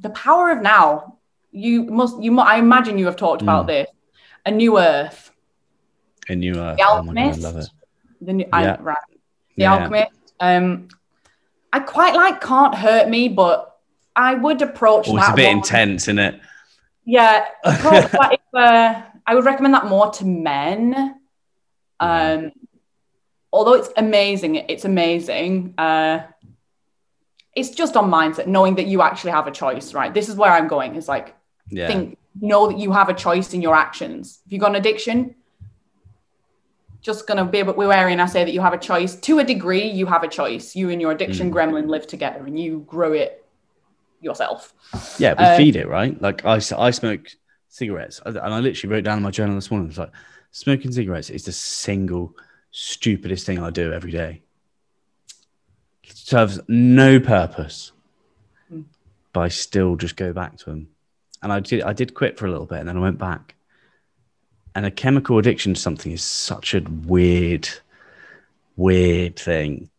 the 0.00 0.10
power 0.10 0.50
of 0.50 0.62
now, 0.62 1.18
you 1.52 1.84
must 1.84 2.22
you 2.22 2.38
I 2.40 2.58
imagine 2.58 2.98
you 2.98 3.06
have 3.06 3.16
talked 3.16 3.42
about 3.42 3.66
this. 3.66 3.88
A 4.46 4.50
new 4.50 4.78
earth, 4.78 5.30
A 6.28 6.34
new 6.36 6.60
are. 6.60 6.76
the 6.76 6.82
oh 6.90 7.02
God, 7.14 7.14
alchemist, 7.14 7.40
love 7.40 7.56
it. 7.56 7.70
the 8.20 8.32
new 8.32 8.46
Yeah. 8.52 8.76
I, 8.78 8.82
right, 8.82 8.96
the 9.56 9.64
Yeah. 9.64 9.72
alchemist. 9.72 10.10
Um, 10.40 10.88
I 11.72 11.80
quite 11.80 12.14
like 12.14 12.40
can't 12.40 12.74
hurt 12.74 13.08
me, 13.08 13.28
but 13.28 13.76
I 14.14 14.34
would 14.34 14.60
approach 14.62 15.08
Oh, 15.08 15.16
it's 15.16 15.26
that 15.26 15.32
a 15.32 15.36
bit 15.36 15.48
one- 15.48 15.56
intense, 15.58 16.04
isn't 16.04 16.18
it? 16.18 16.40
Yeah, 17.04 17.46
if, 17.64 18.40
uh, 18.54 19.02
I 19.26 19.34
would 19.34 19.44
recommend 19.44 19.74
that 19.74 19.86
more 19.86 20.10
to 20.12 20.24
men. 20.24 21.16
Um, 21.98 22.52
although 23.52 23.74
it's 23.74 23.88
amazing, 23.96 24.56
it's 24.56 24.84
amazing. 24.84 25.74
Uh, 25.78 26.20
it's 27.56 27.70
just 27.70 27.96
on 27.96 28.10
mindset, 28.10 28.46
knowing 28.46 28.76
that 28.76 28.86
you 28.86 29.02
actually 29.02 29.32
have 29.32 29.46
a 29.46 29.50
choice, 29.50 29.94
right? 29.94 30.12
This 30.14 30.28
is 30.28 30.36
where 30.36 30.50
I'm 30.52 30.68
going. 30.68 30.94
Is 30.96 31.08
like 31.08 31.34
Yeah. 31.68 31.86
think, 31.88 32.18
know 32.40 32.68
that 32.68 32.78
you 32.78 32.92
have 32.92 33.08
a 33.08 33.14
choice 33.14 33.52
in 33.52 33.60
your 33.62 33.74
actions. 33.74 34.40
If 34.46 34.52
you've 34.52 34.60
got 34.60 34.70
an 34.70 34.76
addiction, 34.76 35.34
just 37.02 37.26
gonna 37.26 37.44
be 37.44 37.60
a 37.60 37.64
bit 37.64 37.76
wary, 37.76 38.12
and 38.12 38.22
I 38.22 38.26
say 38.26 38.44
that 38.44 38.52
you 38.52 38.60
have 38.60 38.72
a 38.72 38.78
choice 38.78 39.16
to 39.16 39.40
a 39.40 39.44
degree. 39.44 39.88
You 39.90 40.06
have 40.06 40.22
a 40.22 40.28
choice. 40.28 40.74
You 40.76 40.88
and 40.90 41.00
your 41.00 41.10
addiction 41.12 41.50
Mm. 41.50 41.54
gremlin 41.54 41.88
live 41.88 42.06
together, 42.06 42.46
and 42.46 42.58
you 42.58 42.84
grow 42.86 43.12
it 43.12 43.44
yourself. 44.20 44.72
Yeah, 45.18 45.34
we 45.36 45.44
Um, 45.44 45.56
feed 45.56 45.76
it, 45.76 45.88
right? 45.88 46.20
Like 46.22 46.44
I, 46.44 46.60
I 46.78 46.90
smoke 46.92 47.26
cigarettes, 47.68 48.20
and 48.24 48.38
I 48.38 48.60
literally 48.60 48.94
wrote 48.94 49.04
down 49.04 49.18
in 49.18 49.22
my 49.24 49.32
journal 49.32 49.56
this 49.56 49.70
morning. 49.70 49.88
It's 49.88 49.98
like 49.98 50.12
smoking 50.52 50.92
cigarettes 50.92 51.28
is 51.28 51.44
the 51.44 51.52
single 51.52 52.36
stupidest 52.70 53.44
thing 53.46 53.58
I 53.58 53.70
do 53.70 53.92
every 53.92 54.12
day. 54.12 54.42
It 56.04 56.16
serves 56.16 56.60
no 56.68 57.18
purpose, 57.18 57.92
Mm. 58.72 58.84
but 59.32 59.40
I 59.40 59.48
still 59.48 59.96
just 59.96 60.16
go 60.16 60.32
back 60.32 60.56
to 60.58 60.64
them. 60.66 60.88
And 61.42 61.52
I 61.52 61.58
did, 61.58 61.82
I 61.82 61.92
did 61.92 62.14
quit 62.14 62.38
for 62.38 62.46
a 62.46 62.50
little 62.50 62.66
bit, 62.66 62.78
and 62.78 62.88
then 62.88 62.96
I 62.96 63.00
went 63.00 63.18
back. 63.18 63.56
And 64.74 64.86
a 64.86 64.90
chemical 64.90 65.38
addiction 65.38 65.74
to 65.74 65.80
something 65.80 66.12
is 66.12 66.22
such 66.22 66.74
a 66.74 66.80
weird, 67.06 67.68
weird 68.76 69.38
thing. 69.38 69.90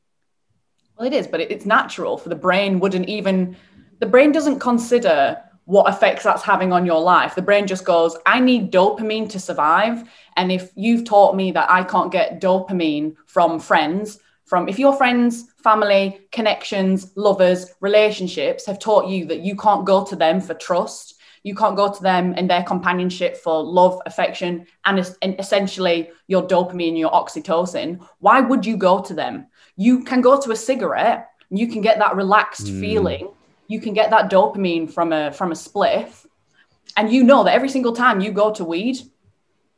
Well, 0.98 1.08
it 1.08 1.14
is, 1.14 1.28
but 1.28 1.42
it's 1.42 1.66
natural 1.66 2.18
for 2.18 2.30
the 2.30 2.36
brain. 2.36 2.80
Wouldn't 2.80 3.08
even 3.08 3.56
the 4.00 4.06
brain 4.06 4.32
doesn't 4.32 4.60
consider 4.60 5.40
what 5.66 5.88
effects 5.88 6.24
that's 6.24 6.42
having 6.42 6.74
on 6.74 6.86
your 6.86 7.00
life. 7.00 7.36
The 7.36 7.42
brain 7.42 7.68
just 7.68 7.86
goes, 7.86 8.18
"I 8.26 8.40
need 8.40 8.72
dopamine 8.72 9.30
to 9.30 9.40
survive." 9.40 10.10
And 10.36 10.52
if 10.52 10.72
you've 10.76 11.06
taught 11.06 11.36
me 11.36 11.52
that 11.52 11.70
I 11.72 11.84
can't 11.84 12.12
get 12.12 12.42
dopamine 12.42 13.16
from 13.28 13.60
friends, 13.60 14.20
from 14.46 14.68
if 14.68 14.78
your 14.78 14.94
friends, 14.94 15.46
family, 15.64 16.20
connections, 16.32 17.12
lovers, 17.16 17.74
relationships 17.80 18.66
have 18.66 18.78
taught 18.78 19.08
you 19.08 19.26
that 19.28 19.40
you 19.40 19.56
can't 19.56 19.86
go 19.86 20.04
to 20.04 20.16
them 20.16 20.42
for 20.42 20.54
trust, 20.54 21.13
you 21.44 21.54
can't 21.56 21.76
go 21.76 21.92
to 21.94 22.02
them 22.02 22.34
and 22.38 22.50
their 22.50 22.64
companionship 22.64 23.38
for 23.38 23.62
love, 23.64 24.02
affection, 24.06 24.66
and, 24.86 25.16
and 25.22 25.40
essentially 25.40 26.10
your 26.28 26.44
dopamine, 26.44 26.98
your 26.98 27.12
oxytocin, 27.12 28.06
why 28.20 28.40
would 28.40 28.66
you 28.66 28.78
go 28.78 29.02
to 29.02 29.14
them? 29.14 29.48
You 29.76 30.04
can 30.04 30.22
go 30.22 30.40
to 30.40 30.52
a 30.52 30.56
cigarette, 30.56 31.30
you 31.50 31.68
can 31.68 31.82
get 31.82 32.00
that 32.00 32.16
relaxed 32.16 32.68
Mm. 32.68 32.80
feeling, 32.80 33.30
you 33.68 33.80
can 33.82 33.94
get 33.94 34.10
that 34.12 34.32
dopamine 34.32 34.92
from 34.92 35.12
a 35.14 35.32
from 35.32 35.52
a 35.52 35.56
spliff, 35.56 36.26
and 36.98 37.12
you 37.12 37.24
know 37.24 37.44
that 37.44 37.54
every 37.54 37.70
single 37.70 37.94
time 37.94 38.22
you 38.22 38.32
go 38.32 38.52
to 38.54 38.64
weed, 38.64 38.98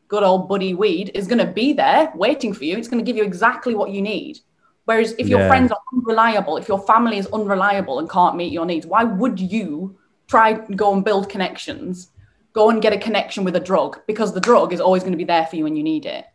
good 0.08 0.24
old 0.24 0.48
buddy 0.48 0.74
weed 0.74 1.12
is 1.16 1.28
going 1.28 1.46
to 1.46 1.52
be 1.52 1.74
there 1.74 2.12
waiting 2.16 2.54
for 2.54 2.64
you. 2.64 2.78
It's 2.78 2.88
going 2.88 3.04
to 3.04 3.10
give 3.10 3.18
you 3.18 3.24
exactly 3.24 3.74
what 3.74 3.90
you 3.90 4.02
need. 4.02 4.38
Whereas 4.86 5.16
if 5.18 5.28
your 5.30 5.40
Yeah. 5.40 5.48
friends 5.48 5.72
are 5.72 5.82
unreliable, 5.94 6.58
if 6.58 6.68
your 6.68 6.80
family 6.86 7.18
is 7.18 7.28
unreliable 7.28 7.98
and 8.00 8.10
can't 8.10 8.36
meet 8.36 8.54
your 8.54 8.66
needs, 8.68 8.86
why 8.86 9.04
would 9.04 9.40
you 9.40 9.98
try 10.28 10.52
and 10.52 10.78
go 10.78 10.94
and 10.94 11.04
build 11.04 11.30
connections? 11.30 12.12
Go 12.54 12.70
and 12.70 12.82
get 12.82 12.94
a 12.94 12.98
connection 12.98 13.44
with 13.44 13.56
a 13.56 13.60
drug 13.60 14.02
because 14.08 14.34
the 14.34 14.40
drug 14.40 14.72
is 14.74 14.80
always 14.80 15.04
going 15.04 15.12
to 15.12 15.18
be 15.18 15.24
there 15.26 15.46
for 15.46 15.56
you 15.58 15.64
when 15.66 15.76
you 15.76 15.84
need 15.84 16.06
it. 16.06 16.26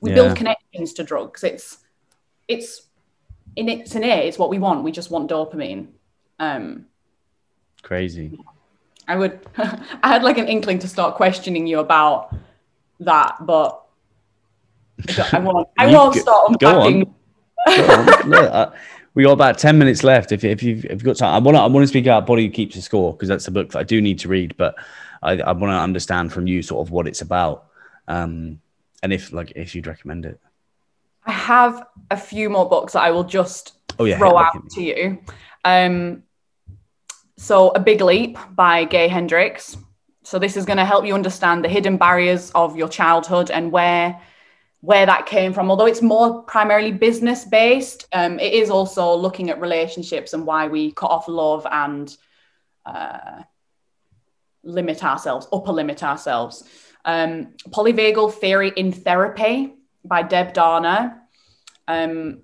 We 0.00 0.10
Yeah. 0.10 0.16
build 0.16 0.36
connections 0.36 0.92
to 0.94 1.04
drugs. 1.04 1.44
It's 1.44 1.78
it's 2.46 2.82
in 3.56 3.68
its 3.68 3.94
in 3.94 4.02
it 4.04 4.24
It's 4.26 4.38
what 4.38 4.48
we 4.50 4.58
want. 4.58 4.82
We 4.84 4.92
just 4.92 5.10
want 5.10 5.30
dopamine. 5.30 5.88
Um, 6.38 6.86
Crazy. 7.82 8.38
I 9.06 9.16
would. 9.16 9.40
I 9.58 10.08
had 10.08 10.22
like 10.22 10.38
an 10.38 10.48
inkling 10.48 10.78
to 10.80 10.88
start 10.88 11.16
questioning 11.16 11.66
you 11.66 11.80
about 11.80 12.34
that, 13.00 13.36
but 13.40 13.84
I 15.32 15.38
won't. 15.42 15.68
I 15.78 15.86
won't 15.92 16.14
go- 16.14 16.20
start 16.20 16.58
go 16.60 16.80
on. 16.80 16.86
unpacking. 16.86 17.14
Go 17.66 17.92
on. 17.92 18.30
Look, 18.30 18.52
uh, 18.52 18.70
we 19.18 19.24
got 19.24 19.32
about 19.32 19.58
10 19.58 19.76
minutes 19.76 20.04
left. 20.04 20.30
If, 20.30 20.44
if, 20.44 20.62
you've, 20.62 20.84
if 20.84 20.92
you've 20.92 21.02
got 21.02 21.16
time, 21.16 21.34
I 21.34 21.38
want 21.44 21.56
to 21.56 21.60
I 21.60 21.66
wanna 21.66 21.88
speak 21.88 22.04
about 22.04 22.24
Body 22.24 22.48
Keeps 22.48 22.76
the 22.76 22.80
Score 22.80 23.12
because 23.12 23.28
that's 23.28 23.48
a 23.48 23.50
book 23.50 23.70
that 23.72 23.80
I 23.80 23.82
do 23.82 24.00
need 24.00 24.20
to 24.20 24.28
read, 24.28 24.56
but 24.56 24.76
I, 25.24 25.32
I 25.40 25.50
want 25.50 25.72
to 25.72 25.76
understand 25.76 26.32
from 26.32 26.46
you 26.46 26.62
sort 26.62 26.86
of 26.86 26.92
what 26.92 27.08
it's 27.08 27.20
about. 27.20 27.66
Um, 28.06 28.60
and 29.02 29.12
if 29.12 29.32
like 29.32 29.52
if 29.56 29.74
you'd 29.74 29.88
recommend 29.88 30.24
it. 30.24 30.38
I 31.26 31.32
have 31.32 31.84
a 32.12 32.16
few 32.16 32.48
more 32.48 32.68
books 32.68 32.92
that 32.92 33.02
I 33.02 33.10
will 33.10 33.24
just 33.24 33.72
Oh, 33.98 34.04
yeah. 34.04 34.18
throw 34.18 34.38
out 34.38 34.70
to 34.70 34.82
you. 34.82 35.18
Um, 35.64 36.22
so, 37.36 37.70
A 37.70 37.80
Big 37.80 38.00
Leap 38.00 38.38
by 38.54 38.84
Gay 38.84 39.08
Hendricks. 39.08 39.76
So, 40.22 40.38
this 40.38 40.56
is 40.56 40.64
going 40.64 40.76
to 40.76 40.84
help 40.84 41.04
you 41.04 41.14
understand 41.14 41.64
the 41.64 41.68
hidden 41.68 41.96
barriers 41.96 42.52
of 42.52 42.76
your 42.76 42.88
childhood 42.88 43.50
and 43.50 43.72
where 43.72 44.20
where 44.80 45.06
that 45.06 45.26
came 45.26 45.52
from. 45.52 45.70
Although 45.70 45.86
it's 45.86 46.02
more 46.02 46.42
primarily 46.42 46.92
business 46.92 47.44
based, 47.44 48.06
um, 48.12 48.38
it 48.38 48.52
is 48.52 48.70
also 48.70 49.14
looking 49.14 49.50
at 49.50 49.60
relationships 49.60 50.32
and 50.32 50.46
why 50.46 50.68
we 50.68 50.92
cut 50.92 51.10
off 51.10 51.28
love 51.28 51.66
and 51.70 52.16
uh, 52.86 53.42
limit 54.62 55.04
ourselves, 55.04 55.48
upper 55.52 55.72
limit 55.72 56.02
ourselves. 56.02 56.64
Um, 57.04 57.54
Polyvagal 57.70 58.34
Theory 58.34 58.72
in 58.76 58.92
Therapy 58.92 59.74
by 60.04 60.22
Deb 60.22 60.52
Dana. 60.52 61.22
Um, 61.88 62.42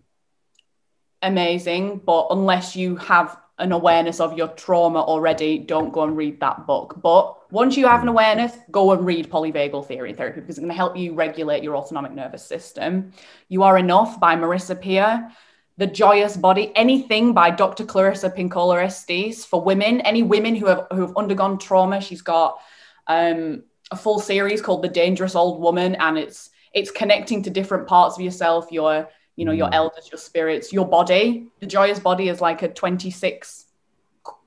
amazing, 1.23 2.01
but 2.05 2.29
unless 2.31 2.75
you 2.75 2.97
have 2.97 3.39
an 3.59 3.73
awareness 3.73 4.19
of 4.19 4.37
your 4.37 4.49
trauma 4.49 5.01
already, 5.01 5.59
don't 5.59 5.93
go 5.93 6.03
and 6.03 6.17
read 6.17 6.41
that 6.41 6.67
book. 6.67 6.99
But 7.01 7.53
once 7.53 7.77
you 7.77 7.87
have 7.87 8.03
an 8.03 8.09
awareness, 8.09 8.53
go 8.71 8.93
and 8.93 9.07
read 9.07 9.31
polyvagal 9.31 9.87
theory 9.87 10.11
and 10.11 10.19
therapy 10.19 10.41
because 10.41 10.57
it's 10.57 10.59
going 10.59 10.71
to 10.71 10.75
help 10.75 10.97
you 10.97 11.15
regulate 11.15 11.63
your 11.63 11.77
autonomic 11.77 12.13
nervous 12.13 12.45
system. 12.45 13.13
You 13.49 13.63
Are 13.63 13.79
Enough 13.79 14.19
by 14.19 14.35
Marissa 14.35 14.81
Peer. 14.81 15.31
The 15.77 15.89
Joyous 15.89 16.37
Body, 16.37 16.71
anything 16.77 17.33
by 17.33 17.51
Dr. 17.51 17.85
Clarissa 17.85 18.31
Pinkola 18.31 18.85
Estes 18.85 19.45
for 19.45 19.61
women, 19.61 20.01
any 20.03 20.23
women 20.23 20.55
who 20.55 20.67
have 20.67 20.87
who 20.93 21.01
have 21.01 21.17
undergone 21.17 21.59
trauma. 21.59 22.01
She's 22.01 22.23
got 22.23 22.61
um, 23.09 23.65
a 23.91 23.97
full 23.97 24.21
series 24.21 24.63
called 24.63 24.83
The 24.83 24.89
Dangerous 24.89 25.35
Old 25.35 25.61
Woman, 25.61 25.97
and 25.97 26.17
it's 26.17 26.51
it's 26.73 26.93
connecting 26.93 27.43
to 27.43 27.51
different 27.51 27.89
parts 27.89 28.17
of 28.17 28.23
yourself, 28.23 28.71
your 28.71 29.09
you 29.37 29.45
know, 29.45 29.53
your 29.53 29.69
Mm. 29.69 29.75
elders, 29.75 30.09
your 30.11 30.19
spirits, 30.19 30.73
your 30.73 30.87
body. 30.87 31.49
The 31.61 31.67
joyous 31.67 31.99
body 31.99 32.29
is 32.29 32.41
like 32.41 32.63
a 32.63 32.69
26 32.69 33.67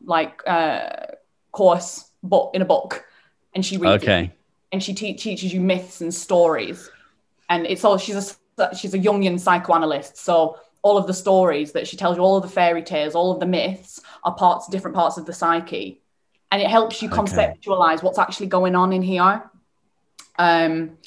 like 0.06 0.42
uh 0.48 1.06
course 1.52 2.12
book 2.24 2.52
in 2.54 2.62
a 2.62 2.66
book. 2.66 3.06
And 3.54 3.66
she 3.66 3.78
reads 3.78 4.04
it 4.04 4.10
Okay. 4.10 4.32
and 4.72 4.82
she 4.84 4.94
te- 4.94 5.14
teaches 5.14 5.54
you 5.54 5.60
myths 5.62 6.02
and 6.02 6.14
stories. 6.14 6.90
And 7.50 7.66
it's 7.66 7.84
all 7.84 7.98
she's 7.98 8.16
a 8.60 8.76
she's 8.76 8.94
a 8.94 9.00
Jungian 9.00 9.40
psychoanalyst. 9.40 10.18
So 10.18 10.58
all 10.84 10.98
of 10.98 11.06
the 11.08 11.14
stories 11.14 11.72
that 11.74 11.88
she 11.88 11.98
tells 11.98 12.18
you, 12.18 12.24
all 12.24 12.38
of 12.38 12.44
the 12.44 12.50
fairy 12.50 12.82
tales, 12.84 13.14
all 13.16 13.32
of 13.32 13.40
the 13.40 13.46
myths 13.46 14.00
are 14.24 14.34
parts, 14.36 14.68
different 14.68 14.96
parts 14.96 15.18
of 15.18 15.26
the 15.26 15.34
psyche, 15.34 16.02
and 16.52 16.62
it 16.62 16.70
helps 16.70 17.02
you 17.02 17.10
Okay. 17.10 17.18
conceptualize 17.18 18.02
what's 18.04 18.20
actually 18.20 18.48
going 18.48 18.76
on 18.76 18.94
in 18.94 19.02
here. 19.02 19.50
Um, 20.40 20.98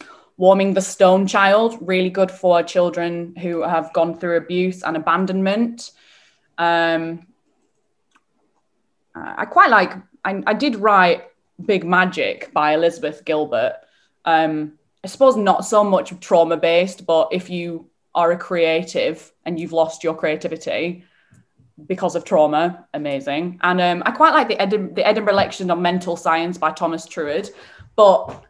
Warming 0.40 0.72
the 0.72 0.80
Stone 0.80 1.26
Child, 1.26 1.76
really 1.82 2.08
good 2.08 2.30
for 2.30 2.62
children 2.62 3.36
who 3.36 3.60
have 3.60 3.92
gone 3.92 4.16
through 4.16 4.38
abuse 4.38 4.82
and 4.82 4.96
abandonment. 4.96 5.90
Um, 6.56 7.26
I 9.14 9.44
quite 9.44 9.68
like, 9.68 9.92
I, 10.24 10.42
I 10.46 10.54
did 10.54 10.76
write 10.76 11.24
Big 11.62 11.84
Magic 11.84 12.54
by 12.54 12.72
Elizabeth 12.72 13.22
Gilbert. 13.26 13.80
Um, 14.24 14.78
I 15.04 15.08
suppose 15.08 15.36
not 15.36 15.66
so 15.66 15.84
much 15.84 16.18
trauma 16.20 16.56
based, 16.56 17.04
but 17.04 17.28
if 17.32 17.50
you 17.50 17.90
are 18.14 18.32
a 18.32 18.38
creative 18.38 19.30
and 19.44 19.60
you've 19.60 19.74
lost 19.74 20.02
your 20.02 20.14
creativity 20.14 21.04
because 21.86 22.16
of 22.16 22.24
trauma, 22.24 22.86
amazing. 22.94 23.60
And 23.62 23.78
um, 23.78 24.02
I 24.06 24.10
quite 24.12 24.32
like 24.32 24.48
the, 24.48 24.56
Edim- 24.56 24.94
the 24.94 25.06
Edinburgh 25.06 25.34
Lectures 25.34 25.68
on 25.68 25.82
Mental 25.82 26.16
Science 26.16 26.56
by 26.56 26.72
Thomas 26.72 27.06
Troward, 27.06 27.50
but 27.94 28.42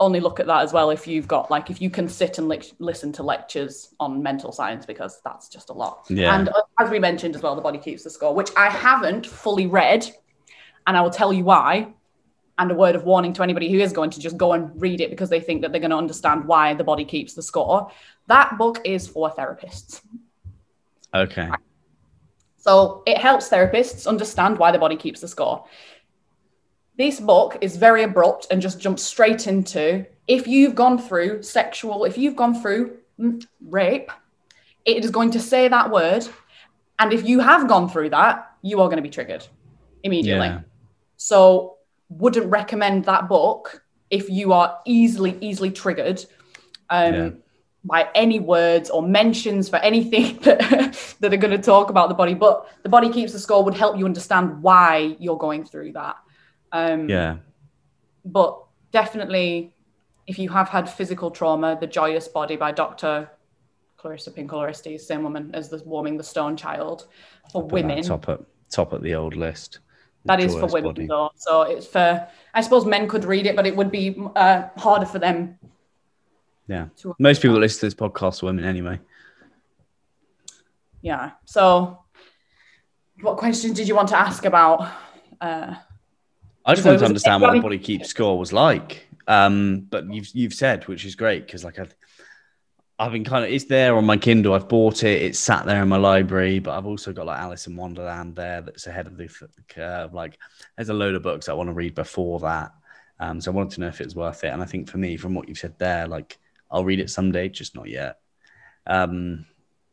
only 0.00 0.18
look 0.18 0.40
at 0.40 0.46
that 0.46 0.62
as 0.62 0.72
well 0.72 0.90
if 0.90 1.06
you've 1.06 1.28
got 1.28 1.50
like 1.50 1.70
if 1.70 1.80
you 1.80 1.90
can 1.90 2.08
sit 2.08 2.38
and 2.38 2.48
li- 2.48 2.72
listen 2.78 3.12
to 3.12 3.22
lectures 3.22 3.94
on 4.00 4.22
mental 4.22 4.50
science 4.50 4.86
because 4.86 5.20
that's 5.22 5.48
just 5.48 5.68
a 5.68 5.72
lot. 5.74 6.06
Yeah. 6.08 6.34
And 6.34 6.48
uh, 6.48 6.62
as 6.80 6.90
we 6.90 6.98
mentioned 6.98 7.36
as 7.36 7.42
well, 7.42 7.54
the 7.54 7.60
body 7.60 7.78
keeps 7.78 8.02
the 8.02 8.10
score, 8.10 8.34
which 8.34 8.50
I 8.56 8.70
haven't 8.70 9.26
fully 9.26 9.66
read, 9.66 10.10
and 10.86 10.96
I 10.96 11.02
will 11.02 11.10
tell 11.10 11.32
you 11.32 11.44
why. 11.44 11.92
And 12.58 12.70
a 12.70 12.74
word 12.74 12.94
of 12.94 13.04
warning 13.04 13.32
to 13.34 13.42
anybody 13.42 13.70
who 13.72 13.78
is 13.78 13.90
going 13.90 14.10
to 14.10 14.20
just 14.20 14.36
go 14.36 14.52
and 14.52 14.78
read 14.80 15.00
it 15.00 15.08
because 15.08 15.30
they 15.30 15.40
think 15.40 15.62
that 15.62 15.72
they're 15.72 15.80
going 15.80 15.92
to 15.92 15.96
understand 15.96 16.44
why 16.44 16.74
the 16.74 16.84
body 16.84 17.06
keeps 17.06 17.32
the 17.32 17.42
score. 17.42 17.90
That 18.26 18.58
book 18.58 18.82
is 18.84 19.08
for 19.08 19.30
therapists. 19.30 20.02
Okay. 21.14 21.48
So 22.58 23.02
it 23.06 23.16
helps 23.16 23.48
therapists 23.48 24.06
understand 24.06 24.58
why 24.58 24.72
the 24.72 24.78
body 24.78 24.96
keeps 24.96 25.22
the 25.22 25.28
score. 25.28 25.64
This 27.00 27.18
book 27.18 27.56
is 27.62 27.78
very 27.78 28.02
abrupt 28.02 28.48
and 28.50 28.60
just 28.60 28.78
jumps 28.78 29.02
straight 29.02 29.46
into 29.46 30.04
if 30.28 30.46
you've 30.46 30.74
gone 30.74 30.98
through 30.98 31.42
sexual, 31.42 32.04
if 32.04 32.18
you've 32.18 32.36
gone 32.36 32.60
through 32.60 32.98
rape, 33.66 34.10
it 34.84 35.02
is 35.02 35.10
going 35.10 35.30
to 35.30 35.40
say 35.40 35.66
that 35.66 35.90
word. 35.90 36.28
And 36.98 37.14
if 37.14 37.26
you 37.26 37.40
have 37.40 37.66
gone 37.68 37.88
through 37.88 38.10
that, 38.10 38.50
you 38.60 38.82
are 38.82 38.88
going 38.88 38.98
to 38.98 39.02
be 39.02 39.08
triggered 39.08 39.46
immediately. 40.02 40.48
Yeah. 40.48 40.60
So 41.16 41.78
wouldn't 42.10 42.50
recommend 42.50 43.06
that 43.06 43.30
book 43.30 43.82
if 44.10 44.28
you 44.28 44.52
are 44.52 44.78
easily, 44.84 45.38
easily 45.40 45.70
triggered. 45.70 46.22
Um, 46.90 47.14
Yeah. 47.14 47.30
by 47.82 48.10
any 48.14 48.40
words 48.40 48.90
or 48.90 49.02
mentions 49.02 49.70
for 49.70 49.76
anything 49.76 50.38
that, 50.42 51.14
that 51.20 51.32
are 51.32 51.38
going 51.38 51.56
to 51.58 51.64
talk 51.72 51.88
about 51.88 52.10
the 52.10 52.14
body. 52.14 52.34
But 52.34 52.68
the 52.82 52.90
body 52.90 53.08
keeps 53.08 53.32
the 53.32 53.38
score 53.38 53.64
would 53.64 53.72
help 53.72 53.96
you 53.96 54.04
understand 54.04 54.62
why 54.62 55.16
you're 55.18 55.38
going 55.38 55.64
through 55.64 55.92
that. 55.92 56.16
Um, 56.72 57.08
Yeah. 57.08 57.36
But 58.24 58.62
definitely, 58.92 59.74
if 60.26 60.38
you 60.38 60.48
have 60.50 60.68
had 60.68 60.88
physical 60.88 61.30
trauma, 61.30 61.76
The 61.80 61.86
Joyous 61.86 62.28
Body 62.28 62.56
by 62.56 62.72
Dr. 62.72 63.30
Clarissa 63.96 64.30
Pinkola 64.30 64.70
Estes, 64.70 65.06
same 65.06 65.22
woman 65.22 65.50
as 65.54 65.68
the 65.68 65.82
Warming 65.84 66.16
the 66.16 66.22
Stone 66.24 66.56
Child 66.56 67.06
for 67.52 67.62
women. 67.62 68.02
Top 68.02 68.28
at 68.28 68.40
top 68.70 68.92
at 68.92 69.02
the 69.02 69.14
old 69.14 69.36
list. 69.36 69.80
That 70.26 70.40
is 70.40 70.54
for 70.54 70.66
women, 70.66 70.94
Body. 70.94 71.06
though. 71.06 71.30
So 71.34 71.62
it's 71.62 71.86
for, 71.86 72.28
I 72.52 72.60
suppose 72.60 72.84
men 72.84 73.08
could 73.08 73.24
read 73.24 73.46
it, 73.46 73.56
but 73.56 73.66
it 73.66 73.74
would 73.74 73.90
be 73.90 74.16
uh, 74.36 74.68
harder 74.76 75.06
for 75.06 75.18
them. 75.18 75.58
Yeah. 76.68 76.88
Most 77.18 77.40
people 77.40 77.54
that 77.54 77.60
listen 77.60 77.80
to 77.80 77.86
this 77.86 77.94
podcast 77.94 78.42
are 78.42 78.46
women 78.46 78.64
anyway. 78.64 79.00
Yeah. 81.02 81.32
So, 81.46 82.04
what 83.22 83.38
questions 83.38 83.74
did 83.76 83.88
you 83.88 83.94
want 83.96 84.08
to 84.10 84.18
ask 84.18 84.44
about? 84.44 84.90
Uh, 85.40 85.74
I 86.70 86.74
just 86.74 86.84
So 86.84 86.90
wanted 86.90 87.00
to 87.00 87.06
understand 87.06 87.42
what 87.42 87.52
the 87.52 87.60
body 87.60 87.78
keeps 87.78 88.08
score 88.08 88.38
was 88.38 88.52
like. 88.52 89.08
Um, 89.26 89.86
but 89.90 90.12
you've 90.12 90.28
you've 90.34 90.54
said, 90.54 90.86
which 90.86 91.04
is 91.04 91.16
great 91.16 91.46
because 91.46 91.64
like 91.64 91.78
I've 91.78 91.94
I've 92.96 93.12
been 93.12 93.24
kind 93.24 93.44
of 93.44 93.50
it's 93.50 93.64
there 93.64 93.96
on 93.96 94.04
my 94.04 94.16
Kindle. 94.16 94.54
I've 94.54 94.68
bought 94.68 95.02
it. 95.02 95.22
It's 95.22 95.38
sat 95.38 95.66
there 95.66 95.82
in 95.82 95.88
my 95.88 95.96
library, 95.96 96.60
but 96.60 96.78
I've 96.78 96.86
also 96.86 97.12
got 97.12 97.26
like 97.26 97.40
Alice 97.40 97.66
in 97.66 97.74
Wonderland 97.74 98.36
there 98.36 98.60
that's 98.60 98.86
ahead 98.86 99.08
of 99.08 99.16
the 99.16 99.28
curve. 99.68 100.14
Like 100.14 100.38
there's 100.76 100.90
a 100.90 100.94
load 100.94 101.16
of 101.16 101.22
books 101.22 101.48
I 101.48 101.54
want 101.54 101.70
to 101.70 101.74
read 101.74 101.94
before 101.96 102.38
that. 102.40 102.72
Um, 103.18 103.40
so 103.40 103.50
I 103.50 103.54
wanted 103.54 103.72
to 103.72 103.80
know 103.80 103.88
if 103.88 104.00
it's 104.00 104.14
worth 104.14 104.44
it. 104.44 104.48
And 104.48 104.62
I 104.62 104.66
think 104.66 104.88
for 104.88 104.98
me, 104.98 105.16
from 105.16 105.34
what 105.34 105.48
you've 105.48 105.58
said 105.58 105.78
there, 105.78 106.06
like 106.06 106.38
I'll 106.70 106.84
read 106.84 107.00
it 107.00 107.10
someday, 107.10 107.48
just 107.48 107.74
not 107.74 107.88
yet. 107.88 108.20
Um, 108.86 109.44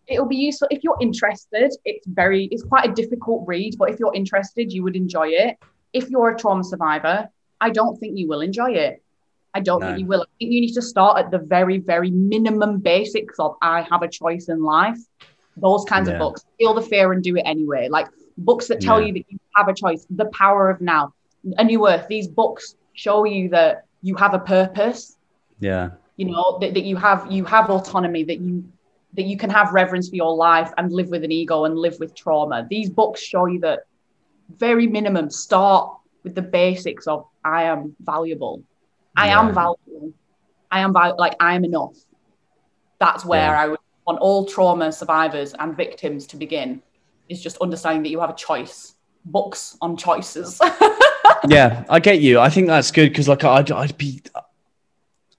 it'll 0.06 0.28
be 0.28 0.38
useful 0.38 0.68
if 0.70 0.84
you're 0.84 0.98
interested. 1.02 1.74
It's 1.86 2.08
very, 2.08 2.46
it's 2.46 2.64
quite 2.64 2.90
a 2.90 2.94
difficult 2.94 3.46
read, 3.48 3.76
but 3.78 3.90
if 3.90 4.00
you're 4.00 4.14
interested, 4.14 4.72
you 4.72 4.84
would 4.84 4.96
enjoy 4.96 5.30
it. 5.30 5.58
If 5.94 6.10
you're 6.10 6.30
a 6.30 6.38
trauma 6.38 6.64
survivor, 6.64 7.30
I 7.60 7.70
don't 7.70 7.98
think 7.98 8.18
you 8.18 8.28
will 8.28 8.42
enjoy 8.42 8.72
it. 8.72 9.04
I 9.54 9.60
don't 9.62 9.80
No. 9.82 9.88
think 9.88 10.00
you 10.00 10.06
will. 10.06 10.22
I 10.22 10.32
think 10.40 10.52
you 10.52 10.62
need 10.62 10.74
to 10.74 10.82
start 10.82 11.18
at 11.18 11.32
the 11.32 11.40
very, 11.40 11.80
very 11.80 12.12
minimum 12.12 12.80
basics 12.80 13.40
of 13.40 13.56
I 13.62 13.82
have 13.82 14.04
a 14.04 14.08
choice 14.08 14.50
in 14.50 14.62
life. 14.64 15.00
Those 15.56 15.84
kinds 15.86 16.08
Yeah. 16.08 16.16
of 16.16 16.20
books. 16.20 16.46
Feel 16.60 16.74
the 16.74 16.82
fear 16.82 17.12
and 17.14 17.24
do 17.24 17.36
it 17.36 17.42
anyway. 17.42 17.88
Like 17.90 18.08
books 18.38 18.68
that 18.68 18.82
tell 18.82 19.00
Yeah. 19.00 19.08
you 19.08 19.14
that 19.14 19.26
you 19.30 19.40
have 19.56 19.68
a 19.68 19.74
choice. 19.74 20.06
The 20.10 20.26
Power 20.26 20.70
of 20.70 20.82
Now, 20.82 21.14
A 21.58 21.64
New 21.64 21.88
Earth. 21.88 22.06
These 22.08 22.28
books 22.28 22.76
show 22.94 23.24
you 23.26 23.50
that 23.50 23.86
you 24.02 24.16
have 24.16 24.34
a 24.34 24.40
purpose 24.40 25.18
yeah, 25.60 25.90
you 26.18 26.26
know 26.26 26.60
that, 26.62 26.76
that 26.76 26.84
you 26.84 26.96
have 26.98 27.32
you 27.32 27.44
have 27.46 27.70
autonomy 27.72 28.24
that 28.24 28.40
you 28.40 28.64
that 29.16 29.24
you 29.24 29.38
can 29.38 29.50
have 29.50 29.74
reverence 29.74 30.08
for 30.10 30.16
your 30.16 30.36
life 30.36 30.72
and 30.78 30.92
live 30.92 31.10
with 31.10 31.24
an 31.24 31.32
ego 31.32 31.66
and 31.66 31.76
live 31.78 31.98
with 32.00 32.14
trauma 32.14 32.66
these 32.70 32.90
books 32.92 33.22
show 33.22 33.46
you 33.48 33.60
that 33.60 33.80
very 34.56 34.88
minimum 34.88 35.30
start 35.30 35.92
with 36.24 36.36
the 36.36 36.42
basics 36.42 37.08
of 37.08 37.26
i 37.44 37.64
am 37.64 37.96
valuable 38.02 38.64
i 39.16 39.28
Yeah. 39.28 39.40
am 39.40 39.54
valuable 39.54 40.14
i 40.72 40.80
am 40.80 40.94
val- 40.94 41.16
like 41.18 41.36
i'm 41.40 41.64
enough 41.66 41.96
that's 43.00 43.26
where 43.26 43.52
Yeah. 43.52 43.62
i 43.62 43.68
would 43.68 43.80
want 44.06 44.20
all 44.20 44.46
trauma 44.46 44.92
survivors 44.92 45.54
and 45.60 45.76
victims 45.76 46.26
to 46.28 46.38
begin 46.38 46.82
is 47.30 47.42
just 47.42 47.58
understanding 47.58 48.04
that 48.04 48.10
you 48.10 48.20
have 48.22 48.30
a 48.30 48.36
choice 48.36 48.96
books 49.26 49.78
on 49.82 49.98
choices 49.98 50.62
yeah, 51.50 51.84
I 51.90 52.00
get 52.00 52.22
you. 52.22 52.40
I 52.40 52.50
think 52.50 52.68
that's 52.68 52.90
good 52.90 53.10
because 53.10 53.28
like 53.28 53.44
I'd, 53.44 53.70
I'd 53.72 53.98
be 53.98 54.22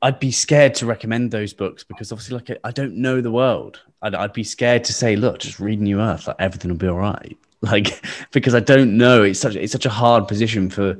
I'd 0.02 0.20
be 0.20 0.30
scared 0.30 0.74
to 0.76 0.86
recommend 0.86 1.30
those 1.30 1.52
books 1.54 1.82
because 1.82 2.12
obviously 2.12 2.36
like 2.36 2.58
I 2.62 2.70
don't 2.70 2.96
know 2.96 3.20
the 3.22 3.30
world. 3.30 3.80
I'd, 4.02 4.14
I'd 4.14 4.32
be 4.34 4.44
scared 4.44 4.84
to 4.84 4.92
say, 4.92 5.16
look, 5.16 5.38
just 5.40 5.58
read 5.58 5.80
New 5.80 6.00
Earth, 6.00 6.26
like 6.26 6.36
everything 6.38 6.70
will 6.70 6.78
be 6.78 6.88
all 6.88 6.98
right. 6.98 7.36
Like 7.60 8.04
because 8.32 8.54
I 8.54 8.60
don't 8.60 8.96
know. 8.96 9.22
It's 9.22 9.40
such 9.40 9.56
it's 9.56 9.72
such 9.72 9.86
a 9.86 9.90
hard 9.90 10.28
position 10.28 10.70
for. 10.70 10.98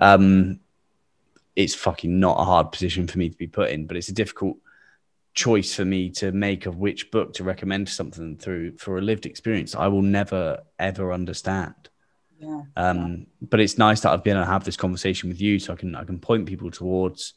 um 0.00 0.60
It's 1.56 1.74
fucking 1.74 2.18
not 2.20 2.40
a 2.40 2.44
hard 2.44 2.72
position 2.72 3.06
for 3.06 3.18
me 3.18 3.28
to 3.28 3.38
be 3.38 3.46
put 3.46 3.70
in, 3.70 3.86
but 3.86 3.96
it's 3.96 4.08
a 4.08 4.14
difficult 4.14 4.56
choice 5.34 5.74
for 5.74 5.84
me 5.84 6.10
to 6.10 6.30
make 6.32 6.66
of 6.66 6.76
which 6.76 7.10
book 7.10 7.34
to 7.34 7.44
recommend 7.44 7.88
something 7.88 8.36
through 8.36 8.76
for 8.78 8.98
a 8.98 9.00
lived 9.00 9.26
experience 9.26 9.74
I 9.74 9.88
will 9.88 10.02
never 10.02 10.62
ever 10.78 11.12
understand. 11.12 11.74
yeah 12.38 12.62
Um, 12.76 13.26
but 13.50 13.60
it's 13.60 13.78
nice 13.78 14.00
that 14.00 14.12
I've 14.12 14.22
been 14.24 14.36
able 14.36 14.46
to 14.46 14.52
have 14.52 14.64
this 14.64 14.76
conversation 14.76 15.28
with 15.28 15.40
you, 15.40 15.58
so 15.58 15.72
I 15.72 15.76
can 15.76 15.94
I 15.96 16.04
can 16.04 16.18
point 16.18 16.46
people 16.46 16.70
towards 16.70 17.34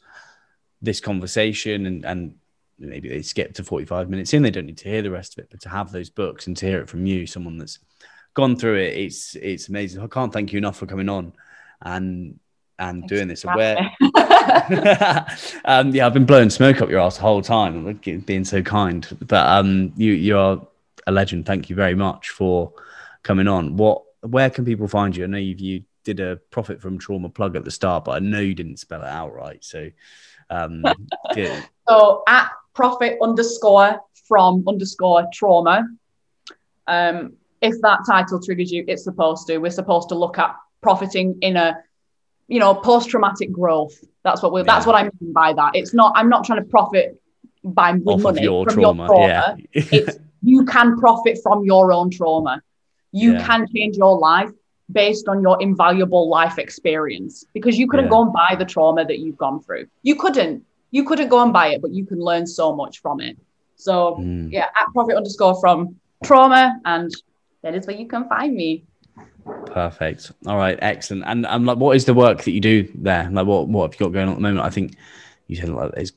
this 0.82 1.00
conversation, 1.00 1.86
and 1.86 2.04
and 2.04 2.34
maybe 2.78 3.08
they 3.08 3.22
skip 3.22 3.54
to 3.54 3.64
forty 3.64 3.86
five 3.86 4.08
minutes 4.08 4.32
in, 4.32 4.42
they 4.42 4.50
don't 4.52 4.66
need 4.66 4.78
to 4.78 4.88
hear 4.88 5.02
the 5.02 5.10
rest 5.10 5.30
of 5.34 5.42
it, 5.42 5.50
but 5.50 5.60
to 5.62 5.68
have 5.68 5.90
those 5.90 6.10
books 6.10 6.46
and 6.46 6.56
to 6.56 6.66
hear 6.66 6.80
it 6.80 6.88
from 6.88 7.06
you, 7.06 7.26
someone 7.26 7.58
that's 7.58 7.78
gone 8.38 8.54
through 8.54 8.76
it, 8.76 8.96
it's 8.96 9.34
it's 9.34 9.68
amazing. 9.68 10.00
I 10.00 10.06
can't 10.06 10.32
thank 10.32 10.52
you 10.52 10.58
enough 10.58 10.76
for 10.76 10.86
coming 10.86 11.08
on 11.08 11.32
and 11.82 12.38
and 12.78 13.04
doing 13.08 13.26
this. 13.26 13.44
Where 13.44 13.76
um, 15.64 15.90
yeah, 15.90 16.06
I've 16.06 16.14
been 16.14 16.24
blowing 16.24 16.48
smoke 16.48 16.80
up 16.80 16.88
your 16.88 17.00
ass 17.00 17.16
the 17.16 17.22
whole 17.22 17.42
time, 17.42 17.94
being 18.26 18.44
so 18.44 18.62
kind. 18.62 19.04
But 19.26 19.44
um, 19.44 19.92
you 19.96 20.12
you 20.12 20.38
are 20.38 20.64
a 21.08 21.10
legend. 21.10 21.46
Thank 21.46 21.68
you 21.68 21.74
very 21.74 21.96
much 21.96 22.28
for 22.28 22.72
coming 23.24 23.48
on. 23.48 23.76
What 23.76 24.04
where 24.20 24.50
can 24.50 24.64
people 24.64 24.86
find 24.86 25.16
you? 25.16 25.24
I 25.24 25.26
know 25.26 25.38
you 25.38 25.56
you 25.58 25.82
did 26.04 26.20
a 26.20 26.36
profit 26.52 26.80
from 26.80 26.96
trauma 26.96 27.28
plug 27.30 27.56
at 27.56 27.64
the 27.64 27.72
start, 27.72 28.04
but 28.04 28.12
I 28.12 28.18
know 28.20 28.38
you 28.38 28.54
didn't 28.54 28.76
spell 28.76 29.02
it 29.02 29.08
out 29.08 29.34
right. 29.34 29.64
So 29.64 29.90
um, 30.48 30.84
yeah, 31.34 31.60
So 31.88 32.22
at 32.28 32.52
profit 32.72 33.18
underscore 33.20 34.00
from 34.28 34.62
underscore 34.68 35.26
trauma. 35.32 35.88
Um, 36.86 37.32
if 37.60 37.80
that 37.82 38.00
title 38.06 38.40
triggers 38.40 38.70
you, 38.70 38.84
it's 38.86 39.04
supposed 39.04 39.46
to. 39.48 39.58
We're 39.58 39.70
supposed 39.70 40.08
to 40.10 40.14
look 40.14 40.38
at 40.38 40.54
profiting 40.80 41.38
in 41.42 41.56
a, 41.56 41.78
you 42.46 42.60
know, 42.60 42.74
post-traumatic 42.74 43.50
growth. 43.52 43.94
That's 44.24 44.42
what 44.42 44.52
we're. 44.52 44.64
That's 44.64 44.86
what 44.86 44.94
I 44.94 45.02
mean 45.04 45.32
by 45.32 45.52
that. 45.54 45.74
It's 45.74 45.94
not. 45.94 46.12
I'm 46.16 46.28
not 46.28 46.44
trying 46.44 46.60
to 46.62 46.68
profit 46.68 47.20
by 47.64 47.92
off 47.92 48.22
money 48.22 48.42
your 48.42 48.64
from 48.64 48.74
trauma. 48.74 49.02
your 49.02 49.06
trauma. 49.08 49.28
Yeah, 49.28 49.54
It's 49.72 50.18
you 50.42 50.64
can 50.64 50.96
profit 50.98 51.38
from 51.42 51.64
your 51.64 51.92
own 51.92 52.10
trauma. 52.10 52.62
You 53.12 53.32
Yeah. 53.32 53.44
can 53.46 53.66
change 53.74 53.96
your 53.96 54.18
life 54.18 54.50
based 54.92 55.28
on 55.28 55.42
your 55.42 55.60
invaluable 55.60 56.28
life 56.28 56.58
experience 56.58 57.44
because 57.52 57.78
you 57.78 57.88
couldn't 57.88 58.06
Yeah. 58.06 58.10
go 58.10 58.22
and 58.22 58.32
buy 58.32 58.54
the 58.58 58.64
trauma 58.64 59.04
that 59.04 59.18
you've 59.18 59.36
gone 59.36 59.60
through. 59.60 59.86
You 60.02 60.14
couldn't. 60.14 60.64
You 60.90 61.04
couldn't 61.04 61.28
go 61.28 61.42
and 61.42 61.52
buy 61.52 61.68
it, 61.74 61.82
but 61.82 61.90
you 61.90 62.06
can 62.06 62.20
learn 62.20 62.46
so 62.46 62.74
much 62.74 63.00
from 63.00 63.20
it. 63.20 63.36
So 63.76 64.16
Mm. 64.20 64.50
yeah, 64.52 64.66
at 64.80 64.86
profit 64.94 65.16
underscore 65.16 65.60
from 65.60 65.96
trauma, 66.24 66.80
and 66.84 67.10
that 67.62 67.74
is 67.74 67.86
where 67.86 67.96
you 67.96 68.06
can 68.06 68.28
find 68.28 68.54
me. 68.54 68.86
Perfect. 69.66 70.32
All 70.46 70.56
right, 70.56 70.78
excellent. 70.80 71.24
And 71.26 71.46
I'm 71.46 71.64
like, 71.64 71.78
what 71.78 71.96
is 71.96 72.04
the 72.04 72.14
work 72.14 72.42
that 72.44 72.52
you 72.52 72.60
do 72.60 72.88
there? 72.94 73.28
Like, 73.30 73.46
what 73.46 73.68
what 73.68 73.92
have 73.92 74.00
you 74.00 74.06
got 74.06 74.12
going 74.12 74.28
on 74.28 74.34
at 74.34 74.36
the 74.36 74.42
moment? 74.42 74.64
I 74.64 74.70
think 74.70 74.96
you 75.48 75.56
said 75.56 75.70
like 75.70 75.92
there's 75.92 76.12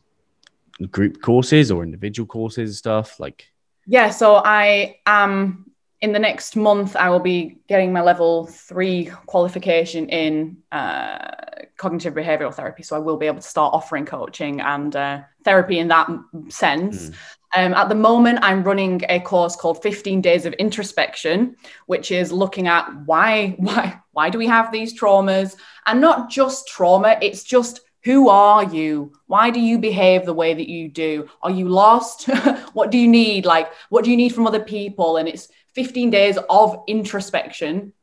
group 0.92 1.22
courses 1.22 1.72
or 1.72 1.84
individual 1.84 2.28
courses 2.28 2.70
and 2.70 2.76
stuff 2.76 3.20
like 3.20 3.52
yeah 3.88 4.10
so 4.10 4.36
i 4.36 4.98
am 5.06 5.66
in 6.02 6.12
the 6.12 6.20
next 6.20 6.56
month 6.56 6.96
i 6.96 7.10
will 7.10 7.20
be 7.20 7.58
getting 7.68 7.92
my 7.92 8.02
level 8.02 8.48
three 8.48 9.12
qualification 9.26 10.10
in 10.10 10.58
uh, 10.72 11.30
cognitive 11.78 12.14
behavioral 12.14 12.54
therapy 12.54 12.84
so 12.84 12.96
i 12.96 13.00
will 13.00 13.18
be 13.18 13.28
able 13.28 13.42
to 13.42 13.48
start 13.48 13.74
offering 13.74 14.06
coaching 14.06 14.60
and 14.62 14.96
uh, 14.96 15.22
therapy 15.44 15.80
in 15.80 15.88
that 15.88 16.08
sense 16.50 17.10
mm. 17.10 17.16
Um, 17.56 17.74
at 17.74 17.90
the 17.90 17.96
moment 17.96 18.40
i'm 18.42 18.64
running 18.64 19.02
a 19.10 19.20
course 19.20 19.56
called 19.56 19.82
15 19.82 20.22
days 20.22 20.46
of 20.46 20.54
introspection 20.54 21.56
which 21.86 22.12
is 22.12 22.32
looking 22.32 22.68
at 22.68 22.90
why 23.06 23.50
why 23.58 24.00
why 24.12 24.30
do 24.30 24.38
we 24.38 24.48
have 24.48 24.72
these 24.72 25.00
traumas 25.00 25.56
and 25.86 26.02
not 26.02 26.30
just 26.30 26.68
trauma 26.68 27.18
it's 27.22 27.44
just 27.44 27.82
who 28.04 28.30
are 28.30 28.64
you? 28.64 29.14
Why 29.28 29.52
do 29.52 29.60
you 29.60 29.78
behave 29.78 30.26
the 30.26 30.34
way 30.34 30.54
that 30.54 30.70
you 30.70 30.90
do? 30.90 31.30
Are 31.44 31.52
you 31.52 31.70
lost? 31.70 32.26
what 32.74 32.92
do 32.92 32.98
you 32.98 33.08
need? 33.08 33.46
Like, 33.46 33.72
what 33.90 34.04
do 34.04 34.12
you 34.12 34.18
need 34.18 34.34
from 34.34 34.48
other 34.48 34.60
people? 34.60 35.18
And 35.18 35.28
it's 35.28 35.50
15 35.76 36.10
days 36.10 36.38
of 36.50 36.84
introspection, 36.88 37.94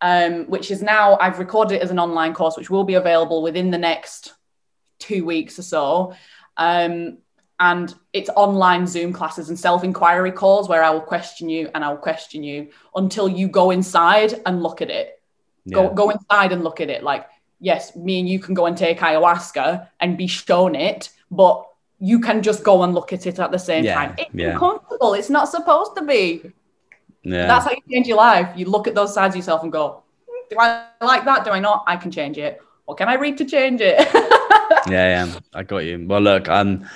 um, 0.00 0.44
which 0.44 0.70
is 0.70 0.82
now, 0.82 1.18
I've 1.20 1.38
recorded 1.38 1.76
it 1.76 1.82
as 1.82 1.90
an 1.90 1.98
online 1.98 2.32
course, 2.32 2.56
which 2.56 2.70
will 2.70 2.84
be 2.84 2.94
available 2.94 3.42
within 3.42 3.70
the 3.70 3.78
next 3.78 4.32
two 4.98 5.24
weeks 5.24 5.58
or 5.58 5.62
so. 5.62 6.14
Um, 6.56 7.18
and 7.62 7.94
it's 8.12 8.28
online 8.34 8.88
Zoom 8.88 9.12
classes 9.12 9.48
and 9.48 9.58
self 9.58 9.84
inquiry 9.84 10.32
calls 10.32 10.68
where 10.68 10.82
I 10.82 10.90
will 10.90 11.00
question 11.00 11.48
you 11.48 11.70
and 11.74 11.84
I 11.84 11.90
will 11.90 11.96
question 11.96 12.42
you 12.42 12.70
until 12.96 13.28
you 13.28 13.46
go 13.46 13.70
inside 13.70 14.40
and 14.44 14.64
look 14.64 14.82
at 14.82 14.90
it. 14.90 15.22
Yeah. 15.64 15.76
Go, 15.76 15.94
go 15.94 16.10
inside 16.10 16.50
and 16.50 16.64
look 16.64 16.80
at 16.80 16.90
it. 16.90 17.04
Like, 17.04 17.28
yes, 17.60 17.94
me 17.94 18.18
and 18.18 18.28
you 18.28 18.40
can 18.40 18.54
go 18.54 18.66
and 18.66 18.76
take 18.76 18.98
ayahuasca 18.98 19.86
and 20.00 20.18
be 20.18 20.26
shown 20.26 20.74
it, 20.74 21.10
but 21.30 21.64
you 22.00 22.18
can 22.18 22.42
just 22.42 22.64
go 22.64 22.82
and 22.82 22.94
look 22.94 23.12
at 23.12 23.28
it 23.28 23.38
at 23.38 23.52
the 23.52 23.58
same 23.58 23.84
yeah, 23.84 23.94
time. 23.94 24.14
It's 24.18 24.34
yeah. 24.34 24.54
uncomfortable. 24.54 25.14
It's 25.14 25.30
not 25.30 25.48
supposed 25.48 25.94
to 25.96 26.02
be. 26.02 26.42
Yeah. 27.22 27.46
That's 27.46 27.66
how 27.66 27.70
you 27.70 27.82
change 27.88 28.08
your 28.08 28.16
life. 28.16 28.48
You 28.56 28.66
look 28.66 28.88
at 28.88 28.96
those 28.96 29.14
sides 29.14 29.36
of 29.36 29.36
yourself 29.36 29.62
and 29.62 29.70
go, 29.70 30.02
hmm, 30.28 30.46
do 30.50 30.56
I 30.58 30.86
like 31.00 31.24
that? 31.26 31.44
Do 31.44 31.52
I 31.52 31.60
not? 31.60 31.84
I 31.86 31.96
can 31.96 32.10
change 32.10 32.38
it. 32.38 32.60
What 32.86 32.98
can 32.98 33.08
I 33.08 33.14
read 33.14 33.38
to 33.38 33.44
change 33.44 33.80
it? 33.80 33.96
yeah, 34.88 35.24
yeah, 35.24 35.38
I 35.54 35.62
got 35.62 35.84
you. 35.84 36.04
Well, 36.08 36.20
look, 36.20 36.48
um, 36.48 36.88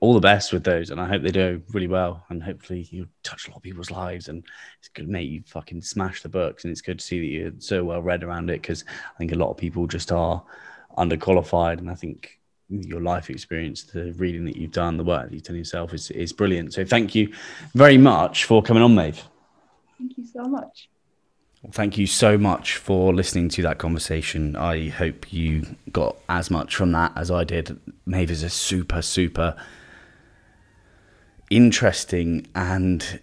all 0.00 0.14
the 0.14 0.20
best 0.20 0.52
with 0.52 0.64
those, 0.64 0.90
and 0.90 1.00
I 1.00 1.08
hope 1.08 1.22
they 1.22 1.30
do 1.30 1.62
really 1.72 1.88
well. 1.88 2.24
And 2.28 2.42
hopefully, 2.42 2.86
you 2.90 3.08
touch 3.22 3.46
a 3.46 3.50
lot 3.50 3.56
of 3.56 3.62
people's 3.62 3.90
lives. 3.90 4.28
And 4.28 4.44
it's 4.78 4.88
good, 4.88 5.08
mate. 5.08 5.28
You 5.28 5.42
fucking 5.46 5.82
smash 5.82 6.22
the 6.22 6.28
books, 6.28 6.64
and 6.64 6.70
it's 6.70 6.80
good 6.80 7.00
to 7.00 7.04
see 7.04 7.20
that 7.20 7.26
you're 7.26 7.52
so 7.58 7.84
well 7.84 8.02
read 8.02 8.22
around 8.22 8.50
it 8.50 8.62
because 8.62 8.84
I 8.88 9.18
think 9.18 9.32
a 9.32 9.36
lot 9.36 9.50
of 9.50 9.56
people 9.56 9.86
just 9.86 10.12
are 10.12 10.42
underqualified, 10.96 11.78
and 11.78 11.90
I 11.90 11.94
think 11.94 12.38
your 12.68 13.00
life 13.00 13.30
experience, 13.30 13.84
the 13.84 14.12
reading 14.12 14.44
that 14.44 14.56
you've 14.56 14.72
done, 14.72 14.96
the 14.96 15.04
work 15.04 15.28
that 15.28 15.34
you've 15.34 15.42
done 15.42 15.56
yourself 15.56 15.94
is 15.94 16.10
is 16.10 16.32
brilliant. 16.32 16.74
So 16.74 16.84
thank 16.84 17.14
you 17.14 17.32
very 17.74 17.98
much 17.98 18.44
for 18.44 18.62
coming 18.62 18.82
on, 18.82 18.94
Maeve. 18.94 19.22
Thank 19.98 20.16
you 20.16 20.26
so 20.26 20.42
much. 20.44 20.88
Well, 21.62 21.72
thank 21.72 21.98
you 21.98 22.06
so 22.06 22.38
much 22.38 22.76
for 22.76 23.12
listening 23.12 23.48
to 23.50 23.62
that 23.62 23.78
conversation. 23.78 24.54
I 24.54 24.90
hope 24.90 25.32
you 25.32 25.66
got 25.90 26.16
as 26.28 26.52
much 26.52 26.76
from 26.76 26.92
that 26.92 27.10
as 27.16 27.32
I 27.32 27.42
did. 27.42 27.80
Maeve 28.06 28.30
is 28.30 28.44
a 28.44 28.50
super, 28.50 29.02
super 29.02 29.56
interesting 31.50 32.46
and 32.54 33.20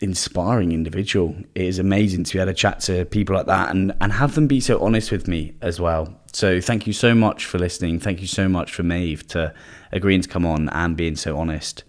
inspiring 0.00 0.72
individual. 0.72 1.36
It 1.54 1.62
is 1.62 1.78
amazing 1.78 2.24
to 2.24 2.32
be 2.34 2.38
able 2.38 2.52
to 2.52 2.54
chat 2.54 2.80
to 2.80 3.04
people 3.06 3.34
like 3.34 3.46
that 3.46 3.70
and, 3.70 3.92
and 4.00 4.12
have 4.12 4.34
them 4.34 4.46
be 4.46 4.60
so 4.60 4.80
honest 4.80 5.10
with 5.10 5.26
me 5.26 5.54
as 5.60 5.80
well. 5.80 6.20
So 6.32 6.60
thank 6.60 6.86
you 6.86 6.92
so 6.92 7.14
much 7.14 7.44
for 7.44 7.58
listening. 7.58 7.98
Thank 7.98 8.20
you 8.20 8.26
so 8.26 8.48
much 8.48 8.72
for 8.72 8.82
Maeve 8.82 9.26
to 9.28 9.52
agreeing 9.92 10.22
to 10.22 10.28
come 10.28 10.46
on 10.46 10.68
and 10.70 10.96
being 10.96 11.16
so 11.16 11.38
honest. 11.38 11.84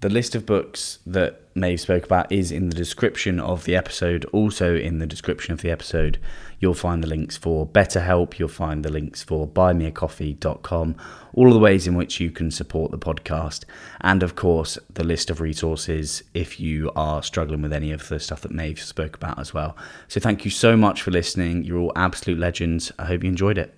The 0.00 0.08
list 0.08 0.34
of 0.34 0.46
books 0.46 1.00
that 1.06 1.42
Maeve 1.54 1.80
spoke 1.80 2.04
about 2.04 2.30
is 2.30 2.52
in 2.52 2.68
the 2.68 2.76
description 2.76 3.40
of 3.40 3.64
the 3.64 3.74
episode. 3.74 4.24
Also, 4.26 4.76
in 4.76 4.98
the 4.98 5.06
description 5.06 5.52
of 5.52 5.60
the 5.60 5.70
episode, 5.70 6.18
you'll 6.58 6.74
find 6.74 7.02
the 7.02 7.08
links 7.08 7.36
for 7.36 7.66
BetterHelp, 7.66 8.38
you'll 8.38 8.48
find 8.48 8.84
the 8.84 8.90
links 8.90 9.22
for 9.22 9.46
buymeacoffee.com, 9.46 10.96
all 11.34 11.48
of 11.48 11.54
the 11.54 11.60
ways 11.60 11.86
in 11.86 11.94
which 11.94 12.20
you 12.20 12.30
can 12.30 12.50
support 12.50 12.90
the 12.90 12.98
podcast, 12.98 13.64
and 14.00 14.22
of 14.22 14.34
course, 14.34 14.78
the 14.92 15.04
list 15.04 15.30
of 15.30 15.40
resources 15.40 16.22
if 16.34 16.58
you 16.58 16.90
are 16.96 17.22
struggling 17.22 17.62
with 17.62 17.72
any 17.72 17.92
of 17.92 18.08
the 18.08 18.20
stuff 18.20 18.42
that 18.42 18.52
Maeve 18.52 18.80
spoke 18.80 19.16
about 19.16 19.38
as 19.38 19.54
well. 19.54 19.76
So, 20.08 20.20
thank 20.20 20.44
you 20.44 20.50
so 20.50 20.76
much 20.76 21.02
for 21.02 21.10
listening. 21.10 21.64
You're 21.64 21.78
all 21.78 21.92
absolute 21.96 22.38
legends. 22.38 22.92
I 22.98 23.04
hope 23.06 23.22
you 23.22 23.28
enjoyed 23.28 23.58
it. 23.58 23.74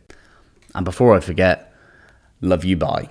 And 0.75 0.85
before 0.85 1.17
I 1.17 1.21
forget, 1.21 1.73
love 2.41 2.65
you, 2.65 2.77
bye. 2.77 3.09